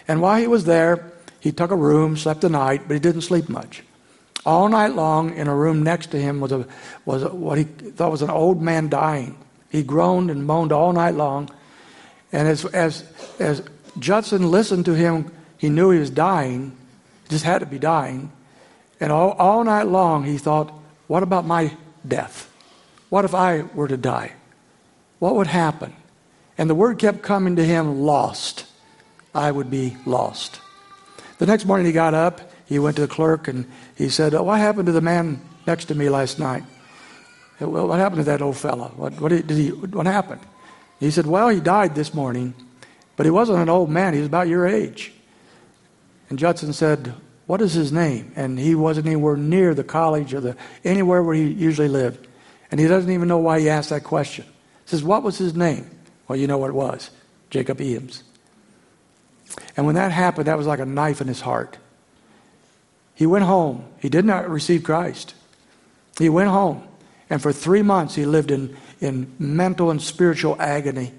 And 0.07 0.21
while 0.21 0.39
he 0.39 0.47
was 0.47 0.65
there, 0.65 1.11
he 1.39 1.51
took 1.51 1.71
a 1.71 1.75
room, 1.75 2.17
slept 2.17 2.41
the 2.41 2.49
night, 2.49 2.83
but 2.87 2.93
he 2.93 2.99
didn't 2.99 3.21
sleep 3.21 3.49
much. 3.49 3.83
All 4.45 4.69
night 4.69 4.93
long, 4.93 5.35
in 5.35 5.47
a 5.47 5.55
room 5.55 5.83
next 5.83 6.11
to 6.11 6.17
him 6.17 6.39
was, 6.39 6.51
a, 6.51 6.65
was 7.05 7.23
a, 7.23 7.29
what 7.29 7.57
he 7.57 7.65
thought 7.65 8.11
was 8.11 8.21
an 8.21 8.29
old 8.29 8.61
man 8.61 8.87
dying. 8.87 9.37
He 9.69 9.83
groaned 9.83 10.31
and 10.31 10.45
moaned 10.45 10.71
all 10.71 10.93
night 10.93 11.15
long. 11.15 11.49
And 12.31 12.47
as, 12.47 12.63
as, 12.65 13.03
as 13.39 13.61
Judson 13.99 14.49
listened 14.49 14.85
to 14.85 14.93
him, 14.93 15.31
he 15.57 15.69
knew 15.69 15.89
he 15.89 15.99
was 15.99 16.09
dying, 16.09 16.77
just 17.27 17.43
had 17.43 17.59
to 17.59 17.65
be 17.65 17.79
dying. 17.79 18.31
And 18.99 19.11
all, 19.11 19.31
all 19.31 19.63
night 19.63 19.87
long 19.87 20.23
he 20.23 20.37
thought, 20.37 20.71
what 21.07 21.23
about 21.23 21.45
my 21.45 21.75
death? 22.07 22.51
what 23.09 23.25
if 23.25 23.33
I 23.33 23.61
were 23.73 23.87
to 23.87 23.97
die? 23.97 24.33
What 25.19 25.35
would 25.35 25.47
happen? 25.47 25.95
And 26.57 26.69
the 26.69 26.75
word 26.75 26.99
kept 26.99 27.21
coming 27.21 27.55
to 27.55 27.63
him 27.63 28.01
lost. 28.01 28.65
I 29.33 29.51
would 29.51 29.69
be 29.69 29.97
lost. 30.05 30.59
The 31.37 31.45
next 31.45 31.65
morning 31.65 31.85
he 31.85 31.91
got 31.91 32.13
up, 32.13 32.51
he 32.65 32.79
went 32.79 32.95
to 32.95 33.03
the 33.03 33.07
clerk, 33.07 33.47
and 33.47 33.69
he 33.95 34.09
said, 34.09 34.33
oh, 34.33 34.43
What 34.43 34.59
happened 34.59 34.87
to 34.87 34.91
the 34.91 35.01
man 35.01 35.41
next 35.65 35.85
to 35.85 35.95
me 35.95 36.09
last 36.09 36.39
night? 36.39 36.63
Well, 37.59 37.87
what 37.87 37.99
happened 37.99 38.19
to 38.21 38.25
that 38.25 38.41
old 38.41 38.57
fellow? 38.57 38.91
What, 38.95 39.19
what, 39.21 39.29
did 39.29 39.49
he, 39.49 39.69
what 39.69 40.05
happened? 40.05 40.41
He 40.99 41.11
said, 41.11 41.27
Well, 41.27 41.49
he 41.49 41.59
died 41.59 41.95
this 41.95 42.13
morning, 42.13 42.55
but 43.15 43.25
he 43.25 43.31
wasn't 43.31 43.59
an 43.59 43.69
old 43.69 43.89
man. 43.89 44.13
He 44.13 44.19
was 44.19 44.27
about 44.27 44.47
your 44.47 44.67
age. 44.67 45.13
And 46.29 46.37
Judson 46.37 46.73
said, 46.73 47.13
What 47.47 47.61
is 47.61 47.73
his 47.73 47.91
name? 47.91 48.33
And 48.35 48.59
he 48.59 48.75
wasn't 48.75 49.07
anywhere 49.07 49.37
near 49.37 49.73
the 49.73 49.83
college 49.83 50.33
or 50.33 50.41
the, 50.41 50.57
anywhere 50.83 51.23
where 51.23 51.35
he 51.35 51.43
usually 51.43 51.87
lived. 51.87 52.27
And 52.69 52.79
he 52.79 52.87
doesn't 52.87 53.09
even 53.09 53.27
know 53.27 53.37
why 53.37 53.61
he 53.61 53.69
asked 53.69 53.89
that 53.89 54.03
question. 54.03 54.45
He 54.45 54.89
says, 54.91 55.03
What 55.03 55.23
was 55.23 55.37
his 55.37 55.55
name? 55.55 55.89
Well, 56.27 56.37
you 56.37 56.45
know 56.45 56.57
what 56.57 56.69
it 56.69 56.73
was 56.75 57.09
Jacob 57.49 57.79
Eames. 57.79 58.23
And 59.77 59.85
when 59.85 59.95
that 59.95 60.11
happened, 60.11 60.47
that 60.47 60.57
was 60.57 60.67
like 60.67 60.79
a 60.79 60.85
knife 60.85 61.21
in 61.21 61.27
his 61.27 61.41
heart. 61.41 61.77
He 63.15 63.25
went 63.25 63.45
home. 63.45 63.85
He 63.99 64.09
did 64.09 64.25
not 64.25 64.49
receive 64.49 64.83
Christ. 64.83 65.33
He 66.19 66.29
went 66.29 66.49
home. 66.49 66.85
And 67.29 67.41
for 67.41 67.51
three 67.51 67.81
months, 67.81 68.15
he 68.15 68.25
lived 68.25 68.51
in, 68.51 68.75
in 68.99 69.33
mental 69.39 69.89
and 69.89 70.01
spiritual 70.01 70.55
agony. 70.59 71.13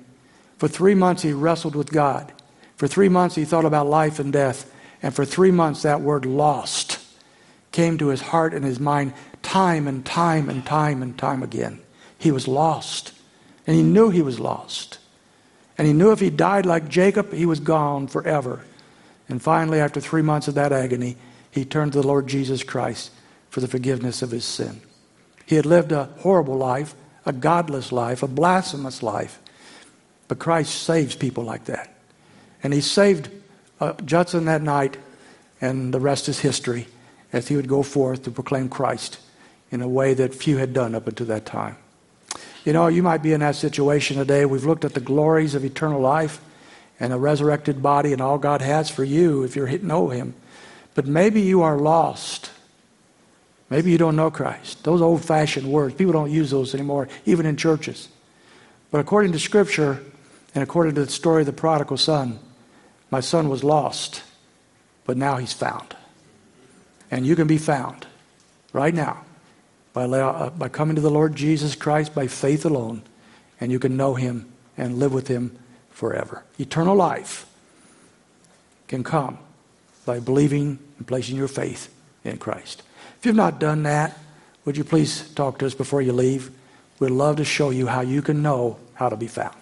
For 0.59 0.69
three 0.69 0.95
months, 0.95 1.23
he 1.23 1.33
wrestled 1.33 1.75
with 1.75 1.91
God. 1.91 2.33
For 2.77 2.87
three 2.87 3.09
months, 3.09 3.35
he 3.35 3.45
thought 3.45 3.65
about 3.65 3.89
life 3.89 4.19
and 4.19 4.33
death. 4.33 4.71
And 5.03 5.15
for 5.15 5.25
three 5.25 5.51
months, 5.51 5.83
that 5.83 6.01
word 6.01 6.27
lost 6.27 6.99
came 7.73 7.99
to 7.99 8.09
his 8.09 8.21
heart 8.21 8.55
and 8.55 8.65
his 8.65 8.81
mind 8.81 9.13
time 9.43 9.87
and 9.87 10.05
time 10.05 10.49
and 10.49 10.65
time 10.67 11.03
and 11.03 11.17
time 11.17 11.43
again. 11.43 11.81
He 12.19 12.31
was 12.31 12.49
lost. 12.49 13.13
And 13.67 13.77
he 13.77 13.83
knew 13.83 14.11
he 14.11 14.23
was 14.23 14.41
lost. 14.41 14.99
And 15.77 15.87
he 15.87 15.93
knew 15.93 16.11
if 16.11 16.21
he 16.21 16.31
died 16.31 16.67
like 16.67 16.89
Jacob, 16.89 17.33
he 17.33 17.47
was 17.47 17.61
gone 17.61 18.09
forever. 18.09 18.65
And 19.29 19.41
finally, 19.41 19.79
after 19.79 20.01
three 20.01 20.23
months 20.23 20.49
of 20.49 20.55
that 20.55 20.73
agony, 20.73 21.17
he 21.51 21.65
turned 21.65 21.93
to 21.93 22.01
the 22.01 22.07
Lord 22.07 22.27
Jesus 22.27 22.63
Christ 22.63 23.11
for 23.51 23.61
the 23.61 23.69
forgiveness 23.69 24.23
of 24.23 24.31
his 24.31 24.45
sin. 24.45 24.81
He 25.47 25.57
had 25.57 25.67
lived 25.67 25.93
a 25.93 26.05
horrible 26.19 26.57
life, 26.57 26.95
a 27.25 27.33
godless 27.33 27.93
life, 27.93 28.23
a 28.23 28.29
blasphemous 28.29 29.03
life. 29.03 29.39
But 30.27 30.39
Christ 30.39 30.83
saves 30.83 31.15
people 31.15 31.45
like 31.45 31.67
that. 31.67 31.95
And 32.63 32.73
he 32.73 32.81
saved 32.81 33.31
uh, 33.81 33.93
Judson 34.05 34.45
that 34.47 34.63
night, 34.63 34.97
and 35.61 35.93
the 35.93 36.01
rest 36.01 36.29
is 36.29 36.41
history 36.41 36.87
as 37.33 37.49
he 37.49 37.57
would 37.57 37.69
go 37.69 37.83
forth 37.83 38.23
to 38.25 38.31
proclaim 38.31 38.69
Christ 38.69 39.19
in 39.71 39.83
a 39.83 39.89
way 39.89 40.15
that 40.15 40.35
few 40.35 40.57
had 40.57 40.73
done 40.73 40.95
up 40.95 41.07
until 41.07 41.27
that 41.27 41.45
time. 41.45 41.77
You 42.65 42.73
know, 42.73 42.87
you 42.89 43.03
might 43.03 43.23
be 43.23 43.33
in 43.33 43.41
that 43.41 43.57
situation 43.57 44.17
today. 44.17 44.45
We've 44.45 44.65
looked 44.65 44.85
at 44.85 44.95
the 44.95 45.01
glories 45.01 45.55
of 45.55 45.65
eternal 45.65 46.01
life 46.01 46.41
and 47.01 47.13
a 47.13 47.19
resurrected 47.19 47.83
body 47.83 48.13
and 48.13 48.21
all 48.21 48.39
God 48.39 48.61
has 48.61 48.91
for 48.91 49.05
you 49.05 49.43
if 49.43 49.57
you 49.57 49.67
know 49.83 50.09
Him. 50.09 50.35
But 50.95 51.07
maybe 51.07 51.41
you 51.41 51.63
are 51.63 51.77
lost. 51.77 52.51
Maybe 53.71 53.91
you 53.91 53.99
don't 53.99 54.17
know 54.17 54.31
Christ. 54.31 54.85
Those 54.85 55.01
old 55.01 55.25
fashioned 55.25 55.71
words, 55.71 55.95
people 55.95 56.13
don't 56.13 56.31
use 56.31 56.51
those 56.51 56.75
anymore, 56.75 57.09
even 57.25 57.47
in 57.47 57.57
churches. 57.57 58.09
But 58.91 59.01
according 59.01 59.33
to 59.33 59.39
Scripture 59.39 60.03
and 60.55 60.63
according 60.63 60.95
to 60.95 61.05
the 61.05 61.11
story 61.11 61.43
of 61.43 61.47
the 61.47 61.53
prodigal 61.53 61.99
son, 61.99 62.39
my 63.11 63.21
son 63.21 63.49
was 63.49 63.65
lost, 63.65 64.23
but 65.05 65.17
now 65.17 65.37
he's 65.37 65.53
found. 65.53 65.97
And 67.11 67.27
you 67.27 67.37
can 67.37 67.47
be 67.47 67.59
found 67.59 68.07
right 68.73 68.95
now 68.95 69.25
by, 69.93 70.05
uh, 70.05 70.51
by 70.51 70.69
coming 70.69 70.97
to 70.97 71.01
the 71.01 71.11
Lord 71.11 71.35
Jesus 71.35 71.75
Christ 71.75 72.15
by 72.15 72.27
faith 72.27 72.65
alone, 72.65 73.03
and 73.61 73.73
you 73.73 73.79
can 73.79 73.97
know 73.97 74.15
him 74.15 74.53
and 74.77 74.99
live 74.99 75.13
with 75.13 75.29
him 75.29 75.59
forever. 75.91 76.45
Eternal 76.59 76.95
life 76.95 77.47
can 78.87 79.03
come 79.03 79.39
by 80.05 80.21
believing 80.21 80.79
and 80.99 81.07
placing 81.07 81.37
your 81.37 81.49
faith 81.49 81.93
in 82.25 82.39
Christ. 82.39 82.83
If 83.19 83.27
you've 83.27 83.35
not 83.35 83.59
done 83.59 83.83
that, 83.83 84.17
would 84.65 84.77
you 84.77 84.85
please 84.85 85.29
talk 85.35 85.59
to 85.59 85.67
us 85.67 85.75
before 85.75 86.03
you 86.03 86.13
leave? 86.13 86.51
We'd 86.99 87.11
love 87.11 87.37
to 87.37 87.45
show 87.45 87.71
you 87.71 87.87
how 87.87 88.03
you 88.03 88.23
can 88.23 88.43
know 88.43 88.79
how 88.95 89.09
to 89.09 89.17
be 89.17 89.27
found. 89.27 89.57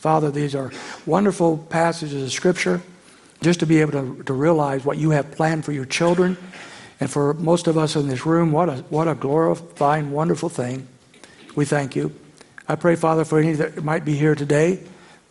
Father, 0.00 0.30
these 0.30 0.54
are 0.54 0.72
wonderful 1.04 1.58
passages 1.58 2.22
of 2.22 2.32
Scripture 2.32 2.80
just 3.42 3.60
to 3.60 3.66
be 3.66 3.82
able 3.82 3.92
to, 3.92 4.22
to 4.22 4.32
realize 4.32 4.82
what 4.82 4.96
you 4.96 5.10
have 5.10 5.30
planned 5.30 5.62
for 5.62 5.72
your 5.72 5.84
children. 5.84 6.38
And 7.00 7.10
for 7.10 7.34
most 7.34 7.66
of 7.66 7.76
us 7.76 7.96
in 7.96 8.08
this 8.08 8.24
room, 8.24 8.50
what 8.50 8.70
a, 8.70 8.76
what 8.88 9.08
a 9.08 9.14
glorifying, 9.14 10.10
wonderful 10.10 10.48
thing. 10.48 10.88
We 11.54 11.66
thank 11.66 11.94
you. 11.94 12.14
I 12.66 12.76
pray, 12.76 12.96
Father, 12.96 13.26
for 13.26 13.38
any 13.38 13.52
that 13.52 13.84
might 13.84 14.06
be 14.06 14.16
here 14.16 14.34
today 14.34 14.82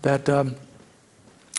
that 0.03 0.29
um, 0.29 0.55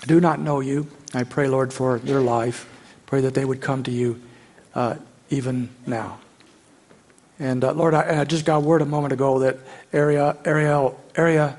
do 0.06 0.20
not 0.20 0.38
know 0.38 0.60
you. 0.60 0.86
I 1.12 1.24
pray, 1.24 1.48
Lord, 1.48 1.72
for 1.72 1.98
their 1.98 2.20
life. 2.20 2.68
Pray 3.06 3.22
that 3.22 3.34
they 3.34 3.44
would 3.44 3.60
come 3.60 3.82
to 3.82 3.90
you 3.90 4.22
uh, 4.76 4.94
even 5.30 5.68
now. 5.84 6.20
And 7.40 7.64
uh, 7.64 7.72
Lord, 7.72 7.92
I, 7.92 8.20
I, 8.20 8.24
just 8.24 8.44
got 8.44 8.62
word 8.62 8.82
a 8.82 8.86
moment 8.86 9.12
ago 9.12 9.40
that 9.40 9.58
Ariel, 9.92 10.38
Ariel, 10.44 11.00
Area 11.16 11.58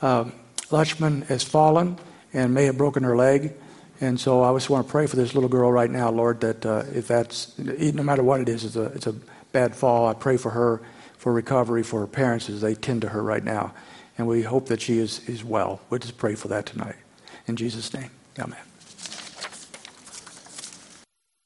um, 0.00 0.32
Lutchman 0.72 1.22
has 1.22 1.42
fallen 1.42 1.98
and 2.32 2.54
may 2.54 2.64
have 2.64 2.78
broken 2.78 3.02
her 3.02 3.16
leg. 3.16 3.54
And 4.00 4.18
so 4.18 4.42
I 4.42 4.52
just 4.54 4.70
want 4.70 4.86
to 4.86 4.90
pray 4.90 5.06
for 5.06 5.16
this 5.16 5.34
little 5.34 5.48
girl 5.48 5.70
right 5.70 5.90
now, 5.90 6.10
Lord, 6.10 6.40
that 6.40 6.66
uh, 6.66 6.84
if 6.92 7.06
that's, 7.06 7.56
no 7.58 8.02
matter 8.02 8.22
what 8.22 8.40
it 8.40 8.48
is, 8.48 8.64
it's 8.64 8.76
a, 8.76 8.84
it's 8.86 9.06
a 9.06 9.14
bad 9.52 9.76
fall. 9.76 10.08
I 10.08 10.14
pray 10.14 10.36
for 10.36 10.50
her, 10.50 10.82
for 11.16 11.32
recovery, 11.32 11.82
for 11.82 12.00
her 12.00 12.06
parents 12.06 12.48
as 12.48 12.62
they 12.62 12.74
tend 12.74 13.02
to 13.02 13.10
her 13.10 13.22
right 13.22 13.44
now. 13.44 13.74
And 14.18 14.26
we 14.26 14.42
hope 14.42 14.66
that 14.66 14.80
she 14.80 14.98
is, 14.98 15.26
is 15.28 15.44
well. 15.44 15.80
We 15.88 15.98
just 15.98 16.16
pray 16.16 16.34
for 16.34 16.48
that 16.48 16.66
tonight. 16.66 16.96
In 17.46 17.56
Jesus' 17.56 17.92
name, 17.94 18.10
amen. 18.38 18.71